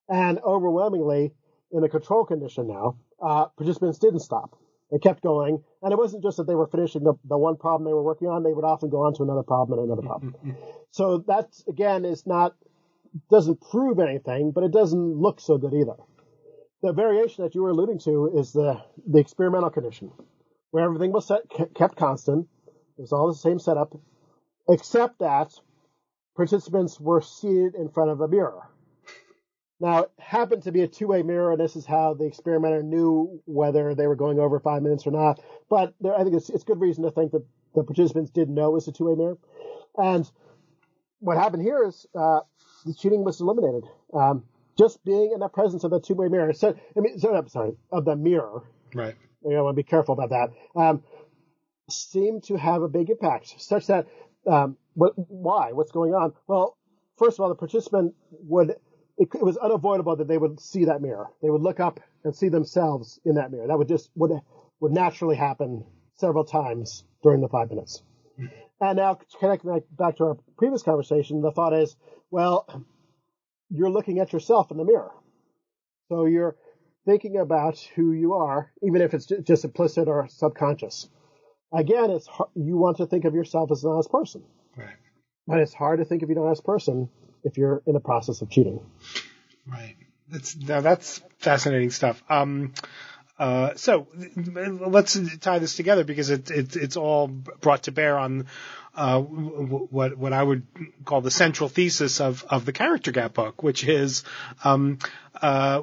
And 0.07 0.39
overwhelmingly, 0.39 1.33
in 1.71 1.81
the 1.81 1.89
control 1.89 2.25
condition 2.25 2.67
now, 2.67 2.97
uh, 3.21 3.45
participants 3.57 3.99
didn't 3.99 4.19
stop. 4.19 4.57
They 4.91 4.99
kept 4.99 5.23
going. 5.23 5.63
And 5.81 5.91
it 5.91 5.97
wasn't 5.97 6.23
just 6.23 6.37
that 6.37 6.47
they 6.47 6.55
were 6.55 6.67
finishing 6.67 7.03
the, 7.03 7.13
the 7.25 7.37
one 7.37 7.57
problem 7.57 7.85
they 7.85 7.93
were 7.93 8.03
working 8.03 8.27
on, 8.27 8.43
they 8.43 8.53
would 8.53 8.65
often 8.65 8.89
go 8.89 9.03
on 9.03 9.13
to 9.15 9.23
another 9.23 9.43
problem 9.43 9.79
and 9.79 9.87
another 9.87 10.05
problem. 10.05 10.35
so 10.91 11.23
that, 11.27 11.49
again, 11.67 12.05
is 12.05 12.25
not, 12.27 12.55
doesn't 13.29 13.61
prove 13.61 13.99
anything, 13.99 14.51
but 14.51 14.63
it 14.63 14.71
doesn't 14.71 15.17
look 15.17 15.39
so 15.39 15.57
good 15.57 15.73
either. 15.73 15.95
The 16.81 16.93
variation 16.93 17.43
that 17.43 17.55
you 17.55 17.63
were 17.63 17.69
alluding 17.69 17.99
to 17.99 18.31
is 18.37 18.51
the, 18.51 18.81
the 19.07 19.19
experimental 19.19 19.69
condition, 19.69 20.11
where 20.71 20.83
everything 20.83 21.11
was 21.11 21.27
set, 21.27 21.41
kept 21.75 21.95
constant. 21.95 22.47
It 22.97 23.01
was 23.01 23.13
all 23.13 23.27
the 23.27 23.35
same 23.35 23.59
setup, 23.59 23.95
except 24.69 25.19
that 25.19 25.53
participants 26.35 26.99
were 26.99 27.21
seated 27.21 27.75
in 27.75 27.89
front 27.89 28.11
of 28.11 28.21
a 28.21 28.27
mirror. 28.27 28.69
Now, 29.79 30.03
it 30.03 30.11
happened 30.19 30.63
to 30.63 30.71
be 30.71 30.83
a 30.83 30.87
two-way 30.87 31.21
mirror, 31.23 31.51
and 31.51 31.59
this 31.59 31.75
is 31.75 31.85
how 31.85 32.13
the 32.13 32.25
experimenter 32.25 32.81
knew 32.81 33.41
whether 33.45 33.93
they 33.93 34.07
were 34.07 34.15
going 34.15 34.39
over 34.39 34.59
five 34.59 34.81
minutes 34.81 35.05
or 35.05 35.11
not. 35.11 35.41
But 35.69 35.93
there, 35.99 36.15
I 36.17 36.23
think 36.23 36.35
it's, 36.35 36.49
it's 36.49 36.63
good 36.63 36.79
reason 36.79 37.03
to 37.03 37.11
think 37.11 37.31
that 37.31 37.45
the 37.73 37.83
participants 37.83 38.31
didn't 38.31 38.55
know 38.55 38.69
it 38.69 38.73
was 38.73 38.87
a 38.87 38.93
two-way 38.93 39.15
mirror. 39.15 39.37
And 39.97 40.29
what 41.19 41.37
happened 41.37 41.63
here 41.63 41.83
is 41.85 42.05
uh, 42.17 42.41
the 42.85 42.93
cheating 42.93 43.23
was 43.23 43.41
eliminated. 43.41 43.83
Um, 44.13 44.43
just 44.77 45.03
being 45.05 45.31
in 45.33 45.39
the 45.39 45.47
presence 45.47 45.83
of 45.83 45.91
the 45.91 45.99
two-way 45.99 46.27
mirror. 46.27 46.53
So, 46.53 46.75
I 46.95 46.99
mean, 46.99 47.17
so, 47.17 47.33
I'm 47.33 47.47
sorry, 47.47 47.73
of 47.91 48.05
the 48.05 48.15
mirror. 48.15 48.63
Right. 48.93 49.15
You 49.43 49.51
know, 49.51 49.59
I 49.59 49.61
want 49.61 49.75
to 49.75 49.83
be 49.83 49.87
careful 49.87 50.13
about 50.13 50.29
that. 50.29 50.79
Um, 50.79 51.03
seemed 51.89 52.43
to 52.45 52.55
have 52.55 52.81
a 52.81 52.87
big 52.87 53.09
impact, 53.09 53.55
such 53.61 53.87
that 53.87 54.07
um, 54.47 54.77
what, 54.93 55.13
why? 55.15 55.71
What's 55.71 55.91
going 55.91 56.13
on? 56.13 56.33
Well, 56.47 56.77
first 57.17 57.37
of 57.37 57.41
all, 57.41 57.49
the 57.49 57.55
participant 57.55 58.15
would 58.31 58.71
it, 59.17 59.29
it, 59.33 59.43
was 59.43 59.57
unavoidable 59.57 60.15
that 60.17 60.27
they 60.27 60.37
would 60.37 60.59
see 60.59 60.85
that 60.85 61.01
mirror. 61.01 61.27
They 61.41 61.49
would 61.49 61.61
look 61.61 61.79
up 61.79 61.99
and 62.23 62.35
see 62.35 62.49
themselves 62.49 63.19
in 63.23 63.35
that 63.35 63.51
mirror. 63.51 63.67
That 63.67 63.77
would 63.77 63.87
just 63.87 64.09
would 64.15 64.31
would 64.79 64.91
naturally 64.91 65.35
happen 65.35 65.85
several 66.15 66.43
times 66.43 67.03
during 67.23 67.41
the 67.41 67.47
five 67.47 67.69
minutes. 67.69 68.01
And 68.81 68.97
now 68.97 69.19
connecting 69.39 69.81
back 69.91 70.17
to 70.17 70.23
our 70.25 70.37
previous 70.57 70.83
conversation, 70.83 71.41
the 71.41 71.51
thought 71.51 71.73
is, 71.73 71.95
well, 72.29 72.67
you're 73.69 73.89
looking 73.89 74.19
at 74.19 74.33
yourself 74.33 74.71
in 74.71 74.77
the 74.77 74.83
mirror, 74.83 75.11
so 76.09 76.25
you're 76.25 76.55
thinking 77.05 77.37
about 77.37 77.77
who 77.95 78.11
you 78.11 78.33
are, 78.33 78.71
even 78.83 79.01
if 79.01 79.13
it's 79.13 79.25
just 79.25 79.63
implicit 79.63 80.07
or 80.07 80.27
subconscious. 80.29 81.07
Again, 81.73 82.11
it's 82.11 82.27
you 82.55 82.77
want 82.77 82.97
to 82.97 83.05
think 83.05 83.25
of 83.25 83.33
yourself 83.33 83.71
as 83.71 83.83
an 83.83 83.91
honest 83.91 84.11
person, 84.11 84.43
right? 84.77 84.95
But 85.47 85.59
it's 85.59 85.73
hard 85.73 85.99
to 85.99 86.05
think 86.05 86.23
of 86.23 86.29
you 86.29 86.35
an 86.35 86.43
honest 86.43 86.63
person 86.63 87.09
if 87.43 87.57
you're 87.57 87.81
in 87.85 87.93
the 87.93 87.99
process 87.99 88.41
of 88.41 88.49
cheating. 88.49 88.79
Right. 89.67 89.95
That's 90.29 90.55
now 90.55 90.81
that's 90.81 91.21
fascinating 91.37 91.91
stuff. 91.91 92.23
Um, 92.29 92.73
uh, 93.37 93.75
so 93.75 94.07
let's 94.35 95.19
tie 95.39 95.59
this 95.59 95.75
together 95.75 96.03
because 96.03 96.29
it, 96.29 96.49
it, 96.49 96.75
it's 96.75 96.95
all 96.95 97.27
brought 97.27 97.83
to 97.83 97.91
bear 97.91 98.17
on 98.17 98.47
uh, 98.95 99.19
what 99.19 100.17
what 100.17 100.31
I 100.31 100.41
would 100.41 100.63
call 101.03 101.19
the 101.19 101.31
central 101.31 101.67
thesis 101.67 102.21
of 102.21 102.45
of 102.49 102.65
the 102.65 102.71
character 102.71 103.11
gap 103.11 103.33
book, 103.33 103.61
which 103.61 103.83
is, 103.83 104.23
um, 104.63 104.99
uh, 105.41 105.81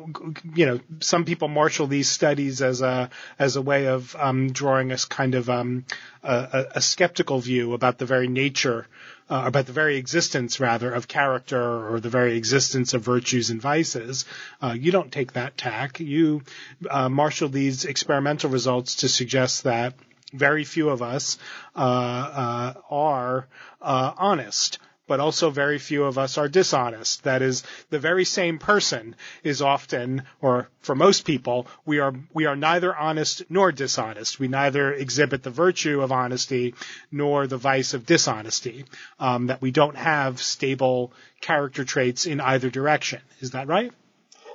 you 0.54 0.64
know, 0.64 0.80
some 1.00 1.26
people 1.26 1.48
marshal 1.48 1.86
these 1.86 2.08
studies 2.08 2.62
as 2.62 2.80
a 2.80 3.10
as 3.38 3.56
a 3.56 3.62
way 3.62 3.86
of 3.86 4.16
um, 4.18 4.52
drawing 4.52 4.92
us 4.92 5.04
kind 5.04 5.34
of 5.34 5.50
um, 5.50 5.84
a, 6.22 6.66
a, 6.76 6.80
skeptical 6.80 7.38
view 7.38 7.74
about 7.74 7.98
the 7.98 8.06
very 8.06 8.28
nature. 8.28 8.86
Uh, 9.32 9.46
about 9.46 9.64
the 9.64 9.72
very 9.72 9.96
existence, 9.96 10.60
rather, 10.60 10.92
of 10.92 11.08
character 11.08 11.58
or 11.90 12.00
the 12.00 12.10
very 12.10 12.36
existence 12.36 12.92
of 12.92 13.00
virtues 13.00 13.48
and 13.48 13.62
vices. 13.62 14.26
Uh, 14.60 14.76
you 14.78 14.92
don't 14.92 15.10
take 15.10 15.32
that 15.32 15.56
tack. 15.56 16.00
You 16.00 16.42
uh, 16.90 17.08
marshal 17.08 17.48
these 17.48 17.86
experimental 17.86 18.50
results 18.50 18.96
to 18.96 19.08
suggest 19.08 19.64
that 19.64 19.94
very 20.34 20.64
few 20.64 20.90
of 20.90 21.00
us 21.00 21.38
uh, 21.74 21.78
uh, 21.78 22.74
are 22.90 23.46
uh, 23.80 24.12
honest 24.18 24.78
but 25.06 25.20
also 25.20 25.50
very 25.50 25.78
few 25.78 26.04
of 26.04 26.18
us 26.18 26.38
are 26.38 26.48
dishonest. 26.48 27.24
That 27.24 27.42
is, 27.42 27.62
the 27.90 27.98
very 27.98 28.24
same 28.24 28.58
person 28.58 29.16
is 29.42 29.60
often, 29.60 30.22
or 30.40 30.68
for 30.80 30.94
most 30.94 31.24
people, 31.24 31.66
we 31.84 31.98
are 31.98 32.14
we 32.32 32.46
are 32.46 32.56
neither 32.56 32.94
honest 32.96 33.42
nor 33.50 33.72
dishonest. 33.72 34.38
We 34.38 34.48
neither 34.48 34.92
exhibit 34.92 35.42
the 35.42 35.50
virtue 35.50 36.00
of 36.00 36.12
honesty 36.12 36.74
nor 37.10 37.46
the 37.46 37.56
vice 37.56 37.94
of 37.94 38.06
dishonesty. 38.06 38.84
Um, 39.18 39.48
that 39.48 39.60
we 39.60 39.70
don't 39.70 39.96
have 39.96 40.40
stable 40.40 41.12
character 41.40 41.84
traits 41.84 42.26
in 42.26 42.40
either 42.40 42.70
direction. 42.70 43.20
Is 43.40 43.50
that 43.52 43.66
right? 43.66 43.92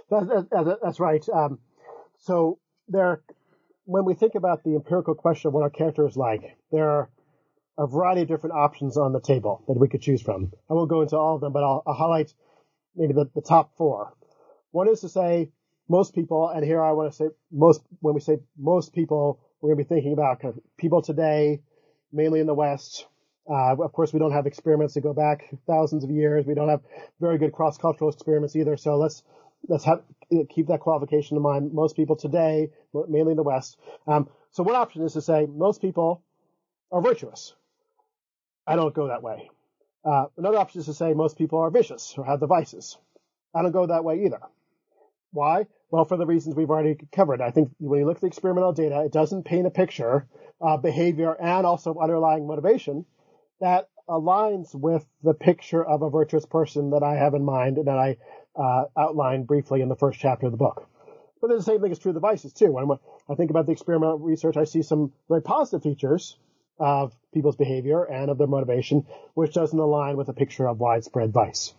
That, 0.10 0.48
that, 0.52 0.78
that's 0.82 1.00
right. 1.00 1.24
Um, 1.30 1.60
so 2.20 2.60
there 2.88 3.22
when 3.88 4.04
we 4.04 4.14
think 4.14 4.36
about 4.36 4.64
the 4.64 4.76
empirical 4.76 5.16
question 5.16 5.48
of 5.48 5.54
what 5.54 5.64
our 5.64 5.70
character 5.70 6.06
is 6.06 6.18
like, 6.18 6.58
there 6.72 6.90
are 6.90 7.10
a 7.78 7.88
variety 7.88 8.22
of 8.22 8.28
different 8.28 8.56
options 8.56 8.98
on 8.98 9.14
the 9.14 9.22
table 9.22 9.64
that 9.68 9.78
we 9.78 9.88
could 9.88 10.02
choose 10.02 10.22
from. 10.22 10.52
I 10.70 10.74
won't 10.74 10.90
go 10.90 11.02
into 11.02 11.18
all 11.18 11.36
of 11.36 11.42
them, 11.42 11.54
but 11.54 11.64
I'll, 11.64 11.84
I'll 11.86 11.94
highlight 11.94 12.34
maybe 12.96 13.14
the, 13.14 13.30
the 13.36 13.42
top 13.42 13.76
four. 13.78 14.14
One 14.72 14.90
is 14.90 15.02
to 15.02 15.10
say 15.10 15.52
most 15.88 16.16
people, 16.16 16.50
and 16.50 16.66
here 16.66 16.84
I 16.84 16.92
want 16.92 17.12
to 17.12 17.16
say 17.16 17.26
most, 17.52 17.82
when 18.00 18.14
we 18.14 18.20
say 18.20 18.40
most 18.58 18.94
people, 18.94 19.40
we're 19.62 19.70
going 19.74 19.84
to 19.84 19.90
be 19.90 19.96
thinking 19.96 20.14
about 20.14 20.42
kind 20.42 20.54
of 20.54 20.60
people 20.78 21.02
today, 21.02 21.62
mainly 22.12 22.40
in 22.40 22.48
the 22.48 22.54
West. 22.54 23.08
Uh, 23.50 23.76
of 23.82 23.94
course, 23.94 24.12
we 24.12 24.20
don't 24.20 24.34
have 24.34 24.46
experiments 24.46 24.94
that 24.94 25.02
go 25.02 25.14
back 25.14 25.50
thousands 25.66 26.04
of 26.04 26.10
years. 26.10 26.46
We 26.46 26.54
don't 26.54 26.70
have 26.70 26.82
very 27.22 27.38
good 27.38 27.54
cross-cultural 27.54 28.12
experiments 28.12 28.56
either. 28.56 28.76
So 28.76 28.98
let's 28.98 29.24
let's 29.70 29.86
have, 29.86 30.02
keep 30.50 30.68
that 30.68 30.82
qualification 30.82 31.38
in 31.38 31.44
mind. 31.44 31.74
Most 31.74 31.96
people 31.96 32.16
today, 32.16 32.70
mainly 33.08 33.32
in 33.32 33.38
the 33.38 33.44
West. 33.44 33.78
Um, 34.06 34.30
so 34.52 34.64
one 34.64 34.76
option 34.76 35.04
is 35.04 35.14
to 35.14 35.22
say 35.22 35.48
most 35.50 35.82
people 35.82 36.24
are 36.92 37.02
virtuous. 37.02 37.56
I 38.68 38.76
don't 38.76 38.94
go 38.94 39.08
that 39.08 39.24
way. 39.24 39.50
Uh, 40.04 40.26
another 40.38 40.58
option 40.58 40.82
is 40.82 40.86
to 40.88 40.94
say 40.94 41.14
most 41.14 41.38
people 41.38 41.60
are 41.60 41.72
vicious 41.72 42.14
or 42.18 42.26
have 42.26 42.40
the 42.40 42.48
vices. 42.48 42.98
I 43.56 43.62
don't 43.62 43.72
go 43.72 43.88
that 43.88 44.04
way 44.04 44.26
either. 44.26 44.42
Why? 45.32 45.68
Well, 45.90 46.06
for 46.06 46.18
the 46.18 46.26
reasons 46.26 46.56
we've 46.56 46.70
already 46.70 46.98
covered. 47.12 47.42
I 47.42 47.52
think 47.52 47.72
when 47.80 48.00
you 48.00 48.06
look 48.06 48.18
at 48.18 48.22
the 48.22 48.28
experimental 48.28 48.74
data, 48.74 49.04
it 49.06 49.14
doesn't 49.14 49.44
paint 49.44 49.68
a 49.68 49.72
picture 49.72 50.28
of 50.60 50.82
behavior 50.82 51.34
and 51.34 51.66
also 51.66 51.98
underlying 51.98 52.46
motivation 52.46 53.06
that 53.62 53.90
aligns 54.10 54.76
with 54.76 55.06
the 55.24 55.34
picture 55.34 55.84
of 55.84 56.02
a 56.02 56.10
virtuous 56.10 56.46
person 56.46 56.92
that 56.92 57.04
I 57.04 57.16
have 57.16 57.34
in 57.34 57.44
mind 57.44 57.78
and 57.78 57.88
that 57.88 57.98
I 57.98 58.18
uh, 58.56 58.86
outlined 58.98 59.48
briefly 59.48 59.82
in 59.82 59.90
the 59.90 59.96
first 59.96 60.20
chapter 60.20 60.46
of 60.46 60.52
the 60.52 60.58
book. 60.58 60.88
But 61.42 61.50
the 61.50 61.62
same 61.62 61.82
thing 61.82 61.92
is 61.92 62.00
true 62.00 62.12
of 62.12 62.16
the 62.16 62.22
vices 62.22 62.54
too. 62.54 62.72
When 62.72 62.98
I 63.30 63.36
think 63.36 63.50
about 63.50 63.66
the 63.66 63.72
experimental 63.72 64.20
research, 64.20 64.58
I 64.58 64.64
see 64.64 64.82
some 64.82 65.14
very 65.30 65.42
positive 65.42 65.84
features 65.84 66.38
of 66.80 67.17
people's 67.38 67.56
behavior 67.56 68.04
and 68.04 68.32
of 68.32 68.38
their 68.38 68.48
motivation, 68.48 69.06
which 69.36 69.54
doesn't 69.54 69.78
align 69.78 70.18
with 70.18 70.30
a 70.30 70.34
picture 70.34 70.68
of 70.68 70.80
widespread 70.80 71.32
vice. 71.32 71.74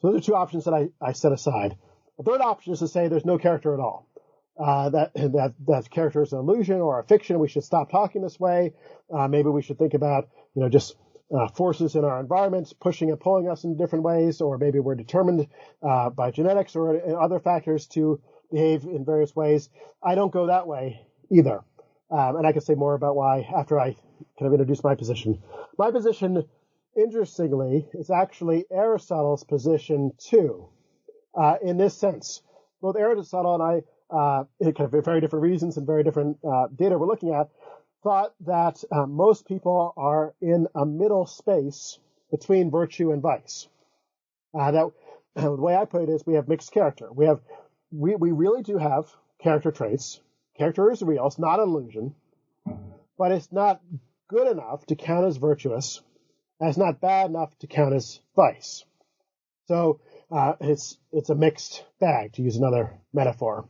So 0.00 0.12
those 0.12 0.20
are 0.20 0.24
two 0.24 0.34
options 0.34 0.64
that 0.64 0.74
I, 0.74 0.88
I 1.00 1.12
set 1.12 1.32
aside. 1.32 1.76
The 2.18 2.24
third 2.24 2.40
option 2.40 2.72
is 2.72 2.78
to 2.78 2.88
say 2.88 3.08
there's 3.08 3.24
no 3.24 3.38
character 3.38 3.74
at 3.74 3.80
all. 3.80 4.06
Uh, 4.58 4.88
that 4.88 5.12
that 5.14 5.54
that 5.66 5.90
character 5.90 6.22
is 6.22 6.32
an 6.32 6.38
illusion 6.38 6.80
or 6.80 6.98
a 6.98 7.04
fiction. 7.04 7.38
We 7.38 7.48
should 7.48 7.64
stop 7.64 7.90
talking 7.90 8.22
this 8.22 8.40
way. 8.40 8.72
Uh, 9.12 9.28
maybe 9.28 9.50
we 9.50 9.60
should 9.60 9.78
think 9.78 9.92
about 9.92 10.28
you 10.54 10.62
know 10.62 10.70
just 10.70 10.96
uh, 11.36 11.48
forces 11.48 11.94
in 11.94 12.04
our 12.04 12.20
environments 12.20 12.72
pushing 12.72 13.10
and 13.10 13.20
pulling 13.20 13.48
us 13.48 13.64
in 13.64 13.76
different 13.76 14.04
ways, 14.04 14.40
or 14.40 14.56
maybe 14.56 14.78
we're 14.78 14.94
determined 14.94 15.48
uh, 15.82 16.08
by 16.08 16.30
genetics 16.30 16.74
or 16.74 17.22
other 17.22 17.40
factors 17.40 17.86
to 17.88 18.20
behave 18.50 18.84
in 18.84 19.04
various 19.04 19.34
ways. 19.36 19.68
I 20.02 20.14
don't 20.14 20.32
go 20.32 20.46
that 20.46 20.66
way 20.66 21.06
either. 21.30 21.62
Um, 22.10 22.36
and 22.36 22.46
I 22.46 22.52
can 22.52 22.60
say 22.60 22.74
more 22.74 22.94
about 22.94 23.16
why 23.16 23.48
after 23.54 23.80
I 23.80 23.96
kind 24.38 24.46
of 24.46 24.52
introduce 24.52 24.82
my 24.82 24.94
position. 24.94 25.42
My 25.78 25.90
position, 25.90 26.44
interestingly, 26.96 27.86
is 27.94 28.10
actually 28.10 28.64
Aristotle's 28.70 29.44
position 29.44 30.12
too, 30.18 30.68
uh, 31.34 31.56
in 31.62 31.76
this 31.76 31.96
sense. 31.96 32.42
Both 32.80 32.96
Aristotle 32.96 33.54
and 33.54 33.62
I, 33.62 34.14
uh, 34.14 34.44
kind 34.60 34.80
of 34.80 34.90
for 34.90 35.02
very 35.02 35.20
different 35.20 35.42
reasons 35.42 35.76
and 35.76 35.86
very 35.86 36.04
different 36.04 36.38
uh, 36.44 36.68
data 36.74 36.98
we're 36.98 37.06
looking 37.06 37.34
at, 37.34 37.48
thought 38.02 38.34
that 38.40 38.84
uh, 38.92 39.06
most 39.06 39.46
people 39.46 39.92
are 39.96 40.34
in 40.40 40.66
a 40.74 40.86
middle 40.86 41.26
space 41.26 41.98
between 42.30 42.70
virtue 42.70 43.10
and 43.12 43.22
vice. 43.22 43.68
Uh, 44.58 44.70
that 44.70 44.92
the 45.34 45.50
way 45.50 45.76
I 45.76 45.84
put 45.84 46.02
it 46.02 46.08
is 46.08 46.24
we 46.26 46.34
have 46.34 46.48
mixed 46.48 46.72
character. 46.72 47.08
We 47.12 47.26
have 47.26 47.40
we 47.90 48.16
we 48.16 48.32
really 48.32 48.62
do 48.62 48.78
have 48.78 49.06
character 49.42 49.70
traits. 49.70 50.20
Character 50.56 50.90
is 50.90 51.02
real. 51.02 51.26
It's 51.26 51.38
not 51.38 51.60
an 51.60 51.68
illusion, 51.68 52.14
but 53.18 53.32
it's 53.32 53.52
not 53.52 53.80
good 54.28 54.48
enough 54.48 54.84
to 54.86 54.96
count 54.96 55.26
as 55.26 55.36
virtuous, 55.36 56.00
and 56.60 56.68
it's 56.68 56.78
not 56.78 57.00
bad 57.00 57.30
enough 57.30 57.56
to 57.58 57.66
count 57.66 57.94
as 57.94 58.20
vice. 58.34 58.84
So 59.68 60.00
uh, 60.30 60.54
it's 60.60 60.98
it's 61.12 61.30
a 61.30 61.34
mixed 61.34 61.84
bag, 62.00 62.32
to 62.34 62.42
use 62.42 62.56
another 62.56 62.98
metaphor. 63.12 63.68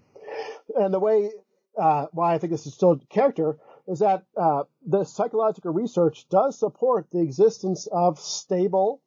And 0.74 0.92
the 0.92 1.00
way 1.00 1.30
uh, 1.78 2.06
why 2.12 2.34
I 2.34 2.38
think 2.38 2.52
this 2.52 2.66
is 2.66 2.74
still 2.74 3.00
character 3.10 3.58
is 3.86 4.00
that 4.00 4.24
uh, 4.36 4.64
the 4.86 5.04
psychological 5.04 5.72
research 5.72 6.26
does 6.28 6.58
support 6.58 7.06
the 7.12 7.20
existence 7.20 7.86
of 7.90 8.18
stable 8.18 9.00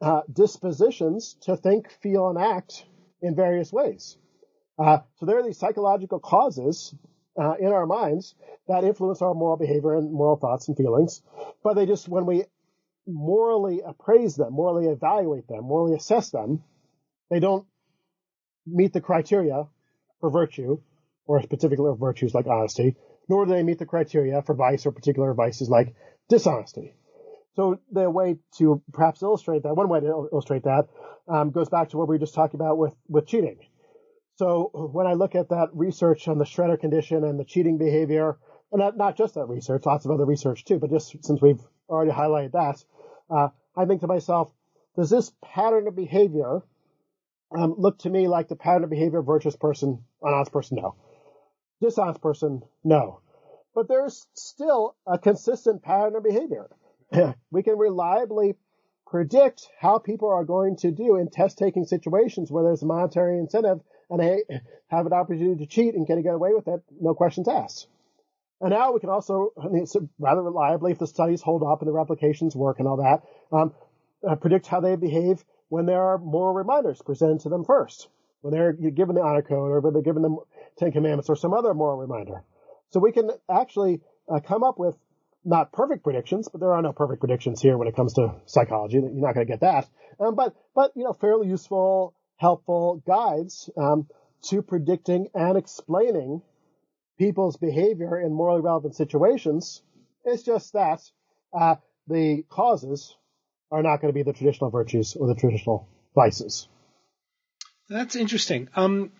uh, 0.00 0.22
dispositions 0.32 1.36
to 1.42 1.56
think, 1.56 1.90
feel, 2.02 2.28
and 2.28 2.38
act 2.38 2.84
in 3.20 3.34
various 3.34 3.72
ways. 3.72 4.16
Uh, 4.78 4.98
so 5.16 5.26
there 5.26 5.38
are 5.38 5.42
these 5.42 5.58
psychological 5.58 6.18
causes 6.18 6.94
uh, 7.40 7.54
in 7.58 7.68
our 7.68 7.86
minds 7.86 8.34
that 8.68 8.84
influence 8.84 9.22
our 9.22 9.34
moral 9.34 9.56
behavior 9.56 9.96
and 9.96 10.12
moral 10.12 10.36
thoughts 10.36 10.68
and 10.68 10.76
feelings, 10.76 11.22
but 11.62 11.74
they 11.74 11.86
just 11.86 12.08
when 12.08 12.26
we 12.26 12.44
morally 13.06 13.80
appraise 13.84 14.36
them, 14.36 14.52
morally 14.52 14.86
evaluate 14.86 15.48
them, 15.48 15.64
morally 15.64 15.96
assess 15.96 16.30
them, 16.30 16.62
they 17.30 17.40
don't 17.40 17.66
meet 18.66 18.92
the 18.92 19.00
criteria 19.00 19.66
for 20.20 20.30
virtue 20.30 20.80
or 21.26 21.40
particular 21.42 21.94
virtues 21.94 22.34
like 22.34 22.46
honesty, 22.46 22.96
nor 23.28 23.46
do 23.46 23.52
they 23.52 23.62
meet 23.62 23.78
the 23.78 23.86
criteria 23.86 24.42
for 24.42 24.54
vice 24.54 24.86
or 24.86 24.92
particular 24.92 25.34
vices 25.34 25.68
like 25.68 25.94
dishonesty. 26.28 26.94
So 27.54 27.80
the 27.90 28.08
way 28.08 28.38
to 28.58 28.82
perhaps 28.92 29.22
illustrate 29.22 29.64
that, 29.64 29.74
one 29.74 29.88
way 29.88 30.00
to 30.00 30.28
illustrate 30.32 30.64
that, 30.64 30.88
um, 31.28 31.50
goes 31.50 31.68
back 31.68 31.90
to 31.90 31.98
what 31.98 32.08
we 32.08 32.14
were 32.14 32.20
just 32.20 32.34
talking 32.34 32.58
about 32.58 32.78
with, 32.78 32.94
with 33.08 33.26
cheating. 33.26 33.58
So 34.36 34.70
when 34.92 35.06
I 35.06 35.12
look 35.12 35.34
at 35.34 35.50
that 35.50 35.68
research 35.72 36.26
on 36.28 36.38
the 36.38 36.44
shredder 36.44 36.78
condition 36.78 37.24
and 37.24 37.38
the 37.38 37.44
cheating 37.44 37.78
behavior, 37.78 38.38
and 38.70 38.80
not, 38.80 38.96
not 38.96 39.16
just 39.16 39.34
that 39.34 39.46
research, 39.46 39.84
lots 39.84 40.04
of 40.04 40.10
other 40.10 40.24
research 40.24 40.64
too, 40.64 40.78
but 40.78 40.90
just 40.90 41.24
since 41.24 41.42
we've 41.42 41.60
already 41.88 42.10
highlighted 42.10 42.52
that, 42.52 42.82
uh, 43.30 43.48
I 43.76 43.84
think 43.84 44.00
to 44.00 44.06
myself, 44.06 44.50
does 44.96 45.10
this 45.10 45.32
pattern 45.42 45.88
of 45.88 45.96
behavior 45.96 46.62
um, 47.56 47.74
look 47.76 47.98
to 48.00 48.10
me 48.10 48.28
like 48.28 48.48
the 48.48 48.56
pattern 48.56 48.84
of 48.84 48.90
behavior 48.90 49.18
of 49.18 49.26
virtuous 49.26 49.56
person, 49.56 50.02
an 50.22 50.34
honest 50.34 50.52
person? 50.52 50.78
No. 50.80 50.94
Dishonest 51.80 52.22
person? 52.22 52.62
No. 52.84 53.20
But 53.74 53.88
there's 53.88 54.26
still 54.34 54.96
a 55.06 55.18
consistent 55.18 55.82
pattern 55.82 56.16
of 56.16 56.22
behavior. 56.22 56.70
we 57.50 57.62
can 57.62 57.76
reliably 57.76 58.56
predict 59.06 59.68
how 59.78 59.98
people 59.98 60.30
are 60.30 60.44
going 60.44 60.76
to 60.76 60.90
do 60.90 61.16
in 61.16 61.28
test 61.28 61.58
taking 61.58 61.84
situations 61.84 62.50
where 62.50 62.64
there's 62.64 62.82
a 62.82 62.86
monetary 62.86 63.38
incentive 63.38 63.80
and 64.12 64.20
they 64.20 64.60
have 64.88 65.06
an 65.06 65.14
opportunity 65.14 65.64
to 65.64 65.66
cheat 65.66 65.94
and 65.94 66.06
get, 66.06 66.22
get 66.22 66.34
away 66.34 66.50
with 66.54 66.68
it, 66.68 66.82
no 67.00 67.14
questions 67.14 67.48
asked. 67.48 67.88
And 68.60 68.70
now 68.70 68.92
we 68.92 69.00
can 69.00 69.08
also, 69.08 69.52
I 69.60 69.68
mean, 69.68 69.86
rather 70.18 70.42
reliably, 70.42 70.92
if 70.92 70.98
the 70.98 71.06
studies 71.06 71.40
hold 71.40 71.62
up 71.62 71.80
and 71.80 71.88
the 71.88 71.92
replications 71.92 72.54
work 72.54 72.78
and 72.78 72.86
all 72.86 72.98
that, 72.98 73.22
um, 73.56 73.72
uh, 74.28 74.36
predict 74.36 74.66
how 74.66 74.80
they 74.80 74.94
behave 74.96 75.42
when 75.68 75.86
there 75.86 76.00
are 76.00 76.18
moral 76.18 76.54
reminders 76.54 77.00
presented 77.00 77.40
to 77.40 77.48
them 77.48 77.64
first, 77.64 78.08
when 78.42 78.52
they're 78.52 78.72
given 78.72 79.14
the 79.14 79.22
honor 79.22 79.42
code 79.42 79.70
or 79.70 79.80
when 79.80 79.94
they're 79.94 80.02
given 80.02 80.22
the 80.22 80.36
Ten 80.78 80.92
Commandments 80.92 81.30
or 81.30 81.36
some 81.36 81.54
other 81.54 81.72
moral 81.72 81.96
reminder. 81.96 82.44
So 82.90 83.00
we 83.00 83.12
can 83.12 83.30
actually 83.50 84.02
uh, 84.28 84.40
come 84.40 84.62
up 84.62 84.78
with 84.78 84.94
not 85.44 85.72
perfect 85.72 86.04
predictions, 86.04 86.48
but 86.52 86.60
there 86.60 86.72
are 86.74 86.82
no 86.82 86.92
perfect 86.92 87.20
predictions 87.20 87.62
here 87.62 87.78
when 87.78 87.88
it 87.88 87.96
comes 87.96 88.12
to 88.14 88.34
psychology. 88.44 88.96
You're 88.96 89.10
not 89.10 89.34
going 89.34 89.46
to 89.46 89.50
get 89.50 89.60
that. 89.60 89.88
Um, 90.20 90.36
but, 90.36 90.54
but, 90.74 90.92
you 90.94 91.02
know, 91.02 91.14
fairly 91.14 91.48
useful, 91.48 92.14
helpful 92.42 93.02
guides, 93.06 93.70
um, 93.76 94.06
to 94.42 94.60
predicting 94.62 95.28
and 95.32 95.56
explaining 95.56 96.42
people's 97.16 97.56
behavior 97.56 98.20
in 98.20 98.32
morally 98.34 98.60
relevant 98.60 98.96
situations. 98.96 99.82
It's 100.24 100.42
just 100.42 100.72
that, 100.72 101.00
uh, 101.58 101.76
the 102.08 102.44
causes 102.48 103.16
are 103.70 103.82
not 103.82 104.00
going 104.00 104.12
to 104.12 104.18
be 104.20 104.24
the 104.24 104.32
traditional 104.32 104.70
virtues 104.70 105.16
or 105.16 105.28
the 105.28 105.36
traditional 105.36 105.88
vices. 106.14 106.68
That's 107.88 108.16
interesting. 108.16 108.68
Um, 108.74 109.12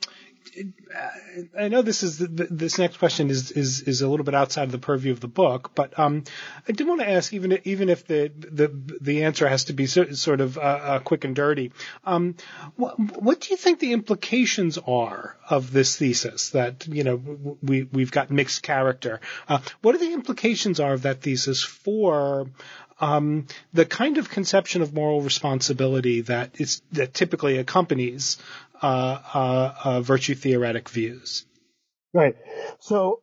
I 1.59 1.69
know 1.69 1.83
this 1.83 2.03
is 2.03 2.19
the, 2.19 2.27
this 2.51 2.79
next 2.79 2.99
question 2.99 3.31
is, 3.31 3.51
is 3.53 3.83
is 3.83 4.03
a 4.03 4.09
little 4.09 4.25
bit 4.25 4.35
outside 4.35 4.65
of 4.65 4.73
the 4.73 4.79
purview 4.79 5.13
of 5.13 5.21
the 5.21 5.29
book, 5.29 5.73
but 5.75 5.99
um, 5.99 6.25
I 6.69 6.73
did 6.73 6.87
want 6.87 7.01
to 7.01 7.09
ask, 7.09 7.33
even 7.33 7.59
even 7.65 7.89
if 7.89 8.07
the 8.07 8.31
the 8.37 8.69
the 9.01 9.25
answer 9.25 9.49
has 9.49 9.65
to 9.65 9.73
be 9.73 9.87
sort 9.87 10.41
of 10.41 10.59
uh, 10.59 10.61
uh, 10.61 10.99
quick 11.01 11.25
and 11.25 11.35
dirty, 11.35 11.73
um, 12.05 12.37
what, 12.77 12.99
what 12.99 13.41
do 13.41 13.51
you 13.51 13.57
think 13.57 13.79
the 13.79 13.93
implications 13.93 14.79
are 14.79 15.37
of 15.49 15.73
this 15.73 15.97
thesis 15.97 16.51
that 16.51 16.87
you 16.87 17.05
know 17.05 17.17
we 17.63 17.85
we've 17.85 18.13
got 18.13 18.31
mixed 18.31 18.63
character? 18.63 19.21
Uh, 19.49 19.59
what 19.81 19.95
are 19.95 19.99
the 19.99 20.13
implications 20.13 20.81
are 20.81 20.93
of 20.93 21.03
that 21.03 21.23
thesis 21.23 21.63
for 21.63 22.49
um, 23.03 23.49
the 23.73 23.85
kind 23.85 24.17
of 24.17 24.31
conception 24.31 24.81
of 24.81 24.95
moral 24.95 25.21
responsibility 25.21 26.23
that 26.23 26.61
is 26.61 26.83
that 26.93 27.13
typically 27.13 27.59
accompanies 27.59 28.39
uh, 28.81 29.19
uh, 29.35 29.75
uh, 29.85 30.01
virtue 30.01 30.35
theoretic 30.35 30.89
views. 30.89 31.45
Right. 32.15 32.37
So, 32.79 33.23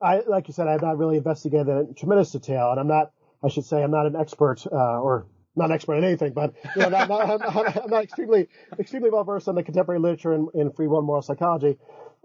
I 0.00 0.20
like 0.26 0.46
you 0.46 0.54
said, 0.54 0.68
I've 0.68 0.82
not 0.82 0.96
really 0.96 1.16
investigated 1.16 1.68
in 1.68 1.94
tremendous 1.94 2.30
detail, 2.30 2.70
and 2.70 2.80
I'm 2.80 2.88
not. 2.88 3.12
I 3.42 3.48
should 3.48 3.64
say 3.64 3.82
I'm 3.82 3.90
not 3.90 4.06
an 4.06 4.16
expert 4.16 4.64
uh, 4.70 5.00
or 5.00 5.26
not 5.56 5.66
an 5.66 5.72
expert 5.72 5.96
in 5.96 6.04
anything, 6.04 6.32
but 6.32 6.54
you 6.76 6.82
know, 6.82 6.88
not, 6.90 7.08
not, 7.08 7.42
I'm, 7.42 7.82
I'm, 7.84 7.90
not 7.90 8.04
extremely 8.04 8.48
extremely 8.78 9.10
well 9.10 9.24
versed 9.24 9.48
in 9.48 9.56
the 9.56 9.62
contemporary 9.62 10.00
literature 10.00 10.34
in, 10.34 10.48
in 10.54 10.72
free 10.72 10.86
will 10.86 10.98
and 10.98 11.06
moral 11.06 11.22
psychology. 11.22 11.78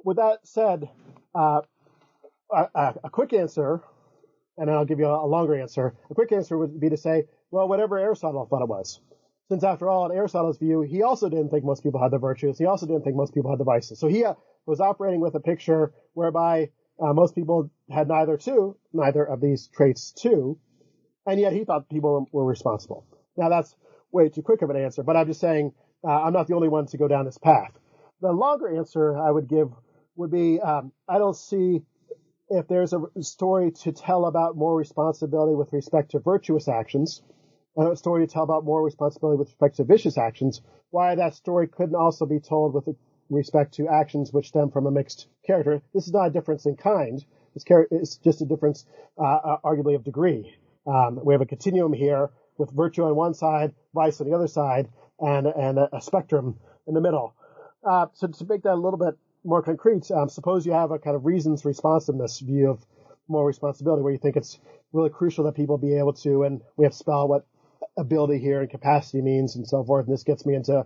With 0.03 0.17
that 0.17 0.39
said, 0.43 0.87
uh, 1.33 1.61
a, 2.51 2.93
a, 3.03 3.09
quick 3.09 3.33
answer, 3.33 3.81
and 4.61 4.69
then 4.69 4.75
I'll 4.77 4.85
give 4.85 4.99
you 4.99 5.07
a, 5.07 5.25
a, 5.25 5.27
longer 5.27 5.59
answer. 5.59 5.95
A 6.11 6.13
quick 6.13 6.31
answer 6.31 6.55
would 6.55 6.79
be 6.79 6.89
to 6.89 6.97
say, 6.97 7.25
well, 7.49 7.67
whatever 7.67 7.97
Aristotle 7.97 8.45
thought 8.45 8.61
it 8.61 8.69
was 8.69 9.01
since 9.51 9.65
after 9.65 9.89
all, 9.89 10.09
in 10.09 10.15
Aristotle's 10.15 10.57
view, 10.57 10.81
he 10.81 11.03
also 11.03 11.27
didn't 11.27 11.49
think 11.49 11.65
most 11.65 11.83
people 11.83 12.01
had 12.01 12.09
the 12.09 12.17
virtues. 12.17 12.57
He 12.57 12.65
also 12.65 12.85
didn't 12.85 13.03
think 13.03 13.17
most 13.17 13.33
people 13.33 13.49
had 13.49 13.59
the 13.59 13.65
vices. 13.65 13.99
So 13.99 14.07
he 14.07 14.23
uh, 14.23 14.35
was 14.65 14.79
operating 14.79 15.19
with 15.19 15.35
a 15.35 15.41
picture 15.41 15.91
whereby 16.13 16.69
uh, 17.03 17.11
most 17.11 17.35
people 17.35 17.69
had 17.89 18.07
neither 18.07 18.37
two, 18.37 18.77
neither 18.93 19.25
of 19.25 19.41
these 19.41 19.67
traits 19.67 20.13
too, 20.13 20.57
and 21.25 21.37
yet 21.37 21.51
he 21.51 21.65
thought 21.65 21.89
people 21.89 22.29
were, 22.31 22.43
were, 22.43 22.49
responsible. 22.49 23.05
Now 23.35 23.49
that's 23.49 23.75
way 24.13 24.29
too 24.29 24.41
quick 24.41 24.61
of 24.61 24.69
an 24.69 24.77
answer, 24.77 25.03
but 25.03 25.17
I'm 25.17 25.27
just 25.27 25.41
saying 25.41 25.73
uh, 26.07 26.23
I'm 26.23 26.31
not 26.31 26.47
the 26.47 26.55
only 26.55 26.69
one 26.69 26.85
to 26.85 26.97
go 26.97 27.09
down 27.09 27.25
this 27.25 27.37
path. 27.37 27.77
The 28.21 28.31
longer 28.31 28.73
answer 28.73 29.17
I 29.17 29.31
would 29.31 29.49
give 29.49 29.69
would 30.15 30.31
be 30.31 30.61
um, 30.61 30.93
I 31.09 31.17
don't 31.17 31.35
see 31.35 31.81
if 32.51 32.67
there's 32.67 32.93
a 32.93 33.01
story 33.21 33.71
to 33.71 33.91
tell 33.91 34.25
about 34.25 34.55
more 34.55 34.75
responsibility 34.75 35.55
with 35.55 35.73
respect 35.73 36.11
to 36.11 36.19
virtuous 36.19 36.67
actions 36.67 37.21
a 37.77 37.95
story 37.95 38.25
to 38.25 38.31
tell 38.31 38.43
about 38.43 38.65
more 38.65 38.83
responsibility 38.83 39.37
with 39.37 39.47
respect 39.47 39.77
to 39.77 39.83
vicious 39.83 40.17
actions, 40.17 40.61
why 40.89 41.15
that 41.15 41.33
story 41.33 41.67
couldn't 41.67 41.95
also 41.95 42.25
be 42.25 42.39
told 42.39 42.73
with 42.73 42.95
respect 43.29 43.73
to 43.75 43.87
actions 43.87 44.33
which 44.33 44.49
stem 44.49 44.69
from 44.71 44.87
a 44.87 44.91
mixed 44.91 45.27
character. 45.45 45.81
This 45.93 46.07
is 46.07 46.13
not 46.13 46.27
a 46.27 46.31
difference 46.31 46.65
in 46.65 46.75
kind. 46.75 47.23
It's, 47.55 47.65
it's 47.91 48.17
just 48.17 48.41
a 48.41 48.45
difference, 48.45 48.85
uh, 49.17 49.23
uh, 49.23 49.57
arguably, 49.63 49.95
of 49.95 50.03
degree. 50.03 50.53
Um, 50.85 51.19
we 51.23 51.33
have 51.33 51.41
a 51.41 51.45
continuum 51.45 51.93
here 51.93 52.29
with 52.57 52.71
virtue 52.71 53.03
on 53.03 53.15
one 53.15 53.33
side, 53.33 53.73
vice 53.93 54.19
on 54.19 54.29
the 54.29 54.35
other 54.35 54.47
side, 54.47 54.89
and, 55.19 55.47
and 55.47 55.79
a, 55.79 55.95
a 55.95 56.01
spectrum 56.01 56.59
in 56.87 56.93
the 56.93 57.01
middle. 57.01 57.35
Uh, 57.87 58.07
so 58.13 58.27
to 58.27 58.45
make 58.45 58.63
that 58.63 58.73
a 58.73 58.75
little 58.75 58.99
bit 58.99 59.17
more 59.43 59.61
concrete, 59.61 60.09
um, 60.11 60.29
suppose 60.29 60.65
you 60.65 60.71
have 60.71 60.91
a 60.91 60.99
kind 60.99 61.15
of 61.15 61.25
reasons 61.25 61.65
responsiveness 61.65 62.39
view 62.39 62.69
of 62.69 62.85
moral 63.27 63.47
responsibility 63.47 64.03
where 64.03 64.13
you 64.13 64.19
think 64.19 64.35
it's 64.35 64.59
really 64.93 65.09
crucial 65.09 65.45
that 65.45 65.55
people 65.55 65.77
be 65.77 65.97
able 65.97 66.13
to, 66.13 66.43
and 66.43 66.61
we 66.77 66.85
have 66.85 66.93
spell 66.93 67.27
what 67.27 67.45
ability 67.97 68.39
here 68.39 68.61
and 68.61 68.69
capacity 68.69 69.21
means 69.21 69.55
and 69.55 69.67
so 69.67 69.83
forth. 69.83 70.05
And 70.05 70.13
this 70.13 70.23
gets 70.23 70.45
me 70.45 70.55
into 70.55 70.85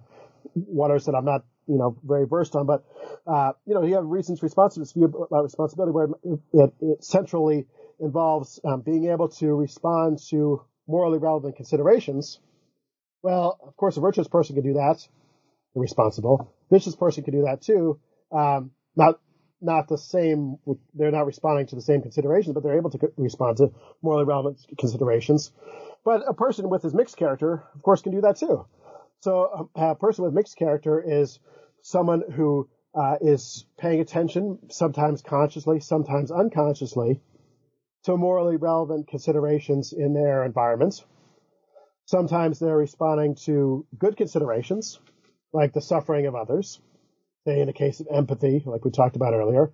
waters 0.53 1.05
that 1.05 1.15
I'm 1.15 1.25
not, 1.25 1.43
you 1.67 1.77
know, 1.77 1.97
very 2.03 2.25
versed 2.25 2.55
on. 2.55 2.65
But, 2.65 2.85
uh, 3.27 3.53
you 3.65 3.73
know, 3.73 3.83
you 3.83 3.95
have 3.95 4.05
reasons 4.05 4.41
responsibility, 4.41 5.01
about 5.03 5.43
responsibility 5.43 5.91
where 5.91 6.07
it, 6.53 6.73
it 6.81 7.03
centrally 7.03 7.67
involves 7.99 8.59
um, 8.63 8.81
being 8.81 9.09
able 9.09 9.29
to 9.29 9.53
respond 9.53 10.19
to 10.29 10.63
morally 10.87 11.17
relevant 11.17 11.55
considerations. 11.55 12.39
Well, 13.23 13.57
of 13.65 13.75
course, 13.75 13.97
a 13.97 14.01
virtuous 14.01 14.27
person 14.27 14.55
can 14.55 14.63
do 14.63 14.73
that. 14.73 15.07
Responsible. 15.73 16.53
Vicious 16.71 16.95
person 16.95 17.23
can 17.23 17.33
do 17.33 17.43
that 17.43 17.61
too. 17.61 17.99
Um, 18.35 18.71
not 18.95 19.19
not 19.61 19.87
the 19.87 19.97
same. 19.97 20.57
They're 20.93 21.11
not 21.11 21.25
responding 21.25 21.67
to 21.67 21.75
the 21.75 21.81
same 21.81 22.01
considerations, 22.01 22.53
but 22.53 22.63
they're 22.63 22.77
able 22.77 22.91
to 22.91 22.99
respond 23.17 23.57
to 23.57 23.71
morally 24.01 24.25
relevant 24.25 24.59
considerations. 24.77 25.51
But 26.03 26.21
a 26.27 26.33
person 26.33 26.69
with 26.69 26.83
his 26.83 26.93
mixed 26.93 27.17
character, 27.17 27.63
of 27.73 27.81
course, 27.81 28.01
can 28.01 28.11
do 28.11 28.21
that 28.21 28.37
too. 28.37 28.65
So 29.21 29.69
a, 29.75 29.91
a 29.91 29.95
person 29.95 30.25
with 30.25 30.33
mixed 30.33 30.57
character 30.57 31.01
is 31.01 31.39
someone 31.81 32.23
who 32.31 32.69
uh, 32.93 33.17
is 33.21 33.65
paying 33.77 34.01
attention, 34.01 34.59
sometimes 34.69 35.21
consciously, 35.21 35.79
sometimes 35.79 36.31
unconsciously, 36.31 37.21
to 38.03 38.17
morally 38.17 38.57
relevant 38.57 39.07
considerations 39.07 39.93
in 39.93 40.13
their 40.13 40.43
environments. 40.45 41.03
Sometimes 42.05 42.59
they're 42.59 42.77
responding 42.77 43.35
to 43.45 43.85
good 43.97 44.15
considerations, 44.15 44.99
like 45.53 45.73
the 45.73 45.81
suffering 45.81 46.27
of 46.27 46.35
others, 46.35 46.79
say 47.45 47.61
in 47.61 47.67
the 47.67 47.73
case 47.73 47.99
of 47.99 48.07
empathy, 48.11 48.63
like 48.65 48.83
we 48.83 48.91
talked 48.91 49.15
about 49.15 49.33
earlier. 49.33 49.71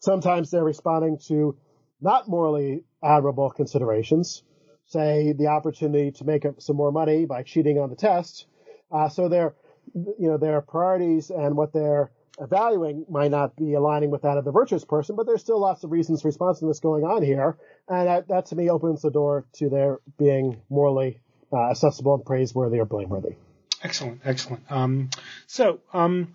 Sometimes 0.00 0.50
they're 0.50 0.64
responding 0.64 1.18
to 1.26 1.56
not 2.00 2.28
morally 2.28 2.84
admirable 3.02 3.50
considerations, 3.50 4.42
say, 4.86 5.32
the 5.32 5.48
opportunity 5.48 6.12
to 6.12 6.24
make 6.24 6.46
some 6.58 6.76
more 6.76 6.92
money 6.92 7.26
by 7.26 7.42
cheating 7.42 7.78
on 7.78 7.90
the 7.90 7.96
test. 7.96 8.46
Uh, 8.90 9.08
so 9.08 9.28
their, 9.28 9.54
you 9.94 10.28
know, 10.28 10.38
their 10.38 10.60
priorities 10.60 11.30
and 11.30 11.56
what 11.56 11.72
they're 11.72 12.10
evaluating 12.40 13.04
might 13.10 13.32
not 13.32 13.56
be 13.56 13.74
aligning 13.74 14.10
with 14.10 14.22
that 14.22 14.38
of 14.38 14.44
the 14.44 14.52
virtuous 14.52 14.84
person, 14.84 15.16
but 15.16 15.26
there's 15.26 15.40
still 15.40 15.60
lots 15.60 15.82
of 15.82 15.90
reasons 15.90 16.22
for 16.22 16.28
responsiveness 16.28 16.78
going 16.78 17.02
on 17.02 17.22
here. 17.22 17.58
And 17.88 18.06
that, 18.06 18.28
that 18.28 18.46
to 18.46 18.56
me 18.56 18.70
opens 18.70 19.02
the 19.02 19.10
door 19.10 19.44
to 19.54 19.68
their 19.68 19.98
being 20.18 20.62
morally 20.70 21.20
uh, 21.52 21.70
accessible 21.70 22.14
and 22.14 22.24
praiseworthy 22.24 22.78
or 22.78 22.84
blameworthy. 22.84 23.34
Excellent, 23.82 24.20
excellent. 24.24 24.62
Um, 24.70 25.10
so, 25.48 25.80
um, 25.92 26.34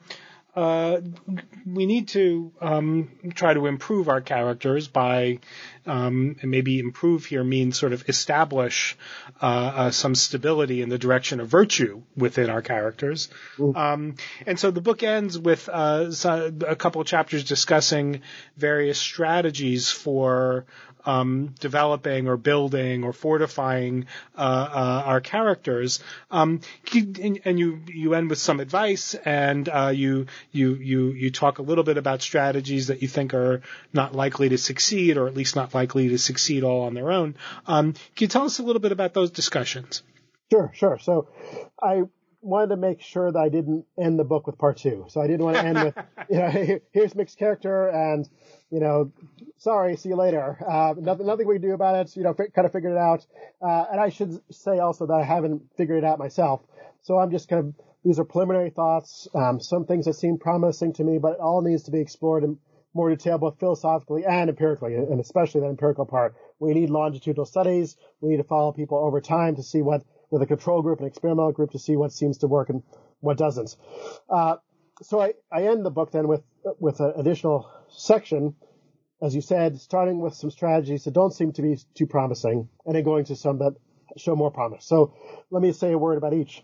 uh, 0.55 1.01
we 1.65 1.85
need 1.85 2.09
to 2.09 2.51
um, 2.61 3.09
try 3.33 3.53
to 3.53 3.65
improve 3.65 4.09
our 4.09 4.21
characters 4.21 4.87
by, 4.87 5.39
um, 5.85 6.35
and 6.41 6.51
maybe 6.51 6.79
improve 6.79 7.25
here 7.25 7.43
means 7.43 7.77
sort 7.77 7.93
of 7.93 8.07
establish 8.07 8.97
uh, 9.41 9.45
uh, 9.45 9.91
some 9.91 10.15
stability 10.15 10.81
in 10.81 10.89
the 10.89 10.97
direction 10.97 11.39
of 11.39 11.47
virtue 11.47 12.01
within 12.15 12.49
our 12.49 12.61
characters. 12.61 13.29
Um, 13.75 14.15
and 14.45 14.59
so 14.59 14.71
the 14.71 14.81
book 14.81 15.03
ends 15.03 15.37
with 15.37 15.69
uh, 15.71 16.11
a 16.67 16.75
couple 16.75 17.01
of 17.01 17.07
chapters 17.07 17.43
discussing 17.43 18.21
various 18.57 18.99
strategies 18.99 19.91
for 19.91 20.65
um, 21.05 21.53
developing 21.59 22.27
or 22.27 22.37
building 22.37 23.03
or 23.03 23.13
fortifying 23.13 24.05
uh, 24.37 24.39
uh, 24.41 25.03
our 25.05 25.21
characters. 25.21 25.99
Um, 26.31 26.61
and 26.93 27.59
you 27.59 27.81
you 27.87 28.13
end 28.13 28.29
with 28.29 28.39
some 28.39 28.59
advice, 28.59 29.13
and 29.13 29.67
uh, 29.69 29.91
you 29.93 30.27
you 30.51 30.75
you 30.75 31.11
you 31.11 31.31
talk 31.31 31.59
a 31.59 31.61
little 31.61 31.83
bit 31.83 31.97
about 31.97 32.21
strategies 32.21 32.87
that 32.87 33.01
you 33.01 33.07
think 33.07 33.33
are 33.33 33.61
not 33.91 34.15
likely 34.15 34.49
to 34.49 34.57
succeed, 34.57 35.17
or 35.17 35.27
at 35.27 35.35
least 35.35 35.55
not 35.55 35.71
likely 35.73 36.09
to 36.09 36.17
succeed 36.17 36.63
all 36.63 36.81
on 36.81 36.93
their 36.93 37.11
own. 37.11 37.35
Um, 37.67 37.93
can 37.93 38.01
you 38.19 38.27
tell 38.27 38.45
us 38.45 38.59
a 38.59 38.63
little 38.63 38.81
bit 38.81 38.91
about 38.91 39.13
those 39.13 39.31
discussions? 39.31 40.03
Sure, 40.51 40.71
sure. 40.73 40.99
So 40.99 41.29
I 41.81 42.03
wanted 42.41 42.67
to 42.67 42.77
make 42.77 43.01
sure 43.01 43.31
that 43.31 43.39
I 43.39 43.49
didn't 43.49 43.85
end 43.97 44.19
the 44.19 44.23
book 44.23 44.45
with 44.45 44.57
part 44.57 44.77
two. 44.77 45.05
So 45.07 45.21
I 45.21 45.27
didn't 45.27 45.45
want 45.45 45.57
to 45.57 45.65
end 45.65 45.83
with, 45.83 45.95
you 46.29 46.37
know, 46.37 46.79
here's 46.91 47.15
mixed 47.15 47.39
character 47.39 47.87
and, 47.87 48.29
you 48.69 48.79
know, 48.79 49.11
sorry, 49.57 49.95
see 49.95 50.09
you 50.09 50.15
later. 50.15 50.57
Uh, 50.67 50.93
nothing, 50.97 51.25
nothing 51.25 51.47
we 51.47 51.55
can 51.55 51.61
do 51.61 51.73
about 51.73 51.95
it. 52.05 52.15
You 52.15 52.23
know, 52.23 52.33
kind 52.33 52.65
of 52.65 52.71
figured 52.71 52.91
it 52.91 52.97
out. 52.97 53.25
Uh, 53.61 53.85
and 53.91 53.99
I 53.99 54.09
should 54.09 54.39
say 54.51 54.79
also 54.79 55.07
that 55.07 55.13
I 55.13 55.23
haven't 55.23 55.63
figured 55.77 55.99
it 55.99 56.03
out 56.03 56.19
myself. 56.19 56.61
So 57.01 57.17
I'm 57.17 57.31
just 57.31 57.47
kind 57.49 57.65
of, 57.65 57.73
these 58.03 58.19
are 58.19 58.25
preliminary 58.25 58.69
thoughts, 58.69 59.27
um, 59.33 59.61
some 59.61 59.85
things 59.85 60.05
that 60.05 60.13
seem 60.13 60.37
promising 60.37 60.93
to 60.93 61.03
me, 61.03 61.19
but 61.19 61.33
it 61.33 61.39
all 61.39 61.61
needs 61.61 61.83
to 61.83 61.91
be 61.91 61.99
explored 61.99 62.43
in 62.43 62.57
more 62.93 63.09
detail, 63.09 63.37
both 63.37 63.59
philosophically 63.59 64.25
and 64.25 64.49
empirically, 64.49 64.95
and 64.95 65.19
especially 65.19 65.61
the 65.61 65.67
empirical 65.67 66.05
part. 66.05 66.35
We 66.59 66.73
need 66.73 66.89
longitudinal 66.89 67.45
studies. 67.45 67.95
We 68.21 68.29
need 68.29 68.37
to 68.37 68.43
follow 68.43 68.71
people 68.71 68.97
over 68.97 69.19
time 69.21 69.55
to 69.55 69.63
see 69.63 69.81
what 69.81 70.03
with 70.29 70.41
a 70.41 70.47
control 70.47 70.81
group 70.81 70.99
and 70.99 71.07
experimental 71.07 71.51
group 71.51 71.71
to 71.71 71.79
see 71.79 71.95
what 71.95 72.11
seems 72.11 72.39
to 72.39 72.47
work 72.47 72.69
and 72.69 72.81
what 73.19 73.37
doesn't. 73.37 73.75
Uh, 74.29 74.55
so 75.01 75.19
I, 75.19 75.33
I 75.51 75.63
end 75.63 75.85
the 75.85 75.91
book 75.91 76.11
then 76.11 76.27
with 76.27 76.43
with 76.79 76.99
an 76.99 77.13
additional 77.17 77.69
section, 77.89 78.55
as 79.21 79.35
you 79.35 79.41
said, 79.41 79.79
starting 79.79 80.19
with 80.19 80.33
some 80.33 80.51
strategies 80.51 81.03
that 81.03 81.13
don't 81.13 81.33
seem 81.33 81.51
to 81.53 81.61
be 81.61 81.77
too 81.95 82.07
promising, 82.07 82.69
and 82.85 82.95
then 82.95 83.03
going 83.03 83.25
to 83.25 83.35
some 83.35 83.59
that 83.59 83.75
show 84.17 84.35
more 84.35 84.51
promise. 84.51 84.85
So 84.85 85.13
let 85.49 85.61
me 85.61 85.71
say 85.71 85.91
a 85.91 85.97
word 85.97 86.17
about 86.17 86.33
each. 86.33 86.63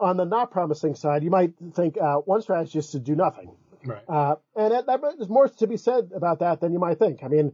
On 0.00 0.16
the 0.16 0.24
not 0.24 0.50
promising 0.50 0.96
side, 0.96 1.22
you 1.22 1.30
might 1.30 1.52
think 1.74 1.96
uh, 1.96 2.16
one 2.16 2.42
strategy 2.42 2.80
is 2.80 2.90
to 2.90 2.98
do 2.98 3.14
nothing. 3.14 3.54
Right. 3.84 4.02
Uh, 4.08 4.36
and 4.56 4.72
that, 4.72 4.86
that, 4.86 5.00
there's 5.02 5.28
more 5.28 5.48
to 5.48 5.66
be 5.66 5.76
said 5.76 6.10
about 6.14 6.40
that 6.40 6.60
than 6.60 6.72
you 6.72 6.78
might 6.78 6.98
think. 6.98 7.22
I 7.22 7.28
mean, 7.28 7.52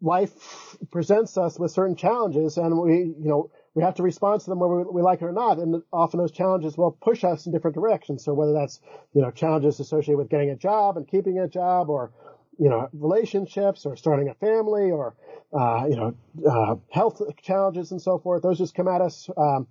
life 0.00 0.76
presents 0.90 1.36
us 1.36 1.58
with 1.58 1.70
certain 1.70 1.96
challenges, 1.96 2.56
and 2.56 2.78
we, 2.78 2.94
you 2.96 3.28
know, 3.28 3.50
we 3.74 3.82
have 3.82 3.94
to 3.96 4.02
respond 4.02 4.40
to 4.40 4.50
them 4.50 4.60
whether 4.60 4.90
we 4.90 5.02
like 5.02 5.20
it 5.20 5.26
or 5.26 5.32
not. 5.32 5.58
And 5.58 5.82
often 5.92 6.18
those 6.18 6.32
challenges 6.32 6.78
will 6.78 6.92
push 6.92 7.24
us 7.24 7.44
in 7.46 7.52
different 7.52 7.74
directions. 7.74 8.24
So 8.24 8.32
whether 8.32 8.54
that's, 8.54 8.80
you 9.12 9.20
know, 9.20 9.30
challenges 9.30 9.78
associated 9.80 10.16
with 10.16 10.30
getting 10.30 10.50
a 10.50 10.56
job 10.56 10.96
and 10.96 11.06
keeping 11.06 11.38
a 11.38 11.48
job 11.48 11.90
or, 11.90 12.10
you 12.58 12.70
know, 12.70 12.88
relationships 12.94 13.84
or 13.84 13.96
starting 13.96 14.30
a 14.30 14.34
family 14.34 14.90
or, 14.90 15.14
uh, 15.52 15.84
you 15.90 15.96
know, 15.96 16.14
uh, 16.50 16.76
health 16.90 17.20
challenges 17.42 17.92
and 17.92 18.00
so 18.00 18.18
forth, 18.18 18.42
those 18.42 18.56
just 18.56 18.74
come 18.74 18.88
at 18.88 19.02
us, 19.02 19.28
um, 19.36 19.66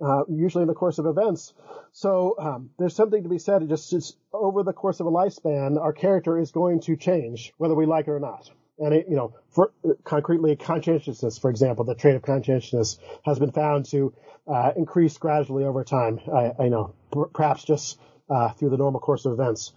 uh, 0.00 0.24
usually 0.28 0.62
in 0.62 0.68
the 0.68 0.74
course 0.74 0.98
of 0.98 1.06
events. 1.06 1.54
So 1.92 2.36
um, 2.38 2.70
there's 2.78 2.94
something 2.94 3.22
to 3.22 3.28
be 3.28 3.38
said. 3.38 3.62
It 3.62 3.68
Just, 3.68 3.90
just 3.90 4.16
over 4.32 4.62
the 4.62 4.72
course 4.72 5.00
of 5.00 5.06
a 5.06 5.10
lifespan, 5.10 5.80
our 5.80 5.92
character 5.92 6.38
is 6.38 6.50
going 6.50 6.80
to 6.82 6.96
change, 6.96 7.52
whether 7.56 7.74
we 7.74 7.86
like 7.86 8.08
it 8.08 8.10
or 8.10 8.20
not. 8.20 8.50
And 8.78 8.94
it, 8.94 9.06
you 9.08 9.16
know, 9.16 9.34
for, 9.50 9.72
concretely, 10.04 10.54
conscientiousness, 10.56 11.38
for 11.38 11.48
example, 11.48 11.84
the 11.84 11.94
trait 11.94 12.16
of 12.16 12.22
conscientiousness 12.22 12.98
has 13.24 13.38
been 13.38 13.52
found 13.52 13.86
to 13.86 14.12
uh, 14.46 14.72
increase 14.76 15.16
gradually 15.16 15.64
over 15.64 15.82
time. 15.82 16.20
I, 16.32 16.52
I 16.64 16.68
know, 16.68 16.94
perhaps 17.32 17.64
just 17.64 17.98
uh, 18.28 18.50
through 18.50 18.70
the 18.70 18.76
normal 18.76 19.00
course 19.00 19.24
of 19.24 19.32
events. 19.32 19.72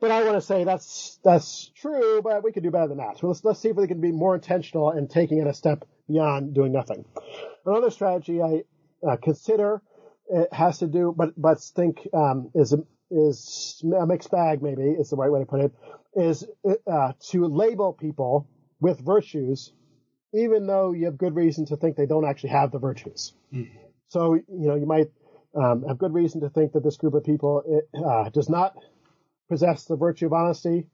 But 0.00 0.10
I 0.10 0.24
want 0.24 0.34
to 0.34 0.40
say 0.40 0.64
that's 0.64 1.20
that's 1.22 1.70
true, 1.76 2.20
but 2.22 2.42
we 2.42 2.50
could 2.50 2.64
do 2.64 2.72
better 2.72 2.88
than 2.88 2.98
that. 2.98 3.18
So 3.18 3.28
let's 3.28 3.44
let's 3.44 3.60
see 3.60 3.68
if 3.68 3.76
we 3.76 3.86
can 3.86 4.00
be 4.00 4.10
more 4.10 4.34
intentional 4.34 4.90
in 4.90 5.06
taking 5.06 5.38
it 5.38 5.46
a 5.46 5.54
step 5.54 5.86
beyond 6.08 6.54
doing 6.54 6.72
nothing. 6.72 7.04
Another 7.64 7.90
strategy 7.90 8.42
I 8.42 8.64
uh, 9.08 9.16
consider 9.22 9.82
it 10.28 10.52
has 10.52 10.78
to 10.78 10.86
do, 10.86 11.14
but 11.16 11.30
but 11.40 11.60
think 11.60 12.08
um, 12.14 12.50
is 12.54 12.74
is 13.10 13.84
a 14.00 14.06
mixed 14.06 14.30
bag. 14.30 14.62
Maybe 14.62 14.82
is 14.82 15.10
the 15.10 15.16
right 15.16 15.30
way 15.30 15.40
to 15.40 15.46
put 15.46 15.60
it 15.60 15.72
is 16.14 16.46
uh, 16.86 17.12
to 17.30 17.46
label 17.46 17.92
people 17.92 18.48
with 18.80 19.00
virtues, 19.00 19.72
even 20.34 20.66
though 20.66 20.92
you 20.92 21.06
have 21.06 21.16
good 21.16 21.34
reason 21.34 21.66
to 21.66 21.76
think 21.76 21.96
they 21.96 22.06
don't 22.06 22.26
actually 22.26 22.50
have 22.50 22.70
the 22.70 22.78
virtues. 22.78 23.34
Mm-hmm. 23.52 23.78
So, 24.08 24.34
you 24.34 24.44
know, 24.48 24.74
you 24.74 24.86
might 24.86 25.10
um, 25.54 25.84
have 25.88 25.98
good 25.98 26.12
reason 26.12 26.42
to 26.42 26.50
think 26.50 26.72
that 26.72 26.82
this 26.82 26.96
group 26.96 27.14
of 27.14 27.24
people 27.24 27.62
it, 27.66 27.88
uh, 28.04 28.28
does 28.30 28.48
not 28.48 28.74
possess 29.48 29.84
the 29.84 29.96
virtue 29.96 30.26
of 30.26 30.32
honesty. 30.32 30.86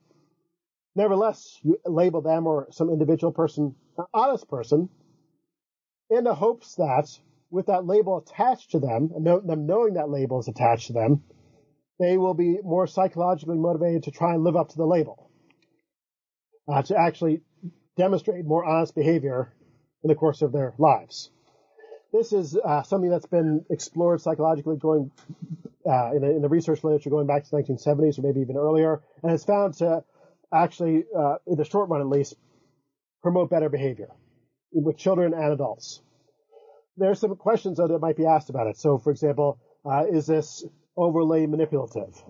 Nevertheless, 0.95 1.59
you 1.63 1.79
label 1.85 2.23
them 2.23 2.47
or 2.47 2.69
some 2.71 2.91
individual 2.91 3.33
person 3.33 3.75
an 3.97 4.05
honest 4.15 4.49
person 4.49 4.89
in 6.11 6.25
the 6.25 6.35
hopes 6.35 6.77
that 6.77 7.09
with 7.51 7.67
that 7.67 7.87
label 7.87 8.19
attached 8.19 8.73
to 8.73 8.79
them, 8.79 9.11
and 9.15 9.27
them 9.27 9.67
knowing 9.67 9.95
that 9.95 10.11
label 10.11 10.39
is 10.41 10.49
attached 10.49 10.89
to 10.89 10.93
them, 10.93 11.23
they 11.99 12.17
will 12.17 12.35
be 12.35 12.59
more 12.63 12.87
psychologically 12.87 13.57
motivated 13.57 14.05
to 14.05 14.11
try 14.11 14.35
and 14.35 14.45
live 14.45 14.57
up 14.57 14.69
to 14.71 14.77
the 14.77 14.87
label, 14.87 15.31
uh, 16.69 16.83
to 16.83 16.97
actually 16.97 17.41
demonstrate 17.97 18.45
more 18.45 18.65
honest 18.65 18.95
behavior 18.95 19.53
in 20.05 20.09
the 20.09 20.15
course 20.15 20.43
of 20.43 20.53
their 20.53 20.75
lives. 20.79 21.31
This 22.13 22.33
is 22.33 22.57
uh, 22.57 22.83
something 22.85 23.11
that's 23.11 23.27
been 23.27 23.65
explored 23.71 24.21
psychologically 24.21 24.77
going 24.77 25.11
uh, 25.85 26.13
in, 26.15 26.23
the, 26.23 26.31
in, 26.31 26.43
the, 26.43 26.49
research 26.49 26.83
literature 26.85 27.11
going 27.11 27.27
back 27.27 27.45
to 27.45 27.51
the 27.51 27.57
1970s 27.57 28.19
or 28.19 28.23
maybe 28.23 28.41
even 28.41 28.57
earlier, 28.57 29.03
and 29.23 29.31
has 29.31 29.45
found 29.45 29.75
to 29.75 30.05
actually, 30.53 31.05
uh, 31.17 31.37
in 31.47 31.57
the 31.57 31.65
short 31.65 31.89
run 31.89 32.01
at 32.01 32.07
least, 32.07 32.35
promote 33.23 33.51
better 33.51 33.69
behavior 33.69 34.09
with 34.73 34.97
children 34.97 35.35
and 35.35 35.53
adults. 35.53 36.01
There 36.99 37.11
are 37.11 37.15
some 37.15 37.37
questions 37.37 37.79
though 37.79 37.87
that 37.89 38.01
might 38.01 38.17
be 38.17 38.27
asked 38.27 38.51
about 38.51 38.67
it. 38.67 38.77
So, 38.77 38.99
for 38.99 39.11
example, 39.11 39.59
uh, 39.85 40.05
is 40.11 40.27
this 40.27 40.65
overly 40.97 41.47
manipulative, 41.47 42.21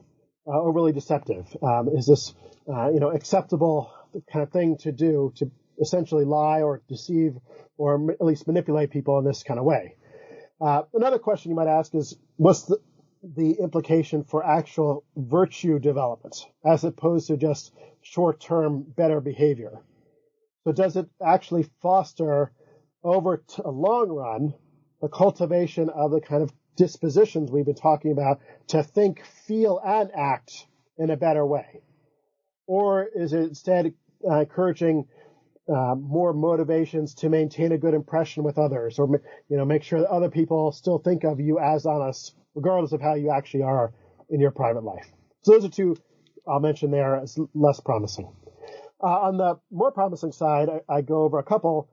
uh, 0.46 0.60
overly 0.60 0.92
deceptive? 0.92 1.46
Um, 1.62 1.88
is 1.88 2.06
this, 2.06 2.34
uh, 2.68 2.90
you 2.90 3.00
know, 3.00 3.10
acceptable 3.10 3.90
kind 4.30 4.42
of 4.42 4.52
thing 4.52 4.76
to 4.78 4.92
do 4.92 5.32
to 5.36 5.50
essentially 5.80 6.24
lie 6.24 6.62
or 6.62 6.82
deceive 6.88 7.36
or 7.78 8.10
at 8.10 8.24
least 8.24 8.46
manipulate 8.46 8.90
people 8.90 9.18
in 9.18 9.24
this 9.24 9.42
kind 9.42 9.58
of 9.58 9.64
way? 9.64 9.94
Uh, 10.60 10.82
another 10.92 11.18
question 11.18 11.50
you 11.50 11.56
might 11.56 11.68
ask 11.68 11.94
is, 11.94 12.16
what's 12.36 12.62
the, 12.62 12.78
the 13.22 13.52
implication 13.52 14.24
for 14.24 14.44
actual 14.44 15.04
virtue 15.16 15.78
development 15.78 16.36
as 16.64 16.84
opposed 16.84 17.28
to 17.28 17.36
just 17.36 17.72
short-term 18.02 18.82
better 18.82 19.20
behavior? 19.20 19.80
So 20.64 20.72
does 20.72 20.96
it 20.96 21.08
actually 21.24 21.70
foster 21.80 22.52
over 23.02 23.42
a 23.64 23.70
long 23.70 24.08
run 24.08 24.54
the 25.00 25.08
cultivation 25.08 25.88
of 25.90 26.10
the 26.10 26.20
kind 26.20 26.42
of 26.42 26.52
dispositions 26.76 27.50
we've 27.50 27.66
been 27.66 27.74
talking 27.74 28.12
about 28.12 28.40
to 28.68 28.82
think, 28.82 29.24
feel, 29.46 29.80
and 29.84 30.10
act 30.14 30.66
in 30.96 31.10
a 31.10 31.16
better 31.16 31.44
way? 31.44 31.82
Or 32.66 33.06
is 33.14 33.32
it 33.32 33.40
instead 33.40 33.94
uh, 34.28 34.40
encouraging 34.40 35.06
uh, 35.68 35.94
more 35.94 36.32
motivations 36.32 37.14
to 37.14 37.28
maintain 37.28 37.72
a 37.72 37.78
good 37.78 37.94
impression 37.94 38.42
with 38.42 38.58
others, 38.58 38.98
or 38.98 39.20
you 39.48 39.56
know, 39.56 39.64
make 39.64 39.82
sure 39.82 40.00
that 40.00 40.08
other 40.08 40.30
people 40.30 40.72
still 40.72 40.98
think 40.98 41.24
of 41.24 41.40
you 41.40 41.58
as 41.58 41.86
honest, 41.86 42.34
regardless 42.54 42.92
of 42.92 43.00
how 43.00 43.14
you 43.14 43.30
actually 43.30 43.62
are 43.62 43.92
in 44.30 44.40
your 44.40 44.50
private 44.50 44.82
life? 44.82 45.06
So 45.42 45.52
those 45.52 45.64
are 45.64 45.68
two 45.68 45.96
I'll 46.48 46.60
mention 46.60 46.90
there 46.90 47.16
as 47.16 47.38
less 47.54 47.80
promising. 47.80 48.32
Uh, 49.02 49.06
on 49.06 49.36
the 49.36 49.60
more 49.70 49.92
promising 49.92 50.32
side, 50.32 50.68
I, 50.68 50.96
I 50.96 51.00
go 51.02 51.22
over 51.22 51.38
a 51.38 51.44
couple, 51.44 51.88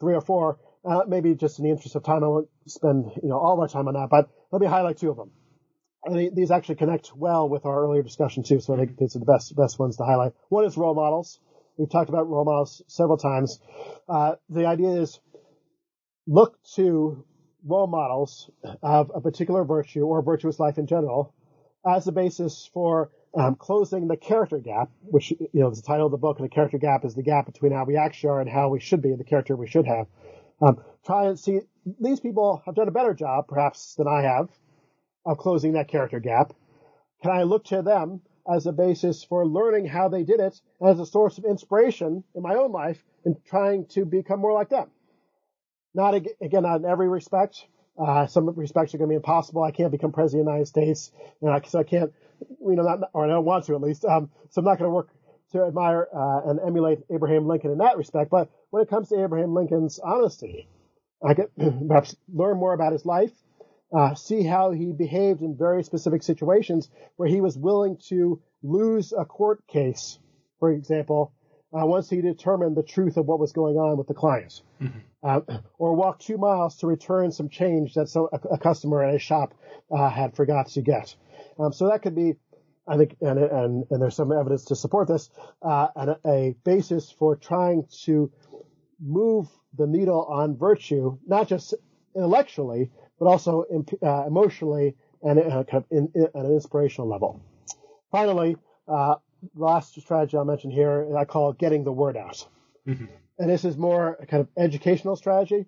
three 0.00 0.14
or 0.14 0.20
four, 0.20 0.58
uh, 0.84 1.02
maybe 1.06 1.34
just 1.34 1.58
in 1.58 1.64
the 1.64 1.70
interest 1.70 1.96
of 1.96 2.02
time, 2.02 2.24
I 2.24 2.28
won't 2.28 2.48
spend 2.66 3.10
you 3.22 3.28
know 3.28 3.38
all 3.38 3.54
of 3.54 3.60
our 3.60 3.68
time 3.68 3.88
on 3.88 3.94
that, 3.94 4.08
but 4.10 4.28
let 4.50 4.60
me 4.60 4.66
highlight 4.66 4.98
two 4.98 5.10
of 5.10 5.16
them. 5.16 5.30
And 6.04 6.34
these 6.34 6.50
actually 6.50 6.76
connect 6.76 7.14
well 7.14 7.48
with 7.48 7.66
our 7.66 7.84
earlier 7.84 8.02
discussion 8.02 8.42
too, 8.42 8.60
so 8.60 8.74
I 8.74 8.78
think 8.78 8.96
these 8.96 9.16
are 9.16 9.18
the 9.18 9.26
best 9.26 9.54
best 9.56 9.78
ones 9.78 9.96
to 9.98 10.04
highlight. 10.04 10.32
One 10.48 10.64
is 10.64 10.76
role 10.76 10.94
models. 10.94 11.40
We've 11.76 11.90
talked 11.90 12.08
about 12.08 12.28
role 12.28 12.44
models 12.44 12.82
several 12.88 13.18
times. 13.18 13.58
Uh, 14.08 14.36
the 14.48 14.66
idea 14.66 15.00
is 15.00 15.20
look 16.26 16.58
to 16.74 17.24
role 17.64 17.86
models 17.86 18.50
of 18.82 19.10
a 19.14 19.20
particular 19.20 19.64
virtue 19.64 20.04
or 20.04 20.22
virtuous 20.22 20.58
life 20.58 20.78
in 20.78 20.86
general 20.86 21.34
as 21.86 22.04
the 22.04 22.12
basis 22.12 22.68
for 22.72 23.10
um, 23.34 23.54
closing 23.54 24.08
the 24.08 24.16
character 24.16 24.58
gap, 24.58 24.90
which 25.02 25.30
you 25.30 25.48
know 25.54 25.70
is 25.70 25.80
the 25.80 25.86
title 25.86 26.06
of 26.06 26.12
the 26.12 26.18
book, 26.18 26.38
and 26.38 26.44
the 26.44 26.54
character 26.54 26.78
gap 26.78 27.04
is 27.04 27.14
the 27.14 27.22
gap 27.22 27.46
between 27.46 27.72
how 27.72 27.84
we 27.84 27.96
actually 27.96 28.30
are 28.30 28.40
and 28.40 28.50
how 28.50 28.68
we 28.68 28.80
should 28.80 29.02
be, 29.02 29.10
and 29.10 29.20
the 29.20 29.24
character 29.24 29.56
we 29.56 29.68
should 29.68 29.86
have. 29.86 30.06
Um, 30.60 30.78
try 31.04 31.26
and 31.26 31.38
see 31.38 31.60
these 32.00 32.20
people 32.20 32.62
have 32.66 32.74
done 32.74 32.88
a 32.88 32.92
better 32.92 33.14
job, 33.14 33.46
perhaps, 33.48 33.94
than 33.94 34.08
I 34.08 34.22
have 34.22 34.48
of 35.24 35.38
closing 35.38 35.72
that 35.74 35.88
character 35.88 36.20
gap. 36.20 36.52
Can 37.22 37.30
I 37.30 37.42
look 37.42 37.64
to 37.66 37.82
them 37.82 38.22
as 38.50 38.66
a 38.66 38.72
basis 38.72 39.22
for 39.22 39.46
learning 39.46 39.86
how 39.86 40.08
they 40.08 40.22
did 40.22 40.40
it 40.40 40.60
as 40.84 40.98
a 40.98 41.06
source 41.06 41.38
of 41.38 41.44
inspiration 41.44 42.24
in 42.34 42.42
my 42.42 42.54
own 42.54 42.72
life 42.72 43.04
in 43.24 43.36
trying 43.46 43.86
to 43.86 44.04
become 44.04 44.40
more 44.40 44.52
like 44.52 44.70
them? 44.70 44.90
Not 45.94 46.14
again, 46.14 46.62
not 46.62 46.76
in 46.76 46.84
every 46.84 47.08
respect. 47.08 47.66
Uh, 47.98 48.26
some 48.26 48.48
respects 48.50 48.94
are 48.94 48.98
going 48.98 49.08
to 49.08 49.12
be 49.12 49.16
impossible. 49.16 49.62
I 49.62 49.72
can't 49.72 49.92
become 49.92 50.12
president 50.12 50.42
of 50.42 50.46
the 50.46 50.52
United 50.52 50.68
States, 50.68 51.12
you 51.42 51.48
know, 51.48 51.60
so 51.66 51.80
I 51.80 51.82
can't, 51.82 52.12
you 52.48 52.76
know, 52.76 52.82
not, 52.82 53.10
or 53.12 53.24
I 53.24 53.28
don't 53.28 53.44
want 53.44 53.66
to 53.66 53.74
at 53.74 53.80
least. 53.80 54.04
Um, 54.04 54.30
so 54.50 54.60
I'm 54.60 54.64
not 54.64 54.78
going 54.78 54.88
to 54.88 54.94
work 54.94 55.08
to 55.52 55.64
admire 55.64 56.08
uh, 56.14 56.48
and 56.48 56.60
emulate 56.60 57.00
Abraham 57.12 57.46
Lincoln 57.46 57.72
in 57.72 57.78
that 57.78 57.96
respect. 57.96 58.30
But 58.30 58.50
when 58.70 58.82
it 58.82 58.88
comes 58.88 59.08
to 59.08 59.22
Abraham 59.22 59.54
Lincoln's 59.54 59.98
honesty, 59.98 60.68
I 61.24 61.34
could 61.34 61.50
perhaps 61.88 62.16
learn 62.32 62.58
more 62.58 62.72
about 62.72 62.92
his 62.92 63.04
life, 63.04 63.32
uh, 63.96 64.14
see 64.14 64.42
how 64.44 64.70
he 64.70 64.92
behaved 64.92 65.42
in 65.42 65.56
very 65.56 65.82
specific 65.82 66.22
situations 66.22 66.88
where 67.16 67.28
he 67.28 67.40
was 67.40 67.58
willing 67.58 67.98
to 68.08 68.40
lose 68.62 69.12
a 69.12 69.24
court 69.24 69.66
case, 69.66 70.18
for 70.58 70.70
example, 70.70 71.32
uh, 71.72 71.86
once 71.86 72.10
he 72.10 72.20
determined 72.20 72.76
the 72.76 72.82
truth 72.82 73.16
of 73.16 73.26
what 73.26 73.38
was 73.38 73.52
going 73.52 73.76
on 73.76 73.96
with 73.96 74.08
the 74.08 74.14
clients, 74.14 74.62
mm-hmm. 74.80 74.98
uh, 75.22 75.40
or 75.78 75.94
walk 75.94 76.18
two 76.18 76.36
miles 76.36 76.76
to 76.76 76.86
return 76.86 77.30
some 77.30 77.48
change 77.48 77.94
that 77.94 78.08
so, 78.08 78.28
a, 78.32 78.54
a, 78.54 78.58
customer 78.58 79.04
at 79.04 79.14
a 79.14 79.18
shop 79.18 79.54
uh, 79.90 80.08
had 80.08 80.34
forgot 80.34 80.66
to 80.68 80.82
get. 80.82 81.14
Um, 81.60 81.72
so 81.72 81.88
that 81.88 82.02
could 82.02 82.14
be 82.14 82.36
I 82.90 82.96
think, 82.96 83.16
and, 83.20 83.38
and, 83.38 83.84
and 83.90 84.02
there's 84.02 84.16
some 84.16 84.32
evidence 84.32 84.64
to 84.66 84.76
support 84.76 85.06
this, 85.06 85.30
uh, 85.62 85.88
and 85.94 86.10
a, 86.10 86.18
a, 86.26 86.56
basis 86.64 87.10
for 87.10 87.36
trying 87.36 87.86
to 88.04 88.32
move 89.00 89.48
the 89.78 89.86
needle 89.86 90.24
on 90.24 90.56
virtue, 90.56 91.16
not 91.24 91.46
just 91.46 91.74
intellectually, 92.16 92.90
but 93.18 93.26
also 93.26 93.62
in, 93.70 93.86
uh, 94.02 94.26
emotionally 94.26 94.96
and 95.22 95.38
uh, 95.38 95.64
kind 95.64 95.84
of 95.84 95.86
in, 95.90 96.10
in, 96.14 96.24
at 96.24 96.44
an 96.44 96.52
inspirational 96.52 97.08
level. 97.08 97.40
Finally, 98.10 98.56
uh, 98.88 99.14
the 99.54 99.64
last 99.64 99.94
strategy 100.00 100.36
I'll 100.36 100.44
mention 100.44 100.70
here, 100.70 101.16
I 101.16 101.24
call 101.24 101.52
getting 101.52 101.84
the 101.84 101.92
word 101.92 102.16
out. 102.16 102.44
Mm-hmm. 102.88 103.06
And 103.38 103.48
this 103.50 103.64
is 103.64 103.76
more 103.76 104.18
a 104.20 104.26
kind 104.26 104.40
of 104.40 104.48
educational 104.56 105.14
strategy 105.16 105.66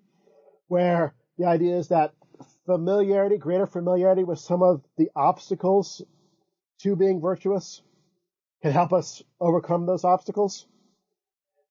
where 0.67 1.13
the 1.37 1.45
idea 1.45 1.77
is 1.77 1.87
that 1.87 2.13
familiarity, 2.65 3.37
greater 3.37 3.67
familiarity 3.67 4.23
with 4.23 4.39
some 4.39 4.63
of 4.63 4.83
the 4.97 5.09
obstacles 5.15 6.01
to 6.81 6.95
being 6.95 7.21
virtuous 7.21 7.81
can 8.61 8.71
help 8.71 8.93
us 8.93 9.21
overcome 9.39 9.85
those 9.85 10.03
obstacles. 10.03 10.65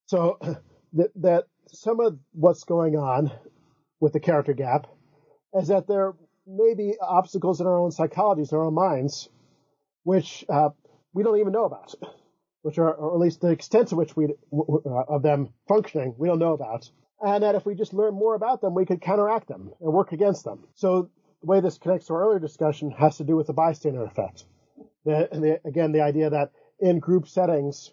So 0.06 0.38
that, 0.94 1.10
that 1.16 1.44
some 1.68 2.00
of 2.00 2.18
what's 2.32 2.64
going 2.64 2.96
on 2.96 3.32
with 4.00 4.12
the 4.12 4.20
character 4.20 4.52
gap 4.52 4.86
is 5.54 5.68
that 5.68 5.86
there 5.86 6.14
may 6.46 6.74
be 6.74 6.94
obstacles 7.00 7.60
in 7.60 7.66
our 7.66 7.78
own 7.78 7.90
psychologies, 7.90 8.52
in 8.52 8.58
our 8.58 8.64
own 8.64 8.74
minds, 8.74 9.28
which 10.02 10.44
uh, 10.48 10.70
we 11.14 11.22
don't 11.22 11.38
even 11.38 11.52
know 11.52 11.64
about. 11.64 11.94
which 12.62 12.78
are, 12.78 12.94
or 12.94 13.14
at 13.14 13.20
least 13.20 13.40
the 13.40 13.48
extent 13.50 13.88
to 13.88 13.96
which 13.96 14.16
we 14.16 14.26
uh, 14.26 15.02
of 15.08 15.22
them 15.22 15.52
functioning, 15.68 16.14
we 16.16 16.28
don't 16.28 16.38
know 16.38 16.52
about, 16.52 16.90
and 17.22 17.42
that 17.44 17.54
if 17.54 17.64
we 17.64 17.74
just 17.74 17.94
learn 17.94 18.14
more 18.14 18.34
about 18.34 18.60
them, 18.60 18.74
we 18.74 18.84
could 18.84 19.00
counteract 19.00 19.48
them 19.48 19.70
and 19.80 19.92
work 19.92 20.12
against 20.12 20.44
them. 20.44 20.64
So 20.74 21.08
the 21.40 21.46
way 21.46 21.60
this 21.60 21.78
connects 21.78 22.08
to 22.08 22.14
our 22.14 22.24
earlier 22.26 22.40
discussion 22.40 22.90
has 22.90 23.16
to 23.18 23.24
do 23.24 23.36
with 23.36 23.46
the 23.46 23.52
bystander 23.52 24.04
effect. 24.04 24.44
The, 25.04 25.28
the, 25.32 25.60
again, 25.64 25.92
the 25.92 26.02
idea 26.02 26.30
that 26.30 26.50
in 26.80 26.98
group 26.98 27.28
settings, 27.28 27.92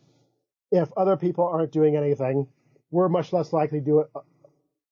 if 0.71 0.89
other 0.97 1.15
people 1.15 1.47
aren't 1.47 1.71
doing 1.71 1.95
anything, 1.95 2.47
we're 2.91 3.09
much 3.09 3.31
less 3.31 3.53
likely 3.53 3.79
to 3.79 3.85
do 3.85 4.05
uh, 4.15 4.19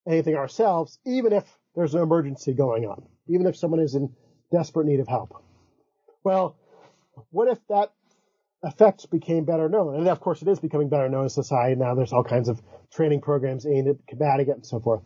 anything 0.07 0.35
ourselves, 0.35 0.99
even 1.05 1.33
if 1.33 1.43
there's 1.75 1.95
an 1.95 2.01
emergency 2.01 2.53
going 2.53 2.85
on, 2.85 3.03
even 3.27 3.47
if 3.47 3.57
someone 3.57 3.79
is 3.79 3.95
in 3.95 4.13
desperate 4.51 4.85
need 4.85 4.99
of 4.99 5.07
help. 5.07 5.43
Well, 6.23 6.55
what 7.31 7.47
if 7.47 7.59
that 7.69 7.91
effect 8.63 9.09
became 9.11 9.45
better 9.45 9.69
known? 9.69 9.95
And 9.95 10.07
of 10.07 10.19
course, 10.19 10.41
it 10.41 10.47
is 10.47 10.59
becoming 10.59 10.89
better 10.89 11.09
known 11.09 11.23
in 11.23 11.29
society 11.29 11.75
now. 11.75 11.95
There's 11.95 12.13
all 12.13 12.23
kinds 12.23 12.49
of 12.49 12.61
training 12.93 13.21
programs 13.21 13.65
aimed 13.65 13.87
at 13.87 14.07
combating 14.07 14.49
it 14.49 14.55
and 14.55 14.65
so 14.65 14.79
forth. 14.79 15.01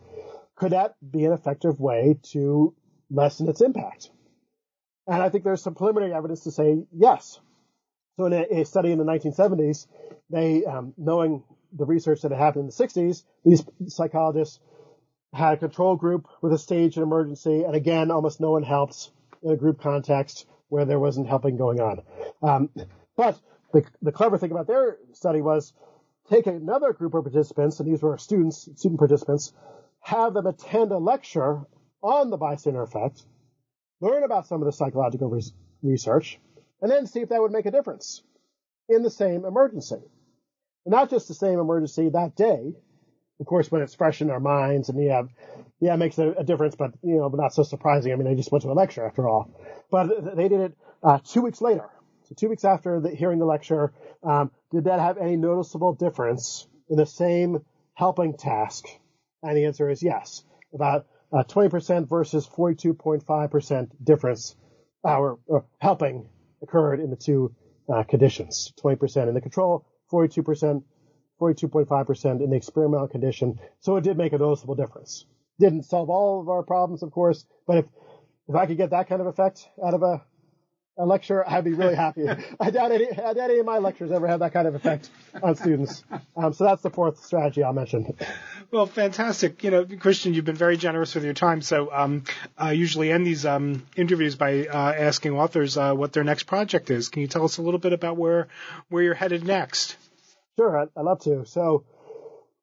Could 0.56 0.72
that 0.72 0.94
be 1.08 1.24
an 1.24 1.32
effective 1.32 1.80
way 1.80 2.18
to 2.32 2.74
lessen 3.10 3.48
its 3.48 3.60
impact? 3.60 4.10
And 5.06 5.20
I 5.20 5.28
think 5.28 5.44
there's 5.44 5.62
some 5.62 5.74
preliminary 5.74 6.14
evidence 6.14 6.44
to 6.44 6.50
say 6.50 6.84
yes. 6.92 7.40
So 8.16 8.26
in 8.26 8.32
a, 8.32 8.60
a 8.60 8.64
study 8.64 8.92
in 8.92 8.98
the 8.98 9.04
1970s, 9.04 9.86
they, 10.30 10.64
um, 10.64 10.94
knowing 10.96 11.42
the 11.72 11.86
research 11.86 12.22
that 12.22 12.30
had 12.30 12.40
happened 12.40 12.64
in 12.64 12.66
the 12.66 12.72
60s, 12.72 13.24
these 13.44 13.64
psychologists 13.88 14.60
had 15.32 15.54
a 15.54 15.56
control 15.56 15.96
group 15.96 16.28
with 16.42 16.52
a 16.52 16.58
staged 16.58 16.98
emergency, 16.98 17.64
and 17.64 17.74
again, 17.74 18.10
almost 18.10 18.40
no 18.40 18.50
one 18.50 18.62
helps 18.62 19.10
in 19.42 19.50
a 19.50 19.56
group 19.56 19.80
context 19.80 20.46
where 20.68 20.84
there 20.84 20.98
wasn't 20.98 21.26
helping 21.26 21.56
going 21.56 21.80
on. 21.80 22.02
Um, 22.42 22.70
but 23.16 23.38
the, 23.72 23.84
the 24.02 24.12
clever 24.12 24.38
thing 24.38 24.50
about 24.50 24.66
their 24.66 24.98
study 25.12 25.40
was 25.40 25.72
take 26.30 26.46
another 26.46 26.92
group 26.92 27.14
of 27.14 27.24
participants, 27.24 27.80
and 27.80 27.90
these 27.90 28.02
were 28.02 28.16
students, 28.18 28.68
student 28.76 28.98
participants, 28.98 29.52
have 30.00 30.34
them 30.34 30.46
attend 30.46 30.92
a 30.92 30.98
lecture 30.98 31.62
on 32.02 32.30
the 32.30 32.36
bystander 32.36 32.82
effect, 32.82 33.24
learn 34.00 34.24
about 34.24 34.46
some 34.46 34.60
of 34.60 34.66
the 34.66 34.72
psychological 34.72 35.28
res- 35.28 35.52
research, 35.82 36.38
and 36.80 36.90
then 36.90 37.06
see 37.06 37.20
if 37.20 37.28
that 37.28 37.40
would 37.40 37.52
make 37.52 37.66
a 37.66 37.70
difference 37.70 38.22
in 38.88 39.02
the 39.02 39.10
same 39.10 39.44
emergency. 39.44 40.02
And 40.84 40.92
not 40.92 41.10
just 41.10 41.28
the 41.28 41.34
same 41.34 41.58
emergency 41.58 42.08
that 42.10 42.34
day, 42.34 42.74
of 43.40 43.46
course, 43.46 43.70
when 43.70 43.82
it's 43.82 43.94
fresh 43.94 44.20
in 44.20 44.30
our 44.30 44.40
minds 44.40 44.88
and 44.88 45.10
have, 45.10 45.28
yeah, 45.80 45.94
it 45.94 45.96
makes 45.96 46.18
a, 46.18 46.30
a, 46.30 46.44
difference, 46.44 46.76
but, 46.76 46.92
you 47.02 47.16
know, 47.16 47.28
but 47.28 47.40
not 47.40 47.54
so 47.54 47.62
surprising. 47.62 48.12
I 48.12 48.16
mean, 48.16 48.26
they 48.26 48.34
just 48.34 48.52
went 48.52 48.62
to 48.62 48.70
a 48.70 48.72
lecture 48.72 49.04
after 49.04 49.28
all. 49.28 49.50
But 49.90 50.36
they 50.36 50.48
did 50.48 50.60
it 50.60 50.76
uh, 51.02 51.18
two 51.24 51.42
weeks 51.42 51.60
later. 51.60 51.88
So 52.32 52.46
two 52.46 52.48
weeks 52.48 52.64
after 52.64 52.98
the, 52.98 53.10
hearing 53.10 53.38
the 53.38 53.44
lecture, 53.44 53.92
um, 54.22 54.50
did 54.70 54.84
that 54.84 55.00
have 55.00 55.18
any 55.18 55.36
noticeable 55.36 55.92
difference 55.92 56.66
in 56.88 56.96
the 56.96 57.04
same 57.04 57.62
helping 57.92 58.38
task? 58.38 58.86
And 59.42 59.54
the 59.54 59.66
answer 59.66 59.90
is 59.90 60.02
yes. 60.02 60.42
About 60.72 61.06
uh, 61.30 61.44
20% 61.44 62.08
versus 62.08 62.46
42.5% 62.46 63.90
difference, 64.02 64.56
our 65.04 65.38
uh, 65.52 65.60
helping 65.78 66.26
occurred 66.62 67.00
in 67.00 67.10
the 67.10 67.16
two 67.16 67.54
uh, 67.92 68.02
conditions. 68.04 68.72
20% 68.82 69.28
in 69.28 69.34
the 69.34 69.40
control, 69.42 69.86
42%, 70.10 70.82
42.5% 71.38 72.42
in 72.42 72.50
the 72.50 72.56
experimental 72.56 73.08
condition. 73.08 73.58
So 73.80 73.96
it 73.96 74.04
did 74.04 74.16
make 74.16 74.32
a 74.32 74.38
noticeable 74.38 74.74
difference. 74.74 75.26
Didn't 75.58 75.82
solve 75.82 76.08
all 76.08 76.40
of 76.40 76.48
our 76.48 76.62
problems, 76.62 77.02
of 77.02 77.10
course, 77.10 77.44
but 77.66 77.76
if 77.76 77.84
if 78.48 78.56
I 78.56 78.66
could 78.66 78.76
get 78.76 78.90
that 78.90 79.08
kind 79.08 79.20
of 79.20 79.28
effect 79.28 79.68
out 79.84 79.94
of 79.94 80.02
a, 80.02 80.20
a 80.98 81.06
lecture, 81.06 81.48
I'd 81.48 81.64
be 81.64 81.72
really 81.72 81.94
happy. 81.94 82.26
I 82.60 82.70
doubt 82.70 82.92
any, 82.92 83.10
I 83.10 83.32
doubt 83.32 83.50
any 83.50 83.58
of 83.58 83.66
my 83.66 83.78
lectures 83.78 84.10
ever 84.12 84.26
have 84.26 84.40
that 84.40 84.52
kind 84.52 84.68
of 84.68 84.74
effect 84.74 85.10
on 85.42 85.56
students. 85.56 86.04
Um, 86.36 86.52
so 86.52 86.64
that's 86.64 86.82
the 86.82 86.90
fourth 86.90 87.24
strategy 87.24 87.62
I'll 87.62 87.72
mention. 87.72 88.14
Well, 88.70 88.86
fantastic. 88.86 89.64
You 89.64 89.70
know, 89.70 89.84
Christian, 89.84 90.34
you've 90.34 90.44
been 90.44 90.56
very 90.56 90.76
generous 90.76 91.14
with 91.14 91.24
your 91.24 91.34
time. 91.34 91.62
So 91.62 91.92
um, 91.92 92.24
I 92.56 92.72
usually 92.72 93.10
end 93.10 93.26
these 93.26 93.46
um, 93.46 93.86
interviews 93.96 94.36
by 94.36 94.66
uh, 94.66 94.92
asking 94.92 95.32
authors 95.32 95.76
uh, 95.76 95.94
what 95.94 96.12
their 96.12 96.24
next 96.24 96.44
project 96.44 96.90
is. 96.90 97.08
Can 97.08 97.22
you 97.22 97.28
tell 97.28 97.44
us 97.44 97.58
a 97.58 97.62
little 97.62 97.80
bit 97.80 97.92
about 97.92 98.16
where 98.16 98.48
where 98.88 99.02
you're 99.02 99.14
headed 99.14 99.44
next? 99.44 99.96
Sure, 100.56 100.78
I'd, 100.78 100.88
I'd 100.96 101.04
love 101.04 101.20
to. 101.22 101.44
So 101.46 101.84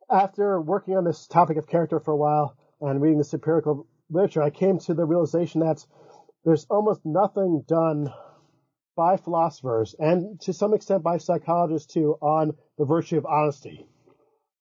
after 0.10 0.60
working 0.60 0.98
on 0.98 1.04
this 1.04 1.28
topic 1.28 1.58
of 1.58 1.68
character 1.68 2.00
for 2.00 2.12
a 2.12 2.18
while 2.18 2.56
and 2.82 3.02
reading 3.02 3.18
this 3.18 3.34
empirical 3.34 3.88
literature, 4.10 4.42
I 4.42 4.50
came 4.50 4.80
to 4.80 4.94
the 4.94 5.06
realization 5.06 5.62
that 5.62 5.86
there's 6.46 6.66
almost 6.70 7.02
nothing 7.06 7.64
done 7.68 8.14
by 8.96 9.18
philosophers 9.18 9.96
and 9.98 10.40
to 10.42 10.54
some 10.54 10.74
extent 10.74 11.04
by 11.04 11.18
psychologists 11.18 11.94
too 11.94 12.18
on 12.22 12.54
the 12.78 12.86
virtue 12.86 13.18
of 13.18 13.26
honesty. 13.26 13.88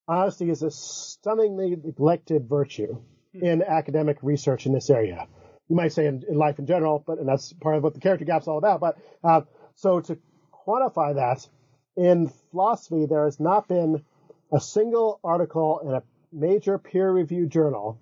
Honesty 0.07 0.49
is 0.49 0.63
a 0.63 0.71
stunningly 0.71 1.75
neglected 1.75 2.47
virtue 2.47 3.01
in 3.33 3.61
academic 3.61 4.17
research 4.21 4.65
in 4.65 4.73
this 4.73 4.89
area. 4.89 5.27
You 5.67 5.75
might 5.75 5.93
say 5.93 6.07
in, 6.07 6.23
in 6.27 6.35
life 6.35 6.57
in 6.57 6.65
general, 6.65 7.03
but 7.05 7.19
and 7.19 7.27
that's 7.27 7.53
part 7.53 7.75
of 7.75 7.83
what 7.83 7.93
the 7.93 7.99
character 7.99 8.25
gap's 8.25 8.47
all 8.47 8.57
about. 8.57 8.79
But 8.79 8.97
uh, 9.23 9.41
so 9.75 9.99
to 10.01 10.17
quantify 10.65 11.15
that 11.15 11.47
in 11.95 12.31
philosophy, 12.51 13.05
there 13.05 13.25
has 13.25 13.39
not 13.39 13.67
been 13.67 14.03
a 14.51 14.59
single 14.59 15.19
article 15.23 15.79
in 15.83 15.93
a 15.93 16.03
major 16.31 16.77
peer-reviewed 16.77 17.51
journal 17.51 17.99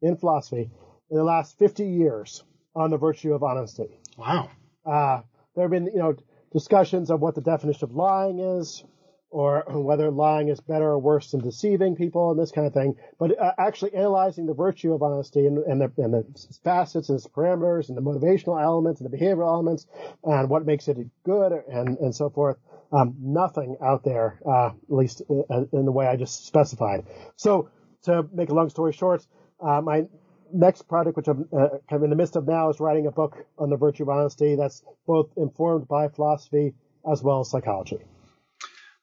in 0.00 0.16
philosophy 0.16 0.70
in 1.10 1.16
the 1.16 1.24
last 1.24 1.58
50 1.58 1.84
years 1.84 2.44
on 2.74 2.90
the 2.90 2.98
virtue 2.98 3.34
of 3.34 3.42
honesty. 3.42 3.98
Wow. 4.16 4.50
Uh, 4.84 5.22
there 5.54 5.64
have 5.64 5.70
been, 5.70 5.86
you 5.86 5.98
know, 5.98 6.16
discussions 6.52 7.10
of 7.10 7.20
what 7.20 7.34
the 7.34 7.40
definition 7.40 7.84
of 7.84 7.94
lying 7.94 8.38
is, 8.38 8.84
or 9.32 9.64
whether 9.68 10.10
lying 10.10 10.48
is 10.48 10.60
better 10.60 10.84
or 10.84 10.98
worse 10.98 11.30
than 11.30 11.40
deceiving 11.40 11.96
people 11.96 12.30
and 12.30 12.38
this 12.38 12.52
kind 12.52 12.66
of 12.66 12.74
thing. 12.74 12.94
But 13.18 13.40
uh, 13.40 13.52
actually 13.58 13.94
analyzing 13.94 14.44
the 14.44 14.52
virtue 14.52 14.92
of 14.92 15.02
honesty 15.02 15.46
and, 15.46 15.58
and, 15.58 15.80
the, 15.80 15.90
and, 15.96 16.12
the, 16.12 16.46
facets 16.62 17.08
and 17.08 17.16
its 17.16 17.26
parameters 17.26 17.88
and 17.88 17.96
the 17.96 18.02
motivational 18.02 18.62
elements 18.62 19.00
and 19.00 19.10
the 19.10 19.16
behavioral 19.16 19.48
elements 19.48 19.86
and 20.22 20.50
what 20.50 20.66
makes 20.66 20.86
it 20.86 20.98
good 21.24 21.52
and, 21.66 21.96
and 21.98 22.14
so 22.14 22.28
forth. 22.28 22.58
Um, 22.92 23.16
nothing 23.18 23.78
out 23.82 24.04
there, 24.04 24.38
uh, 24.46 24.66
at 24.66 24.74
least 24.88 25.22
uh, 25.30 25.64
in 25.72 25.86
the 25.86 25.92
way 25.92 26.06
I 26.06 26.16
just 26.16 26.46
specified. 26.46 27.06
So 27.36 27.70
to 28.02 28.28
make 28.34 28.50
a 28.50 28.54
long 28.54 28.68
story 28.68 28.92
short, 28.92 29.26
uh, 29.60 29.80
my 29.80 30.04
next 30.52 30.88
project, 30.88 31.16
which 31.16 31.28
I'm 31.28 31.48
uh, 31.52 31.68
kind 31.88 32.00
of 32.00 32.02
in 32.04 32.10
the 32.10 32.16
midst 32.16 32.36
of 32.36 32.46
now, 32.46 32.70
is 32.70 32.80
writing 32.80 33.06
a 33.06 33.10
book 33.10 33.44
on 33.58 33.70
the 33.70 33.76
virtue 33.76 34.04
of 34.04 34.08
honesty 34.08 34.56
that's 34.56 34.82
both 35.06 35.30
informed 35.36 35.88
by 35.88 36.08
philosophy 36.08 36.74
as 37.10 37.22
well 37.22 37.40
as 37.40 37.50
psychology. 37.50 37.98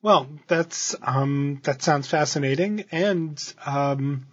Well, 0.01 0.27
that's 0.47 0.95
um, 1.01 1.59
that 1.63 1.81
sounds 1.81 2.07
fascinating, 2.07 2.85
and 2.91 3.41
um, 3.65 4.27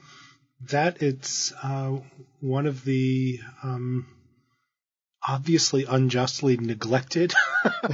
that 0.70 1.02
it's 1.02 1.52
uh, 1.62 1.98
one 2.40 2.66
of 2.66 2.84
the 2.84 3.40
um, 3.64 4.06
obviously 5.28 5.84
unjustly 5.84 6.56
neglected 6.56 7.34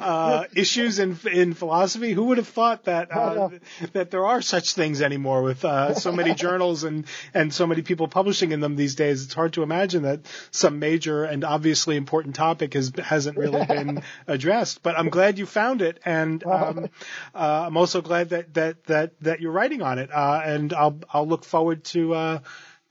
uh, 0.00 0.44
issues 0.54 0.98
in 0.98 1.18
in 1.30 1.54
philosophy. 1.54 2.12
Who 2.12 2.24
would 2.26 2.38
have 2.38 2.48
thought 2.48 2.84
that 2.84 3.14
uh, 3.14 3.50
that 3.92 4.10
there 4.10 4.24
are 4.24 4.40
such 4.40 4.74
things 4.74 5.02
anymore 5.02 5.42
with 5.42 5.64
uh, 5.64 5.94
so 5.94 6.12
many 6.12 6.34
journals 6.44 6.84
and 6.84 7.06
and 7.34 7.52
so 7.52 7.66
many 7.66 7.82
people 7.82 8.08
publishing 8.08 8.52
in 8.52 8.60
them 8.60 8.76
these 8.76 8.94
days? 8.94 9.24
It's 9.24 9.34
hard 9.34 9.54
to 9.54 9.62
imagine 9.62 10.02
that 10.02 10.20
some 10.50 10.78
major 10.78 11.24
and 11.24 11.44
obviously 11.44 11.96
important 11.96 12.34
topic 12.34 12.74
has 12.74 12.92
hasn't 13.02 13.36
really 13.36 13.64
been 13.66 14.02
addressed. 14.26 14.82
But 14.82 14.98
I'm 14.98 15.10
glad 15.10 15.38
you 15.38 15.46
found 15.46 15.82
it, 15.82 16.00
and 16.04 16.44
um, 16.44 16.88
uh, 17.34 17.64
I'm 17.66 17.76
also 17.76 18.00
glad 18.00 18.30
that 18.30 18.54
that 18.54 18.84
that 18.84 19.20
that 19.20 19.40
you're 19.40 19.52
writing 19.52 19.82
on 19.82 19.98
it. 19.98 20.10
Uh, 20.12 20.40
and 20.44 20.72
I'll 20.72 20.98
I'll 21.12 21.28
look 21.28 21.44
forward 21.44 21.84
to 21.84 22.14
uh, 22.14 22.38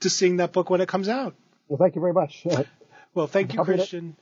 to 0.02 0.10
seeing 0.10 0.38
that 0.38 0.54
book 0.54 0.70
when 0.70 0.82
it 0.82 0.88
comes 0.88 1.10
out. 1.10 1.36
Well, 1.68 1.78
thank 1.78 1.96
you 1.96 2.02
very 2.02 2.14
much. 2.14 2.46
Well, 3.14 3.28
thank 3.28 3.54
you, 3.54 3.64
Christian, 3.64 4.16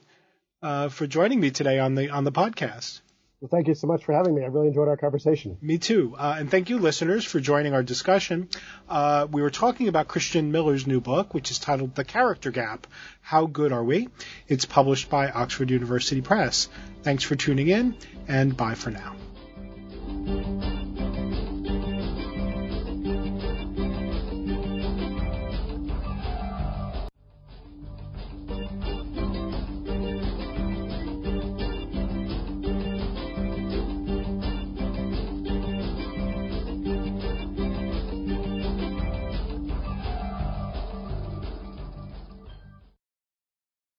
uh, 0.62 0.90
for 0.90 1.08
joining 1.08 1.40
me 1.40 1.52
today 1.52 1.80
on 1.80 1.96
the 1.96 2.10
on 2.10 2.24
the 2.24 2.32
podcast. 2.32 3.02
Well, 3.40 3.50
thank 3.50 3.68
you 3.68 3.74
so 3.74 3.88
much 3.88 4.04
for 4.04 4.14
having 4.14 4.36
me. 4.36 4.44
I 4.44 4.48
really 4.48 4.68
enjoyed 4.68 4.88
our 4.88 4.98
conversation. 4.98 5.58
Me 5.62 5.80
too. 5.80 6.16
Uh, 6.16 6.36
and 6.38 6.52
thank 6.52 6.70
you, 6.70 6.78
listeners, 6.78 7.26
for 7.26 7.40
joining 7.40 7.74
our 7.74 7.82
discussion. 7.82 8.50
Uh, 8.88 9.26
we 9.32 9.42
were 9.42 9.50
talking 9.50 9.88
about 9.88 10.08
Christian 10.08 10.52
Miller's 10.52 10.86
new 10.86 11.02
book, 11.02 11.34
which 11.34 11.50
is 11.50 11.58
titled 11.58 11.96
The 11.96 12.04
Character 12.04 12.52
Gap 12.52 12.86
How 13.22 13.48
Good 13.48 13.72
Are 13.72 13.84
We? 13.84 14.10
It's 14.48 14.66
published 14.66 15.10
by 15.10 15.32
Oxford 15.32 15.72
University 15.72 16.22
Press. 16.22 16.70
Thanks 17.02 17.24
for 17.24 17.36
tuning 17.36 17.70
in, 17.70 17.98
and 18.28 18.56
bye 18.56 18.76
for 18.76 18.92
now. 18.92 20.61